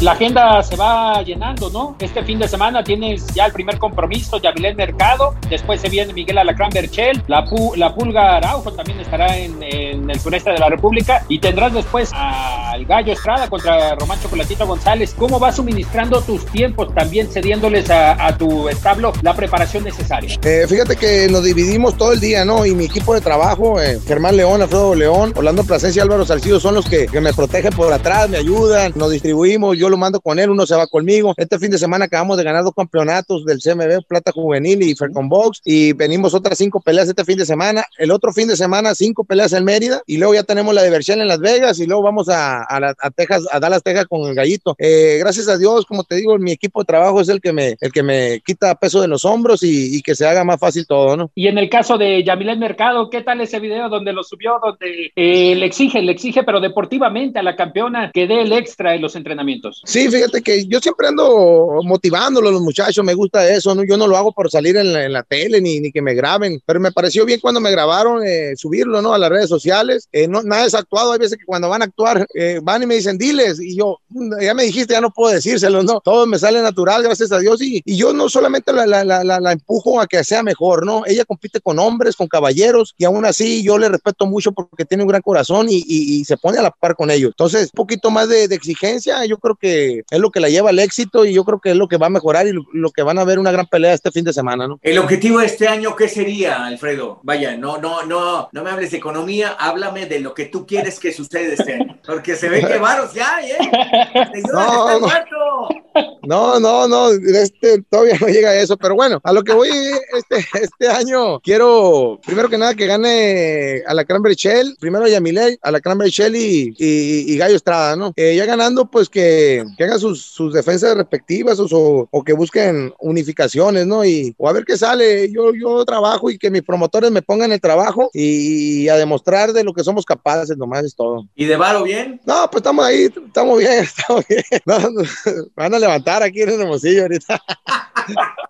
La 0.00 0.12
agenda 0.12 0.62
se 0.62 0.76
va 0.76 1.22
llenando, 1.22 1.70
¿no? 1.70 1.96
Este 1.98 2.22
fin 2.22 2.38
de 2.38 2.46
semana 2.46 2.84
tienes 2.84 3.26
ya 3.34 3.46
el 3.46 3.52
primer 3.52 3.78
compromiso, 3.78 4.38
Yavilén 4.38 4.76
Mercado, 4.76 5.34
después 5.50 5.80
se 5.80 5.88
viene 5.88 6.12
Miguel 6.12 6.38
Alacrán 6.38 6.70
Berchel, 6.70 7.22
la, 7.26 7.44
la 7.76 7.94
Pulga 7.94 8.36
Araujo 8.36 8.72
también 8.72 9.00
estará 9.00 9.36
en, 9.36 9.58
el 9.62 10.20
sureste 10.20 10.50
de 10.50 10.58
la 10.58 10.68
República 10.68 11.24
y 11.28 11.38
tendrás 11.38 11.72
después 11.74 12.10
al 12.14 12.84
Gallo 12.84 13.12
Estrada 13.12 13.48
contra 13.48 13.94
Román 13.96 14.20
Chocolatito 14.20 14.66
González. 14.66 15.14
¿Cómo 15.18 15.38
vas 15.38 15.56
suministrando 15.56 16.20
tus 16.20 16.44
tiempos 16.46 16.94
también 16.94 17.28
cediéndoles 17.28 17.90
a, 17.90 18.36
tu 18.38 18.68
establo 18.68 19.12
la 19.22 19.34
preparación 19.34 19.84
necesaria? 19.84 20.38
Eh, 20.42 20.66
fíjate 20.68 20.96
que 20.96 21.28
nos 21.28 21.42
dividimos 21.42 21.96
todo 21.96 22.12
el 22.12 22.20
día, 22.20 22.44
¿no? 22.44 22.64
Y 22.64 22.74
mi 22.74 22.84
equipo 22.84 23.14
de 23.14 23.20
trabajo, 23.20 23.80
eh, 23.80 23.98
Germán 24.06 24.36
León, 24.36 24.62
Alfredo 24.62 24.94
León, 24.94 25.32
Orlando 25.34 25.64
Plasencia 25.64 26.02
Álvaro 26.02 26.24
Salcido 26.24 26.60
son 26.60 26.74
los 26.74 26.88
que, 26.88 27.08
me 27.20 27.32
protegen 27.32 27.72
por 27.72 27.92
atrás, 27.92 28.28
me 28.28 28.36
ayudan, 28.36 28.92
nos 28.94 29.10
distribuimos, 29.10 29.76
lo 29.88 29.96
mando 29.96 30.20
con 30.20 30.38
él, 30.38 30.50
uno 30.50 30.66
se 30.66 30.74
va 30.74 30.86
conmigo. 30.86 31.34
Este 31.36 31.58
fin 31.58 31.70
de 31.70 31.78
semana 31.78 32.06
acabamos 32.06 32.36
de 32.36 32.44
ganar 32.44 32.64
dos 32.64 32.74
campeonatos 32.74 33.44
del 33.44 33.60
CMB, 33.60 34.06
Plata 34.06 34.32
Juvenil 34.32 34.82
y 34.82 34.94
Falcon 34.94 35.28
Box, 35.28 35.60
y 35.64 35.92
venimos 35.92 36.34
otras 36.34 36.58
cinco 36.58 36.80
peleas 36.80 37.08
este 37.08 37.24
fin 37.24 37.38
de 37.38 37.46
semana. 37.46 37.84
El 37.98 38.10
otro 38.10 38.32
fin 38.32 38.48
de 38.48 38.56
semana, 38.56 38.94
cinco 38.94 39.24
peleas 39.24 39.52
en 39.52 39.64
Mérida, 39.64 40.02
y 40.06 40.18
luego 40.18 40.34
ya 40.34 40.42
tenemos 40.42 40.74
la 40.74 40.82
diversión 40.82 41.20
en 41.20 41.28
Las 41.28 41.40
Vegas, 41.40 41.78
y 41.80 41.86
luego 41.86 42.02
vamos 42.02 42.28
a, 42.28 42.62
a, 42.68 43.10
Texas, 43.10 43.46
a 43.50 43.60
Dallas, 43.60 43.82
Texas 43.82 44.06
con 44.06 44.28
el 44.28 44.34
gallito. 44.34 44.74
Eh, 44.78 45.16
gracias 45.20 45.48
a 45.48 45.58
Dios, 45.58 45.86
como 45.86 46.04
te 46.04 46.16
digo, 46.16 46.38
mi 46.38 46.52
equipo 46.52 46.80
de 46.80 46.86
trabajo 46.86 47.20
es 47.20 47.28
el 47.28 47.40
que 47.40 47.52
me, 47.52 47.76
el 47.80 47.92
que 47.92 48.02
me 48.02 48.40
quita 48.44 48.74
peso 48.74 49.00
de 49.00 49.08
los 49.08 49.24
hombros 49.24 49.62
y, 49.62 50.02
que 50.02 50.14
se 50.14 50.26
haga 50.26 50.44
más 50.44 50.60
fácil 50.60 50.86
todo, 50.86 51.16
¿no? 51.16 51.30
Y 51.34 51.48
en 51.48 51.58
el 51.58 51.68
caso 51.68 51.98
de 51.98 52.22
Yamilet 52.22 52.58
Mercado, 52.58 53.10
¿qué 53.10 53.22
tal 53.22 53.40
ese 53.40 53.58
video 53.58 53.88
donde 53.88 54.12
lo 54.12 54.22
subió, 54.22 54.58
donde 54.62 55.12
eh, 55.14 55.54
le 55.54 55.66
exige, 55.66 56.00
le 56.00 56.12
exige, 56.12 56.44
pero 56.44 56.60
deportivamente 56.60 57.38
a 57.38 57.42
la 57.42 57.56
campeona 57.56 58.10
que 58.12 58.26
dé 58.26 58.42
el 58.42 58.52
extra 58.52 58.94
en 58.94 59.02
los 59.02 59.16
entrenamientos? 59.16 59.77
Sí, 59.84 60.08
fíjate 60.08 60.42
que 60.42 60.66
yo 60.66 60.80
siempre 60.80 61.08
ando 61.08 61.80
motivándolo 61.84 62.48
a 62.48 62.52
los 62.52 62.62
muchachos, 62.62 63.04
me 63.04 63.14
gusta 63.14 63.48
eso, 63.48 63.74
¿no? 63.74 63.84
Yo 63.84 63.96
no 63.96 64.06
lo 64.06 64.16
hago 64.16 64.32
por 64.32 64.50
salir 64.50 64.76
en 64.76 65.12
la, 65.12 65.22
tele 65.22 65.60
ni, 65.60 65.80
ni, 65.80 65.92
que 65.92 66.02
me 66.02 66.14
graben, 66.14 66.60
pero 66.66 66.80
me 66.80 66.92
pareció 66.92 67.24
bien 67.24 67.40
cuando 67.40 67.60
me 67.60 67.70
grabaron 67.70 68.22
eh, 68.26 68.54
subirlo, 68.56 69.02
¿no? 69.02 69.14
A 69.14 69.18
las 69.18 69.30
redes 69.30 69.48
sociales. 69.48 70.08
Eh, 70.12 70.26
no, 70.26 70.42
nada 70.42 70.66
es 70.66 70.74
actuado, 70.74 71.12
hay 71.12 71.18
veces 71.18 71.38
que 71.38 71.44
cuando 71.44 71.68
van 71.68 71.82
a 71.82 71.86
actuar 71.86 72.26
eh, 72.34 72.60
van 72.62 72.82
y 72.82 72.86
me 72.86 72.94
dicen, 72.96 73.18
diles, 73.18 73.60
y 73.60 73.76
yo, 73.76 73.98
mm, 74.08 74.40
ya 74.40 74.54
me 74.54 74.64
dijiste, 74.64 74.94
ya 74.94 75.00
no 75.00 75.10
puedo 75.10 75.32
decírselo, 75.32 75.82
¿no? 75.82 76.00
Todo 76.00 76.26
me 76.26 76.38
sale 76.38 76.60
natural, 76.62 77.02
gracias 77.02 77.30
a 77.32 77.38
Dios, 77.38 77.62
y, 77.62 77.82
y 77.84 77.96
yo 77.96 78.12
no 78.12 78.28
solamente 78.28 78.72
la, 78.72 78.86
la, 78.86 79.04
la, 79.04 79.24
la, 79.24 79.52
empujo 79.52 80.00
a 80.00 80.06
que 80.06 80.22
sea 80.24 80.42
mejor, 80.42 80.84
¿no? 80.84 81.04
Ella 81.06 81.24
compite 81.24 81.60
con 81.60 81.78
hombres, 81.78 82.16
con 82.16 82.26
caballeros, 82.26 82.94
y 82.98 83.04
aún 83.04 83.24
así 83.24 83.62
yo 83.62 83.78
le 83.78 83.88
respeto 83.88 84.26
mucho 84.26 84.52
porque 84.52 84.84
tiene 84.84 85.04
un 85.04 85.08
gran 85.08 85.22
corazón 85.22 85.66
y, 85.68 85.84
y, 85.86 86.24
se 86.24 86.36
pone 86.36 86.58
a 86.58 86.62
la 86.62 86.70
par 86.70 86.94
con 86.96 87.10
ellos. 87.10 87.30
Entonces, 87.30 87.64
un 87.72 87.76
poquito 87.76 88.10
más 88.10 88.28
de, 88.28 88.48
de 88.48 88.54
exigencia, 88.54 89.24
yo 89.24 89.38
creo 89.38 89.56
que 89.56 89.67
es 89.68 90.18
lo 90.18 90.30
que 90.30 90.40
la 90.40 90.48
lleva 90.48 90.70
al 90.70 90.78
éxito 90.78 91.24
y 91.24 91.34
yo 91.34 91.44
creo 91.44 91.60
que 91.60 91.70
es 91.70 91.76
lo 91.76 91.88
que 91.88 91.96
va 91.96 92.06
a 92.06 92.10
mejorar 92.10 92.46
y 92.46 92.52
lo, 92.52 92.90
que 92.90 93.02
van 93.02 93.18
a 93.18 93.24
ver 93.24 93.38
una 93.38 93.52
gran 93.52 93.66
pelea 93.66 93.94
este 93.94 94.10
fin 94.10 94.24
de 94.24 94.32
semana, 94.32 94.66
¿no? 94.66 94.78
El 94.82 94.98
objetivo 94.98 95.38
de 95.40 95.46
este 95.46 95.68
año, 95.68 95.94
¿qué 95.96 96.08
sería, 96.08 96.64
Alfredo? 96.64 97.20
Vaya, 97.22 97.56
no, 97.56 97.78
no, 97.78 98.04
no, 98.04 98.48
no 98.50 98.64
me 98.64 98.70
hables 98.70 98.90
de 98.90 98.98
economía, 98.98 99.56
háblame 99.58 100.06
de 100.06 100.20
lo 100.20 100.34
que 100.34 100.46
tú 100.46 100.66
quieres 100.66 100.98
que 100.98 101.12
suceda 101.12 101.52
este 101.52 101.74
año, 101.74 101.98
porque 102.04 102.36
se 102.36 102.48
ve 102.48 102.60
que 102.60 102.78
varos 102.78 103.12
ya, 103.14 103.40
¿eh? 103.42 103.58
No, 104.52 105.00
no. 105.00 106.60
no, 106.60 106.60
no, 106.60 106.88
no, 106.88 107.10
este, 107.10 107.82
todavía 107.82 108.16
no 108.20 108.28
llega 108.28 108.50
a 108.50 108.60
eso, 108.60 108.76
pero 108.76 108.94
bueno, 108.94 109.20
a 109.22 109.32
lo 109.32 109.42
que 109.42 109.52
voy 109.52 109.68
este, 109.68 110.44
este 110.62 110.88
año, 110.88 111.40
quiero, 111.40 112.20
primero 112.24 112.48
que 112.48 112.58
nada, 112.58 112.74
que 112.74 112.86
gane 112.86 113.82
a 113.86 113.94
la 113.94 114.04
Cranberry 114.04 114.34
Shell, 114.34 114.76
primero 114.80 115.04
a 115.04 115.08
Yamile, 115.08 115.58
a 115.62 115.70
la 115.70 115.80
Cranberry 115.80 116.10
Shell 116.10 116.36
y, 116.36 116.74
y, 116.78 117.36
Gallo 117.36 117.56
Estrada, 117.56 117.96
¿no? 117.96 118.12
Eh, 118.16 118.34
ya 118.36 118.46
ganando, 118.46 118.90
pues 118.90 119.08
que, 119.08 119.57
que 119.76 119.84
haga 119.84 119.98
sus, 119.98 120.22
sus 120.22 120.52
defensas 120.52 120.96
respectivas 120.96 121.58
o, 121.60 122.08
o, 122.10 122.24
que 122.24 122.32
busquen 122.32 122.92
unificaciones, 123.00 123.86
¿no? 123.86 124.04
Y 124.04 124.34
o 124.38 124.48
a 124.48 124.52
ver 124.52 124.64
qué 124.64 124.76
sale. 124.76 125.30
Yo, 125.30 125.52
yo 125.54 125.84
trabajo 125.84 126.30
y 126.30 126.38
que 126.38 126.50
mis 126.50 126.62
promotores 126.62 127.10
me 127.10 127.22
pongan 127.22 127.52
el 127.52 127.60
trabajo 127.60 128.10
y, 128.12 128.88
a 128.88 128.96
demostrar 128.96 129.52
de 129.52 129.64
lo 129.64 129.72
que 129.72 129.84
somos 129.84 130.04
capaces, 130.04 130.56
nomás 130.56 130.84
es 130.84 130.94
todo. 130.94 131.26
¿Y 131.34 131.44
de 131.44 131.56
Varo 131.56 131.82
bien? 131.82 132.20
No, 132.26 132.48
pues 132.50 132.60
estamos 132.60 132.84
ahí, 132.84 133.08
estamos 133.26 133.58
bien, 133.58 133.72
estamos 133.84 134.24
bien. 134.28 134.42
van 135.56 135.74
a 135.74 135.78
levantar 135.78 136.22
aquí 136.22 136.42
en 136.42 136.50
el 136.50 136.60
hermosillo 136.60 137.02
ahorita. 137.02 137.42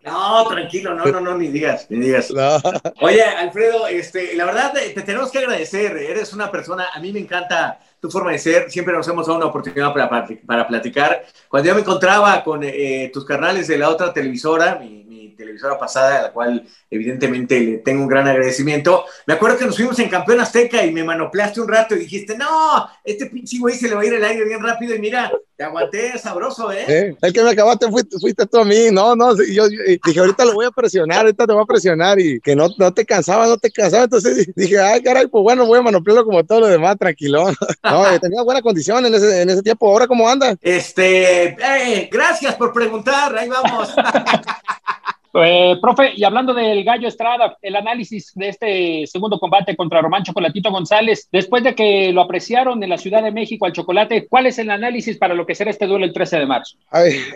No, 0.05 0.49
tranquilo, 0.49 0.95
no, 0.95 1.05
no, 1.05 1.21
no, 1.21 1.37
ni 1.37 1.49
digas, 1.49 1.87
ni 1.91 2.07
digas. 2.07 2.33
Oye, 3.01 3.23
Alfredo, 3.23 3.87
este, 3.87 4.35
la 4.35 4.47
verdad 4.47 4.73
te 4.73 5.03
tenemos 5.03 5.31
que 5.31 5.39
agradecer. 5.39 5.97
Eres 5.97 6.33
una 6.33 6.51
persona, 6.51 6.89
a 6.95 7.01
mí 7.01 7.13
me 7.13 7.21
encanta 7.21 7.79
tu 8.01 8.11
forma 8.11 8.33
de 8.33 8.39
ser. 8.39 8.71
Siempre 8.71 8.95
nos 8.95 9.07
hemos 9.09 9.27
dado 9.27 9.39
una 9.39 9.47
oportunidad 9.47 9.93
para, 9.93 10.27
para, 10.47 10.67
platicar. 10.67 11.25
Cuando 11.49 11.69
yo 11.69 11.75
me 11.75 11.81
encontraba 11.81 12.43
con 12.43 12.63
eh, 12.65 13.11
tus 13.13 13.25
carnales 13.25 13.69
de 13.69 13.79
la 13.79 13.91
otra 13.91 14.13
televisora, 14.13 14.77
mi, 14.77 15.05
mi, 15.05 15.19
televisora 15.39 15.79
pasada, 15.79 16.19
a 16.19 16.23
la 16.23 16.33
cual 16.33 16.67
evidentemente 16.91 17.61
le 17.61 17.79
tengo 17.79 18.03
un 18.03 18.09
gran 18.09 18.27
agradecimiento, 18.27 19.05
me 19.25 19.35
acuerdo 19.35 19.57
que 19.57 19.67
nos 19.67 19.77
fuimos 19.77 19.97
en 20.01 20.09
Campeón 20.09 20.41
Azteca 20.41 20.85
y 20.85 20.91
me 20.91 21.05
manoplaste 21.05 21.61
un 21.61 21.69
rato 21.69 21.95
y 21.95 22.01
dijiste, 22.01 22.37
no, 22.37 22.89
este 23.05 23.27
pinche 23.27 23.57
güey 23.59 23.77
se 23.77 23.89
le 23.89 23.95
va 23.95 24.01
a 24.01 24.05
ir 24.05 24.15
el 24.15 24.25
aire 24.25 24.45
bien 24.45 24.61
rápido 24.61 24.97
y 24.97 24.99
mira, 24.99 25.31
te 25.59 25.65
aguanté 25.65 26.17
sabroso, 26.19 26.71
¿eh? 26.71 27.17
el 27.21 27.33
que 27.33 27.43
me 27.43 27.51
acabaste 27.51 27.91
fuiste, 27.91 28.17
fuiste, 28.21 28.47
tú 28.47 28.59
a 28.59 28.65
mí. 28.65 28.93
No, 28.93 29.17
no, 29.17 29.35
yo, 29.37 29.69
dije, 29.69 30.21
ahorita 30.21 30.45
lo 30.45 30.55
voy 30.55 30.67
a 30.67 30.71
presionar, 30.71 31.19
ahorita 31.19 31.49
te 31.49 31.53
voy 31.53 31.63
a 31.63 31.67
presionar 31.67 32.21
y 32.21 32.41
que 32.41 32.55
no, 32.55 32.69
no 32.79 32.95
te 32.95 33.05
cansaba, 33.05 33.49
no 33.49 33.59
te 33.59 33.69
cansaba. 33.73 34.05
Entonces 34.05 34.53
dije, 34.55 34.79
ay, 34.79 35.03
caray, 35.03 35.27
pues 35.27 35.43
bueno, 35.43 35.67
voy 35.67 35.81
a 35.81 35.83
manoplarlo 35.83 36.25
como 36.25 36.45
todo 36.45 36.61
lo 36.61 36.67
demás, 36.69 36.97
tranquilo. 36.97 37.47
No, 37.83 38.09
eh, 38.09 38.19
tenía 38.21 38.43
buena 38.43 38.63
condición 38.63 39.05
en 39.07 39.15
ese, 39.15 39.43
en 39.43 39.51
ese 39.51 39.63
tiempo. 39.63 39.89
¿Ahora 39.89 40.07
cómo 40.07 40.29
anda? 40.29 40.55
Este, 40.61 41.49
eh, 41.49 42.09
gracias 42.13 42.55
por 42.55 42.73
preguntar, 42.73 43.37
ahí 43.37 43.49
vamos. 43.49 43.95
Eh, 45.35 45.77
profe, 45.81 46.13
y 46.17 46.25
hablando 46.25 46.55
del 46.55 46.85
Gallo 46.85 47.07
Estrada, 47.07 47.57
el 47.61 47.77
análisis 47.77 48.33
de 48.35 48.49
este 48.49 49.07
segundo 49.07 49.39
combate 49.39 49.77
contra 49.77 50.01
Román 50.01 50.23
Chocolatito 50.25 50.71
González, 50.71 51.29
después 51.31 51.63
de 51.63 51.75
que 51.75 52.13
lo 52.13 52.23
apreciaron 52.23 52.83
en 52.83 52.91
la 52.91 52.99
Ciudad 52.99 53.23
de 53.23 53.31
México 53.31 53.67
al 53.67 53.73
chocolate, 53.73 54.27
¿cuál 54.27 54.47
es 54.47 54.59
el 54.59 54.71
análisis 54.71 55.19
para 55.19 55.35
lo 55.35 55.47
que 55.49 55.55
será 55.55 55.71
este 55.71 55.87
duelo 55.87 56.05
el 56.05 56.13
13 56.13 56.37
de 56.37 56.47
marzo? 56.47 56.77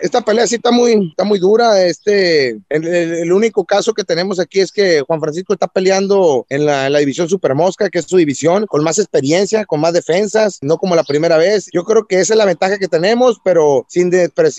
esta 0.01 0.21
pelea 0.21 0.45
sí 0.45 0.55
está 0.55 0.71
muy, 0.71 1.09
está 1.09 1.23
muy 1.23 1.39
dura. 1.39 1.83
Este, 1.83 2.59
el, 2.69 3.33
único 3.33 3.65
caso 3.65 3.91
que 3.93 4.03
tenemos 4.03 4.39
aquí 4.39 4.59
es 4.59 4.71
que 4.71 5.01
Juan 5.01 5.19
Francisco 5.19 5.51
está 5.53 5.67
peleando 5.67 6.45
en 6.49 6.65
la, 6.67 6.95
división 6.99 7.27
Super 7.27 7.55
Mosca, 7.55 7.89
que 7.89 7.99
es 7.99 8.05
su 8.05 8.17
división, 8.17 8.67
con 8.67 8.83
más 8.83 8.99
experiencia, 8.99 9.65
con 9.65 9.81
más 9.81 9.93
defensas, 9.93 10.59
no 10.61 10.77
como 10.77 10.95
la 10.95 11.03
primera 11.03 11.37
vez. 11.37 11.69
Yo 11.73 11.83
creo 11.83 12.05
que 12.05 12.19
esa 12.19 12.35
es 12.35 12.37
la 12.37 12.45
ventaja 12.45 12.77
que 12.77 12.87
tenemos, 12.87 13.41
pero 13.43 13.83
sin, 13.89 14.11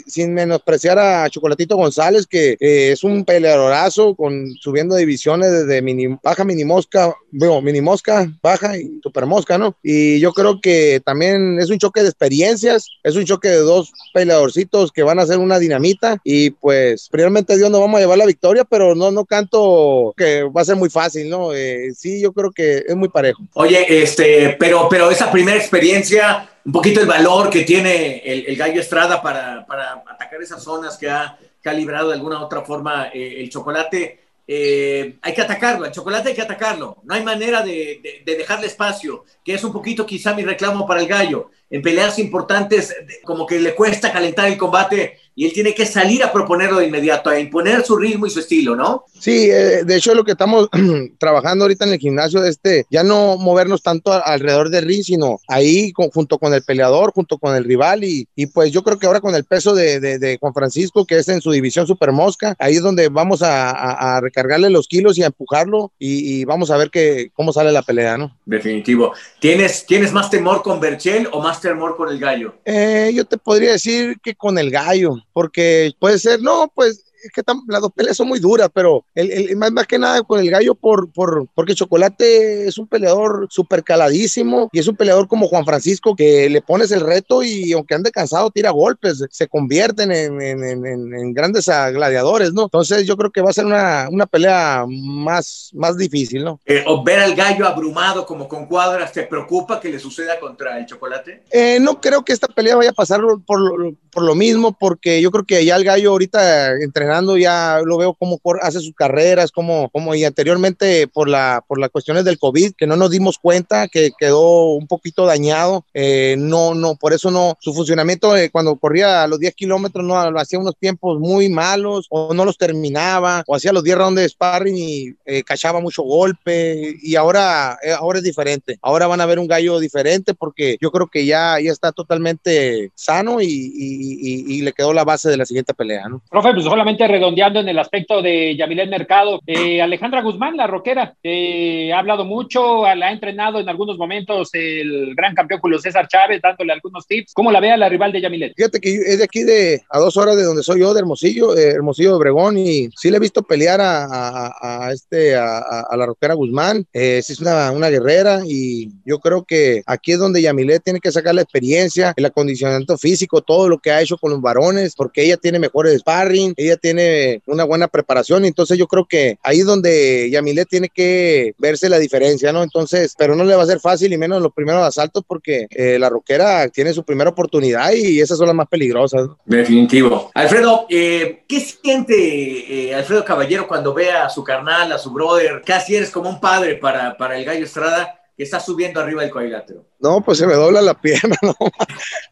sin 0.09 0.35
menospreciar 0.35 0.99
a 0.99 1.31
Chocolatito 1.31 1.77
González, 1.77 2.27
que 2.27 2.57
es 2.59 3.05
un 3.05 3.25
peleadorazo 3.25 4.17
con 4.17 4.53
subiendo 4.61 4.97
divisiones 4.97 5.53
desde 5.53 5.81
mini, 5.81 6.19
baja 6.25 6.45
mini 6.45 6.65
mosca, 6.65 7.15
bueno, 7.31 7.63
mini 7.63 7.81
mosca, 7.81 8.29
baja 8.43 8.77
y 8.77 8.99
super 9.01 9.27
mosca, 9.27 9.59
¿no? 9.59 9.77
Y 9.81 10.19
yo 10.19 10.33
creo 10.33 10.61
que 10.61 11.01
también 11.05 11.61
es 11.61 11.71
un 11.71 11.79
choque 11.79 12.03
de 12.03 12.09
experiencias, 12.09 12.89
es 13.05 13.15
un 13.15 13.25
choque 13.25 13.44
de 13.49 13.59
dos 13.59 13.93
peleadorcitos 14.13 14.93
que 14.93 15.03
van 15.03 15.19
a 15.19 15.23
hacer 15.23 15.39
una 15.39 15.59
dinamita 15.59 16.19
y 16.25 16.51
pues 16.51 17.09
primeramente 17.11 17.57
Dios 17.57 17.71
nos 17.71 17.81
vamos 17.81 17.99
a 17.99 18.01
llevar 18.01 18.19
la 18.19 18.27
victoria, 18.27 18.65
pero 18.65 18.95
no, 18.95 19.11
no 19.11 19.25
canto 19.25 20.15
que 20.17 20.43
va 20.45 20.61
a 20.61 20.65
ser 20.65 20.77
muy 20.77 20.91
fácil, 20.91 21.29
¿no? 21.29 21.53
Eh, 21.53 21.93
sí, 21.97 22.21
yo 22.21 22.33
creo 22.33 22.51
que 22.51 22.85
es 22.87 22.97
muy 22.97 23.09
parejo. 23.09 23.43
Oye, 23.55 24.03
este, 24.03 24.57
pero, 24.59 24.89
pero 24.89 25.11
esa 25.11 25.31
primera 25.31 25.57
experiencia, 25.57 26.49
un 26.65 26.73
poquito 26.73 27.01
el 27.01 27.07
valor 27.07 27.51
que 27.51 27.63
tiene 27.63 28.23
el, 28.25 28.57
Gallo 28.57 28.81
Estrada 28.81 29.21
para, 29.21 29.67
para, 29.67 30.05
atacar 30.09 30.41
esas 30.43 30.63
zonas 30.63 30.97
que 30.97 31.11
ha, 31.11 31.39
calibrado 31.65 32.09
de 32.09 32.15
alguna 32.15 32.45
otra 32.45 32.61
forma 32.61 33.09
eh, 33.13 33.37
el 33.41 33.49
chocolate. 33.49 34.21
Eh, 34.47 35.17
hay 35.23 35.33
que 35.33 35.41
atacarlo, 35.41 35.87
el 35.87 35.93
chocolate 35.93 36.29
hay 36.29 36.35
que 36.35 36.43
atacarlo, 36.43 36.99
no 37.05 37.15
hay 37.15 37.25
manera 37.25 37.63
de, 37.63 38.23
de, 38.25 38.37
dejarle 38.37 38.67
espacio, 38.67 39.25
que 39.43 39.55
es 39.55 39.65
un 39.65 39.73
poquito 39.73 40.05
quizá 40.05 40.35
mi 40.35 40.45
reclamo 40.45 40.87
para 40.87 41.01
el 41.01 41.07
gallo. 41.07 41.51
En 41.71 41.81
peleas 41.81 42.19
importantes, 42.19 42.95
como 43.25 43.47
que 43.47 43.59
le 43.59 43.75
cuesta 43.75 44.13
calentar 44.13 44.47
el 44.47 44.59
combate 44.59 45.19
y 45.35 45.47
él 45.47 45.53
tiene 45.53 45.75
que 45.75 45.87
salir 45.87 46.23
a 46.23 46.33
proponerlo 46.33 46.79
de 46.79 46.87
inmediato, 46.87 47.31
a 47.31 47.39
imponer 47.39 47.85
su 47.85 47.97
ritmo 47.97 48.27
y 48.27 48.31
su 48.31 48.41
estilo, 48.41 48.77
¿no? 48.77 49.05
Sí, 49.19 49.51
eh, 49.51 49.85
de 49.85 49.97
hecho 49.97 50.15
lo 50.15 50.25
que 50.25 50.33
estamos 50.33 50.69
trabajando 51.19 51.65
ahorita 51.65 51.85
en 51.85 51.93
el 51.93 51.99
gimnasio 51.99 52.41
de 52.41 52.51
este, 52.51 52.87
ya 52.91 53.03
no 53.03 53.37
movernos 53.37 53.83
tanto 53.83 54.13
alrededor 54.13 54.71
del 54.71 54.87
ring, 54.87 55.03
sino 55.03 55.41
ahí 55.49 55.93
junto 55.95 56.39
con 56.39 56.55
el 56.55 56.63
peleador, 56.63 57.13
junto 57.13 57.39
con 57.39 57.55
el 57.57 57.65
rival 57.65 58.05
y, 58.05 58.29
y 58.37 58.47
pues 58.47 58.71
yo 58.71 58.83
creo 58.83 58.99
que 58.99 59.07
ahora 59.07 59.21
con 59.21 59.35
el 59.35 59.45
peso 59.45 59.75
de, 59.75 60.01
de, 60.01 60.39
Juan 60.39 60.55
Francisco, 60.55 61.05
que 61.05 61.19
es 61.19 61.29
en 61.29 61.41
su 61.41 61.51
división 61.51 61.87
super 61.87 62.13
mosca, 62.13 62.55
ahí 62.59 62.77
es 62.77 62.83
donde 62.83 63.09
vamos 63.09 63.43
a, 63.43 63.71
a, 63.71 64.21
recargarle 64.21 64.71
los 64.71 64.89
kilos 64.89 65.17
y 65.19 65.23
a 65.23 65.27
empujarlo 65.27 65.93
y, 65.99 66.45
vamos 66.45 66.71
a 66.71 66.77
ver 66.77 66.91
que, 66.91 67.31
cómo 67.33 67.53
sale 67.53 67.73
la 67.73 67.83
pelea, 67.83 68.19
¿no? 68.19 68.37
Definitivo. 68.45 69.13
¿Tienes, 69.41 69.87
¿Tienes 69.87 70.13
más 70.13 70.31
temor 70.31 70.63
con 70.63 70.81
Berchel 70.81 71.29
o 71.33 71.41
más 71.41 71.61
temor 71.61 71.97
con 71.97 72.09
el 72.09 72.19
gallo? 72.19 72.55
Eh, 72.65 73.13
yo 73.15 73.25
te 73.25 73.39
podría 73.39 73.73
decir 73.73 74.19
que 74.23 74.35
con 74.35 74.59
el 74.59 74.71
gallo 74.71 75.24
porque 75.35 75.93
puede 75.99 76.19
ser, 76.19 76.41
no, 76.41 76.73
pues 76.75 77.05
es 77.25 77.33
que 77.33 77.43
las 77.69 77.81
dos 77.81 77.93
peleas 77.93 78.17
son 78.17 78.29
muy 78.29 78.39
duras, 78.39 78.69
pero 78.73 79.05
el, 79.15 79.57
más, 79.57 79.73
más, 79.73 79.87
que 79.87 79.99
nada 79.99 80.23
con 80.23 80.41
el 80.41 80.51
gallo, 80.51 80.75
por, 80.75 81.11
por, 81.11 81.49
porque 81.55 81.75
Chocolate 81.75 82.69
es 82.69 82.77
un 82.77 82.87
peleador 82.87 83.47
súper 83.51 83.83
caladísimo 83.83 84.69
y 84.73 84.79
es 84.79 84.89
un 84.89 84.97
peleador 84.97 85.27
como 85.27 85.49
Juan 85.49 85.65
Francisco 85.65 86.15
que 86.15 86.51
le 86.51 86.61
pones 86.61 86.91
el 86.91 87.01
reto 87.01 87.43
y 87.43 87.73
aunque 87.73 87.95
ande 87.95 88.11
cansado, 88.11 88.51
tira 88.51 88.71
golpes, 88.71 89.25
se 89.31 89.49
convierten 89.49 90.13
en, 90.13 90.41
en, 90.41 90.87
en, 90.87 91.33
grandes 91.33 91.67
gladiadores, 91.67 92.53
¿no? 92.53 92.65
Entonces 92.65 93.07
yo 93.07 93.17
creo 93.17 93.31
que 93.31 93.41
va 93.41 93.51
a 93.51 93.55
ser 93.55 93.65
una, 93.65 94.09
una 94.11 94.27
pelea 94.27 94.85
más, 94.87 95.71
más 95.73 95.97
difícil, 95.97 96.45
¿no? 96.45 96.61
Eh, 96.67 96.85
o 96.87 97.03
ver 97.03 97.21
al 97.21 97.35
gallo 97.35 97.67
abrumado 97.67 98.27
como 98.27 98.47
con 98.47 98.67
cuadras, 98.67 99.13
¿te 99.13 99.23
preocupa 99.23 99.81
que 99.81 99.89
le 99.89 99.99
suceda 99.99 100.39
contra 100.39 100.79
el 100.79 100.87
Chocolate? 100.87 101.45
Eh, 101.51 101.79
no 101.81 102.01
creo 102.01 102.23
que 102.23 102.35
esta 102.35 102.49
pelea 102.49 102.77
vaya 102.77 102.91
a 102.91 102.95
pasar 102.95 103.21
por, 103.47 103.95
por 104.15 104.23
lo 104.23 104.35
mismo, 104.35 104.77
porque 104.79 105.21
yo 105.21 105.31
creo 105.31 105.45
que 105.45 105.65
ya 105.65 105.77
el 105.77 105.85
gallo 105.85 106.11
ahorita 106.11 106.73
entrenando 106.81 107.37
ya 107.37 107.81
lo 107.85 107.99
veo 107.99 108.15
como 108.15 108.41
hace 108.63 108.79
sus 108.79 108.95
carreras, 108.95 109.51
como, 109.51 109.91
como 109.91 110.15
y 110.15 110.25
anteriormente 110.25 111.09
por 111.09 111.29
la 111.29 111.65
por 111.67 111.81
las 111.81 111.91
cuestiones 111.91 112.25
del 112.25 112.39
COVID, 112.39 112.75
que 112.79 112.87
no 112.87 112.97
nos 112.97 113.11
dimos 113.11 113.39
cuenta, 113.39 113.89
que 113.89 114.13
quedó 114.17 114.71
un 114.75 114.87
poquito 114.87 115.27
dañado, 115.27 115.85
eh, 115.93 116.37
no, 116.39 116.75
no, 116.75 116.95
por 116.95 117.13
eso 117.13 117.31
no, 117.31 117.57
su 117.61 117.75
funcionamiento 117.75 118.37
eh, 118.37 118.51
cuando 118.51 118.77
corría 118.77 119.25
a 119.25 119.27
los 119.27 119.41
10 119.41 119.55
kilómetros 119.55 120.05
no 120.05 120.17
hacía 120.39 120.59
unos 120.59 120.77
tiempos 120.79 121.19
muy 121.19 121.49
malos 121.49 122.07
o 122.11 122.33
no 122.35 122.45
los 122.45 122.57
terminaba 122.57 123.43
o 123.47 123.57
hacía 123.57 123.73
los 123.73 123.83
10 123.83 123.99
rounds 123.99 124.21
de 124.21 124.29
sparring 124.29 124.77
y 124.77 125.15
eh, 125.27 125.43
cachaba 125.43 125.81
mucho 125.81 126.03
golpe 126.03 126.97
y 127.03 127.17
ahora, 127.17 127.77
ahora 127.99 128.19
es 128.19 128.25
diferente, 128.25 128.79
ahora 128.81 129.09
van 129.09 129.21
a 129.21 129.27
ver 129.27 129.39
un 129.39 129.49
gallo 129.49 129.81
diferente 129.81 130.35
porque 130.35 130.77
yo 130.81 130.91
creo 130.93 131.09
que 131.09 131.27
ya, 131.27 131.59
ya 131.61 131.73
está 131.73 131.91
totalmente 131.91 132.93
sano 132.95 133.41
y, 133.41 133.47
y, 133.49 134.04
y 134.05 134.63
le 134.63 134.73
quedó 134.73 134.93
la 134.93 135.05
base 135.05 135.29
de 135.31 135.37
la 135.37 135.45
siguiente 135.45 135.75
pelea, 135.75 136.09
¿no? 136.09 136.23
Profe, 136.31 136.53
pues 136.53 136.65
solamente 136.65 137.07
redondeando 137.07 137.61
en 137.61 137.69
el 137.69 137.79
aspecto 137.79 138.23
de 138.23 138.57
Yamilet 138.57 138.89
Mercado, 138.89 139.41
eh, 139.47 139.81
Alejandra 139.81 140.23
Guzmán, 140.23 140.57
la 140.57 140.67
roquera, 140.67 141.15
eh, 141.23 141.93
ha 141.93 141.99
hablado 141.99 142.25
mucho, 142.25 142.83
la 142.95 143.07
ha 143.07 143.13
entrenado 143.13 143.61
en 143.61 143.69
algunos 143.69 143.99
momentos 143.99 144.51
el 144.53 145.15
gran 145.15 145.35
campeón 145.35 145.61
Julio 145.61 145.79
César 145.79 146.09
Chávez, 146.09 146.41
dándole 146.43 146.73
algunos 146.73 147.07
tips. 147.07 147.33
¿Cómo 147.35 147.53
la 147.53 147.61
ve 147.61 147.73
a 147.73 147.77
la 147.77 147.89
rival 147.89 148.13
de 148.13 148.21
Yamilet? 148.21 148.55
Fíjate 148.57 148.81
que 148.81 148.95
es 148.95 149.19
de 149.19 149.25
aquí 149.25 149.43
de 149.43 149.83
a 149.91 149.99
dos 149.99 150.17
horas 150.17 150.37
de 150.37 150.45
donde 150.45 150.63
soy 150.63 150.81
yo, 150.81 150.95
de 150.95 151.01
Hermosillo, 151.01 151.57
eh, 151.57 151.71
Hermosillo 151.71 152.11
de 152.11 152.17
Obregón, 152.17 152.59
y 152.59 152.89
sí 152.97 153.11
le 153.11 153.19
he 153.19 153.21
visto 153.21 153.43
pelear 153.43 153.81
a, 153.83 154.91
este, 154.93 155.37
a, 155.37 155.97
la 155.97 156.07
roquera 156.07 156.35
Guzmán. 156.35 156.87
es 156.93 157.41
una, 157.41 157.71
una 157.71 157.89
guerrera 157.89 158.41
y 158.47 158.91
yo 159.05 159.19
creo 159.19 159.45
que 159.45 159.83
aquí 159.87 160.13
es 160.13 160.19
donde 160.19 160.43
Yamilet 160.43 160.83
tiene 160.83 161.01
que 161.01 161.13
sacar 161.13 161.35
la 161.35 161.43
experiencia, 161.43 162.13
el 162.17 162.25
acondicionamiento 162.25 162.99
físico, 162.99 163.41
todo 163.41 163.69
lo 163.69 163.79
que 163.79 163.93
ha 163.95 164.03
hecho 164.03 164.19
con 164.19 164.31
los 164.31 164.41
varones, 164.41 164.95
porque 164.95 165.23
ella 165.23 165.37
tiene 165.37 165.59
mejores 165.59 166.01
sparring, 166.01 166.55
ella 166.57 166.77
tiene 166.77 167.43
una 167.47 167.65
buena 167.65 167.89
preparación, 167.89 168.45
entonces 168.45 168.79
yo 168.79 168.87
creo 168.87 169.07
que 169.07 169.39
ahí 169.43 169.61
es 169.61 169.67
donde 169.67 170.29
Yamilet 170.31 170.69
tiene 170.69 170.89
que 170.89 171.55
verse 171.59 171.89
la 171.89 171.99
diferencia, 171.99 172.53
¿no? 172.53 172.63
Entonces, 172.63 173.15
pero 173.17 173.35
no 173.35 173.45
le 173.45 173.55
va 173.55 173.63
a 173.63 173.67
ser 173.67 173.81
fácil 173.81 174.13
y 174.13 174.19
menos 174.19 174.43
los 174.43 174.53
primeros 174.53 174.83
asaltos 174.83 175.23
porque 175.27 175.67
eh, 175.71 175.99
la 175.99 176.09
roquera 176.09 176.69
tiene 176.69 176.93
su 176.93 177.05
primera 177.05 177.31
oportunidad 177.31 177.93
y 177.93 178.21
esas 178.21 178.39
son 178.39 178.47
las 178.47 178.57
más 178.57 178.69
peligrosas. 178.69 179.29
Definitivo. 179.45 180.31
Alfredo, 180.35 180.87
eh, 180.89 181.45
¿qué 181.49 181.61
siente 181.61 182.89
eh, 182.89 182.95
Alfredo 182.95 183.25
Caballero 183.25 183.67
cuando 183.67 183.95
ve 183.95 184.11
a 184.11 184.29
su 184.29 184.43
carnal, 184.43 184.93
a 184.93 184.99
su 184.99 185.11
brother? 185.11 185.63
Casi 185.65 185.97
eres 185.97 186.11
como 186.11 186.29
un 186.29 186.41
padre 186.41 186.77
para, 186.77 187.17
para 187.17 187.39
el 187.39 187.45
Gallo 187.45 187.65
Estrada 187.65 188.21
que 188.37 188.43
está 188.43 188.59
subiendo 188.59 189.01
arriba 189.01 189.23
del 189.23 189.31
cuadrilátero. 189.31 189.87
No, 190.01 190.23
pues 190.23 190.39
se 190.39 190.47
me 190.47 190.55
dobla 190.55 190.83
la 190.83 190.95
pierna, 191.01 191.37
¿no? 191.43 191.55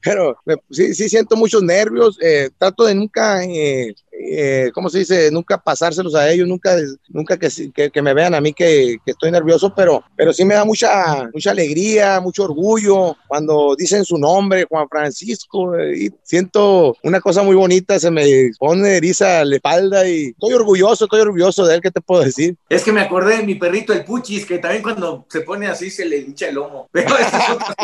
Pero 0.02 0.36
sí, 0.70 0.94
sí 0.94 1.08
siento 1.08 1.36
muchos 1.36 1.62
nervios. 1.62 2.18
Eh, 2.20 2.50
trato 2.58 2.84
de 2.84 2.94
nunca, 2.94 3.44
eh, 3.44 3.94
eh, 4.12 4.70
¿cómo 4.74 4.90
se 4.90 5.00
dice? 5.00 5.30
Nunca 5.30 5.58
pasárselos 5.58 6.14
a 6.14 6.30
ellos, 6.30 6.46
nunca, 6.46 6.76
nunca 7.08 7.38
que, 7.38 7.50
que, 7.90 8.02
me 8.02 8.12
vean 8.12 8.34
a 8.34 8.40
mí 8.40 8.52
que, 8.52 8.98
que, 9.04 9.12
estoy 9.12 9.30
nervioso, 9.30 9.74
pero, 9.74 10.04
pero 10.16 10.32
sí 10.32 10.44
me 10.44 10.54
da 10.54 10.64
mucha, 10.64 11.28
mucha 11.32 11.50
alegría, 11.50 12.20
mucho 12.20 12.44
orgullo 12.44 13.16
cuando 13.26 13.74
dicen 13.76 14.04
su 14.04 14.18
nombre, 14.18 14.66
Juan 14.68 14.86
Francisco, 14.88 15.78
y 15.80 16.12
siento 16.22 16.96
una 17.02 17.20
cosa 17.20 17.42
muy 17.42 17.56
bonita, 17.56 17.98
se 17.98 18.10
me 18.10 18.50
pone 18.58 18.96
eriza 18.96 19.44
la 19.44 19.56
espalda 19.56 20.06
y 20.06 20.28
estoy 20.28 20.52
orgulloso, 20.52 21.04
estoy 21.04 21.20
orgulloso 21.20 21.64
de 21.66 21.76
él, 21.76 21.80
¿qué 21.80 21.90
te 21.90 22.00
puedo 22.00 22.22
decir? 22.22 22.56
Es 22.68 22.84
que 22.84 22.92
me 22.92 23.00
acordé 23.00 23.38
de 23.38 23.44
mi 23.44 23.54
perrito, 23.54 23.92
el 23.92 24.04
Puchis, 24.04 24.44
que 24.44 24.58
también 24.58 24.82
cuando 24.82 25.24
se 25.28 25.40
pone 25.40 25.66
así 25.66 25.90
se 25.90 26.04
le 26.04 26.18
hincha 26.18 26.48
el 26.48 26.56
lomo. 26.56 26.88
Pero 26.92 27.16
eso 27.16 27.36
es 27.36 27.76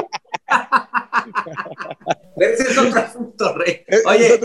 ese 2.41 2.62
es 2.64 2.78
otro 2.78 3.01
asunto, 3.01 3.55
Rey. 3.55 3.84
Oye, 4.07 4.41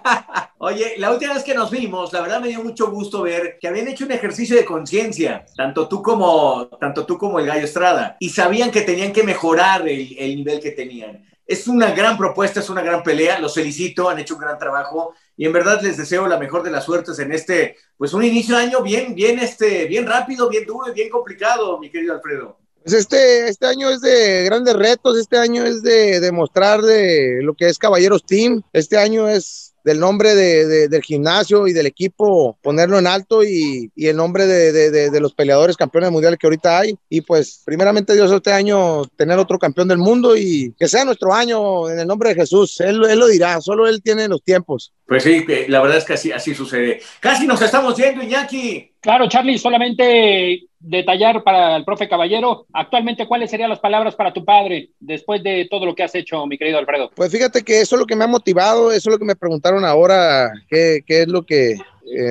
oye, 0.58 0.94
la 0.98 1.12
última 1.12 1.34
vez 1.34 1.44
que 1.44 1.54
nos 1.54 1.70
vimos, 1.70 2.12
la 2.12 2.20
verdad 2.20 2.40
me 2.40 2.48
dio 2.48 2.62
mucho 2.62 2.90
gusto 2.90 3.22
ver 3.22 3.58
que 3.60 3.68
habían 3.68 3.88
hecho 3.88 4.04
un 4.04 4.12
ejercicio 4.12 4.56
de 4.56 4.64
conciencia, 4.64 5.46
tanto 5.56 5.88
tú 5.88 6.02
como 6.02 6.68
tanto 6.80 7.04
tú 7.06 7.18
como 7.18 7.38
el 7.38 7.46
Gallo 7.46 7.64
Estrada, 7.64 8.16
y 8.20 8.30
sabían 8.30 8.70
que 8.70 8.82
tenían 8.82 9.12
que 9.12 9.22
mejorar 9.22 9.88
el, 9.88 10.16
el 10.18 10.36
nivel 10.36 10.60
que 10.60 10.72
tenían. 10.72 11.24
Es 11.46 11.68
una 11.68 11.90
gran 11.90 12.16
propuesta, 12.16 12.60
es 12.60 12.70
una 12.70 12.80
gran 12.80 13.02
pelea, 13.02 13.38
los 13.38 13.54
felicito, 13.54 14.08
han 14.08 14.18
hecho 14.18 14.34
un 14.34 14.40
gran 14.40 14.58
trabajo 14.58 15.14
y 15.36 15.46
en 15.46 15.52
verdad 15.52 15.80
les 15.82 15.96
deseo 15.96 16.26
la 16.26 16.38
mejor 16.38 16.62
de 16.62 16.70
las 16.70 16.84
suertes 16.84 17.18
en 17.18 17.32
este, 17.32 17.76
pues 17.96 18.14
un 18.14 18.24
inicio 18.24 18.56
de 18.56 18.62
año 18.62 18.82
bien, 18.82 19.14
bien, 19.14 19.38
este, 19.38 19.86
bien 19.86 20.06
rápido, 20.06 20.48
bien 20.48 20.64
duro 20.64 20.90
y 20.90 20.94
bien 20.94 21.10
complicado, 21.10 21.78
mi 21.78 21.90
querido 21.90 22.14
Alfredo. 22.14 22.63
Pues 22.84 22.92
este, 22.92 23.48
este 23.48 23.64
año 23.64 23.88
es 23.88 24.02
de 24.02 24.44
grandes 24.44 24.74
retos, 24.74 25.16
este 25.16 25.38
año 25.38 25.64
es 25.64 25.82
de 25.82 26.20
demostrar 26.20 26.82
de, 26.82 27.38
lo 27.40 27.54
que 27.54 27.66
es 27.66 27.78
Caballeros 27.78 28.26
Team, 28.26 28.60
este 28.74 28.98
año 28.98 29.26
es 29.26 29.74
del 29.84 30.00
nombre 30.00 30.34
de, 30.34 30.88
del 30.88 31.02
gimnasio 31.02 31.66
y 31.66 31.72
del 31.72 31.86
equipo, 31.86 32.58
ponerlo 32.62 32.98
en 32.98 33.06
alto 33.06 33.42
y, 33.42 33.90
y 33.94 34.08
el 34.08 34.16
nombre 34.16 34.46
de, 34.46 35.20
los 35.20 35.32
peleadores 35.32 35.78
campeones 35.78 36.10
mundiales 36.10 36.38
que 36.38 36.46
ahorita 36.46 36.78
hay. 36.78 36.98
Y 37.08 37.22
pues, 37.22 37.62
primeramente 37.64 38.12
Dios, 38.12 38.30
este 38.32 38.52
año 38.52 39.04
tener 39.16 39.38
otro 39.38 39.58
campeón 39.58 39.88
del 39.88 39.98
mundo 39.98 40.36
y 40.36 40.74
que 40.78 40.88
sea 40.88 41.06
nuestro 41.06 41.32
año 41.32 41.88
en 41.88 42.00
el 42.00 42.06
nombre 42.06 42.30
de 42.30 42.34
Jesús. 42.34 42.80
Él, 42.80 43.02
él 43.08 43.18
lo 43.18 43.28
dirá, 43.28 43.60
solo 43.62 43.86
él 43.86 44.02
tiene 44.02 44.28
los 44.28 44.42
tiempos. 44.42 44.92
Pues 45.06 45.22
sí, 45.22 45.44
la 45.68 45.80
verdad 45.82 45.98
es 45.98 46.04
que 46.04 46.14
así, 46.14 46.32
así 46.32 46.54
sucede. 46.54 47.00
Casi 47.20 47.46
nos 47.46 47.60
estamos 47.60 47.96
yendo, 47.96 48.22
Iñaki. 48.22 48.92
Claro, 49.00 49.28
Charlie, 49.28 49.58
solamente 49.58 50.62
detallar 50.78 51.42
para 51.42 51.76
el 51.76 51.84
profe 51.84 52.08
Caballero, 52.08 52.66
actualmente 52.72 53.26
cuáles 53.26 53.50
serían 53.50 53.70
las 53.70 53.80
palabras 53.80 54.14
para 54.14 54.32
tu 54.32 54.44
padre 54.44 54.90
después 55.00 55.42
de 55.42 55.66
todo 55.70 55.86
lo 55.86 55.94
que 55.94 56.02
has 56.02 56.14
hecho, 56.14 56.46
mi 56.46 56.58
querido 56.58 56.78
Alfredo. 56.78 57.10
Pues 57.14 57.32
fíjate 57.32 57.62
que 57.62 57.80
eso 57.80 57.96
es 57.96 58.00
lo 58.00 58.06
que 58.06 58.16
me 58.16 58.24
ha 58.24 58.28
motivado, 58.28 58.92
eso 58.92 59.08
es 59.08 59.12
lo 59.12 59.18
que 59.18 59.24
me 59.24 59.36
preguntaron 59.36 59.84
ahora, 59.84 60.52
qué, 60.68 61.02
qué 61.06 61.22
es 61.22 61.28
lo 61.28 61.42
que 61.42 61.76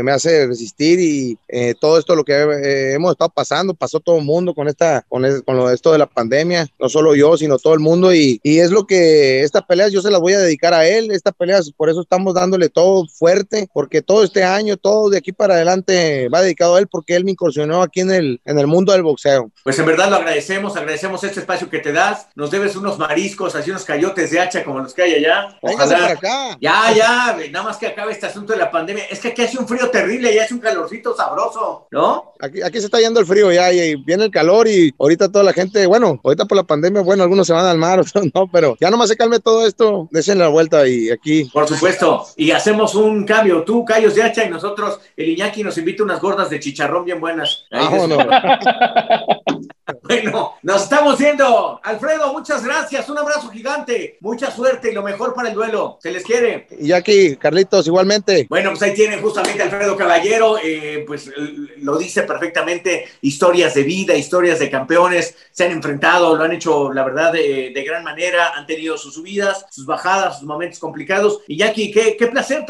me 0.03 0.11
hace 0.11 0.47
resistir 0.47 0.99
y 0.99 1.37
todo 1.79 1.97
esto 1.97 2.15
lo 2.15 2.23
que 2.23 2.93
hemos 2.93 3.11
estado 3.11 3.29
pasando, 3.29 3.73
pasó 3.73 3.99
todo 3.99 4.17
el 4.17 4.25
mundo 4.25 4.53
con 4.53 4.67
esta, 4.67 5.05
con, 5.09 5.23
con 5.41 5.73
esto 5.73 5.91
de 5.91 5.97
la 5.97 6.05
pandemia, 6.05 6.67
no 6.79 6.89
solo 6.89 7.15
yo, 7.15 7.37
sino 7.37 7.57
todo 7.57 7.73
el 7.73 7.79
mundo 7.79 8.13
y, 8.13 8.39
y 8.43 8.59
es 8.59 8.71
lo 8.71 8.85
que 8.85 9.41
esta 9.41 9.65
pelea 9.65 9.87
yo 9.87 10.01
se 10.01 10.11
la 10.11 10.17
voy 10.17 10.33
a 10.33 10.39
dedicar 10.39 10.73
a 10.73 10.87
él, 10.87 11.11
esta 11.11 11.31
pelea 11.31 11.59
por 11.77 11.89
eso 11.89 12.01
estamos 12.01 12.33
dándole 12.33 12.69
todo 12.69 13.07
fuerte, 13.07 13.67
porque 13.73 14.01
todo 14.01 14.23
este 14.23 14.43
año, 14.43 14.77
todo 14.77 15.09
de 15.09 15.17
aquí 15.17 15.31
para 15.31 15.55
adelante 15.55 16.29
va 16.29 16.41
dedicado 16.41 16.75
a 16.75 16.79
él 16.79 16.87
porque 16.87 17.15
él 17.15 17.25
me 17.25 17.31
incursionó 17.31 17.81
aquí 17.81 18.01
en 18.01 18.11
el, 18.11 18.41
en 18.45 18.59
el 18.59 18.67
mundo 18.67 18.93
del 18.93 19.03
boxeo. 19.03 19.51
Pues 19.63 19.77
en 19.79 19.85
verdad 19.85 20.09
lo 20.09 20.17
agradecemos, 20.17 20.75
agradecemos 20.75 21.23
este 21.23 21.39
espacio 21.39 21.69
que 21.69 21.79
te 21.79 21.91
das, 21.91 22.27
nos 22.35 22.51
debes 22.51 22.75
unos 22.75 22.97
mariscos, 22.97 23.55
así 23.55 23.69
unos 23.69 23.83
cayotes 23.83 24.31
de 24.31 24.39
hacha 24.39 24.63
como 24.63 24.79
los 24.79 24.93
que 24.93 25.03
hay 25.03 25.13
allá. 25.15 25.57
Ojalá. 25.61 26.07
acá. 26.11 26.57
Ya, 26.59 26.93
ya, 26.95 27.37
nada 27.51 27.65
más 27.65 27.77
que 27.77 27.87
acabe 27.87 28.11
este 28.11 28.25
asunto 28.25 28.53
de 28.53 28.59
la 28.59 28.71
pandemia. 28.71 29.05
Es 29.05 29.19
que 29.19 29.29
aquí 29.29 29.41
hace 29.41 29.57
un 29.57 29.62
frío 29.67 29.89
terrible, 29.89 30.33
ya 30.33 30.43
hace 30.43 30.53
un 30.53 30.59
calorcito 30.59 31.15
sabroso, 31.15 31.87
¿no? 31.91 32.33
Aquí, 32.39 32.61
aquí 32.61 32.79
se 32.79 32.85
está 32.85 32.99
yendo 32.99 33.19
el 33.19 33.25
frío 33.25 33.51
ya 33.51 33.71
y 33.71 33.95
viene 33.95 34.25
el 34.25 34.31
calor 34.31 34.67
y 34.67 34.93
ahorita 34.99 35.31
toda 35.31 35.43
la 35.43 35.53
gente, 35.53 35.85
bueno, 35.85 36.19
ahorita 36.23 36.45
por 36.45 36.57
la 36.57 36.63
pandemia, 36.63 37.01
bueno, 37.01 37.23
algunos 37.23 37.47
se 37.47 37.53
van 37.53 37.65
al 37.65 37.77
mar, 37.77 37.99
otros 38.01 38.25
no, 38.33 38.49
pero 38.51 38.75
ya 38.79 38.89
nomás 38.89 39.09
se 39.09 39.17
calme 39.17 39.39
todo 39.39 39.65
esto, 39.65 40.07
desen 40.11 40.39
la 40.39 40.47
vuelta 40.47 40.87
y 40.87 41.09
aquí. 41.09 41.45
Por 41.45 41.67
supuesto, 41.67 42.25
y 42.37 42.51
hacemos 42.51 42.95
un 42.95 43.25
cambio, 43.25 43.63
tú, 43.63 43.85
Callos 43.85 44.15
de 44.15 44.23
Hacha 44.23 44.45
y 44.45 44.49
nosotros, 44.49 44.99
el 45.15 45.29
Iñaki 45.29 45.63
nos 45.63 45.77
invita 45.77 46.03
unas 46.03 46.21
gordas 46.21 46.49
de 46.49 46.59
chicharrón 46.59 47.05
bien 47.05 47.19
buenas. 47.19 47.65
Bueno, 50.03 50.53
nos 50.63 50.83
estamos 50.83 51.17
viendo. 51.17 51.79
Alfredo, 51.83 52.31
muchas 52.33 52.63
gracias. 52.63 53.09
Un 53.09 53.17
abrazo 53.17 53.49
gigante. 53.49 54.17
Mucha 54.21 54.49
suerte 54.49 54.91
y 54.91 54.93
lo 54.93 55.03
mejor 55.03 55.33
para 55.33 55.49
el 55.49 55.55
duelo. 55.55 55.97
Se 56.01 56.11
les 56.11 56.23
quiere. 56.23 56.67
Y 56.79 56.91
aquí, 56.91 57.35
Carlitos, 57.35 57.87
igualmente. 57.87 58.47
Bueno, 58.49 58.69
pues 58.71 58.81
ahí 58.83 58.93
tienen 58.93 59.21
justamente 59.21 59.52
Alfredo 59.61 59.95
Caballero. 59.95 60.57
Eh, 60.63 61.03
pues 61.05 61.29
lo 61.77 61.97
dice 61.97 62.23
perfectamente. 62.23 63.05
Historias 63.21 63.73
de 63.73 63.83
vida, 63.83 64.15
historias 64.15 64.59
de 64.59 64.69
campeones. 64.69 65.35
Se 65.51 65.65
han 65.65 65.71
enfrentado, 65.71 66.35
lo 66.35 66.43
han 66.43 66.51
hecho, 66.51 66.91
la 66.91 67.03
verdad, 67.03 67.31
de, 67.33 67.83
gran 67.85 68.03
manera. 68.03 68.53
Han 68.55 68.65
tenido 68.65 68.97
sus 68.97 69.13
subidas, 69.13 69.65
sus 69.69 69.85
bajadas, 69.85 70.39
sus 70.39 70.47
momentos 70.47 70.79
complicados. 70.79 71.41
Y 71.47 71.57
Jackie, 71.57 71.91
qué, 71.91 72.17
qué 72.17 72.27
placer 72.27 72.65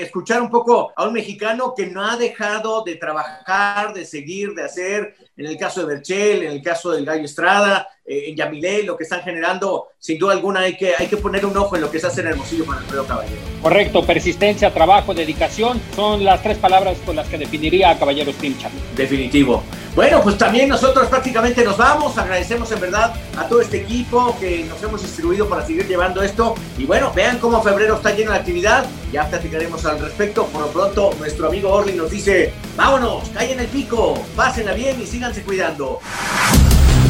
escuchar 0.00 0.42
un 0.42 0.50
poco 0.50 0.92
a 0.96 1.06
un 1.06 1.12
mexicano 1.12 1.74
que 1.76 1.86
no 1.86 2.04
ha 2.04 2.16
dejado 2.16 2.82
de 2.82 2.96
trabajar, 2.96 3.92
de 3.92 4.04
seguir, 4.04 4.54
de 4.54 4.64
hacer 4.64 5.14
en 5.36 5.46
el 5.46 5.56
caso 5.56 5.80
de 5.80 5.86
Berchel, 5.94 6.44
en 6.44 6.52
el 6.52 6.62
caso 6.62 6.92
del 6.92 7.04
Gallo 7.04 7.24
Estrada, 7.24 7.88
eh, 8.06 8.24
en 8.28 8.36
Yamilé, 8.36 8.82
lo 8.82 8.96
que 8.96 9.04
están 9.04 9.22
generando, 9.22 9.88
sin 9.98 10.18
duda 10.18 10.32
alguna 10.32 10.60
hay 10.60 10.76
que, 10.76 10.92
hay 10.96 11.06
que 11.06 11.16
poner 11.16 11.44
un 11.44 11.56
ojo 11.56 11.74
en 11.74 11.82
lo 11.82 11.90
que 11.90 11.98
se 11.98 12.06
hace 12.06 12.20
en 12.20 12.28
Hermosillo 12.28 12.66
con 12.66 12.76
Alfredo 12.76 13.06
Caballero. 13.06 13.40
Correcto, 13.62 14.04
persistencia, 14.04 14.72
trabajo, 14.72 15.14
dedicación, 15.14 15.80
son 15.96 16.24
las 16.24 16.42
tres 16.42 16.58
palabras 16.58 16.98
con 17.04 17.16
las 17.16 17.28
que 17.28 17.38
definiría 17.38 17.90
a 17.90 17.98
Caballeros 17.98 18.36
Team 18.36 18.54
Definitivo. 18.96 19.64
Bueno, 19.94 20.20
pues 20.22 20.36
también 20.36 20.68
nosotros 20.68 21.06
prácticamente 21.06 21.64
nos 21.64 21.76
vamos, 21.76 22.18
agradecemos 22.18 22.70
en 22.72 22.80
verdad 22.80 23.14
a 23.38 23.44
todo 23.44 23.60
este 23.60 23.82
equipo 23.82 24.36
que 24.40 24.64
nos 24.64 24.82
hemos 24.82 25.00
distribuido 25.00 25.48
para 25.48 25.64
seguir 25.64 25.86
llevando 25.86 26.20
esto 26.20 26.56
y 26.76 26.84
bueno, 26.84 27.12
vean 27.14 27.38
cómo 27.38 27.62
febrero 27.62 27.94
está 27.96 28.12
lleno 28.12 28.32
de 28.32 28.38
actividad, 28.38 28.86
ya 29.12 29.28
platicaremos 29.28 29.84
al 29.86 30.00
respecto, 30.00 30.46
por 30.46 30.62
lo 30.62 30.68
pronto 30.68 31.14
nuestro 31.20 31.46
amigo 31.46 31.70
Orly 31.70 31.92
nos 31.92 32.10
dice, 32.10 32.52
vámonos, 32.76 33.30
en 33.38 33.60
el 33.60 33.66
pico, 33.68 34.20
pásenla 34.34 34.72
bien 34.72 35.00
y 35.00 35.06
síganse 35.06 35.42
cuidando. 35.42 36.00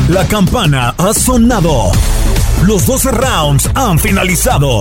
La 0.08 0.26
campana 0.28 0.94
ha 0.98 1.14
sonado. 1.14 1.90
Los 2.66 2.84
12 2.86 3.10
rounds 3.12 3.70
han 3.74 3.98
finalizado. 3.98 4.80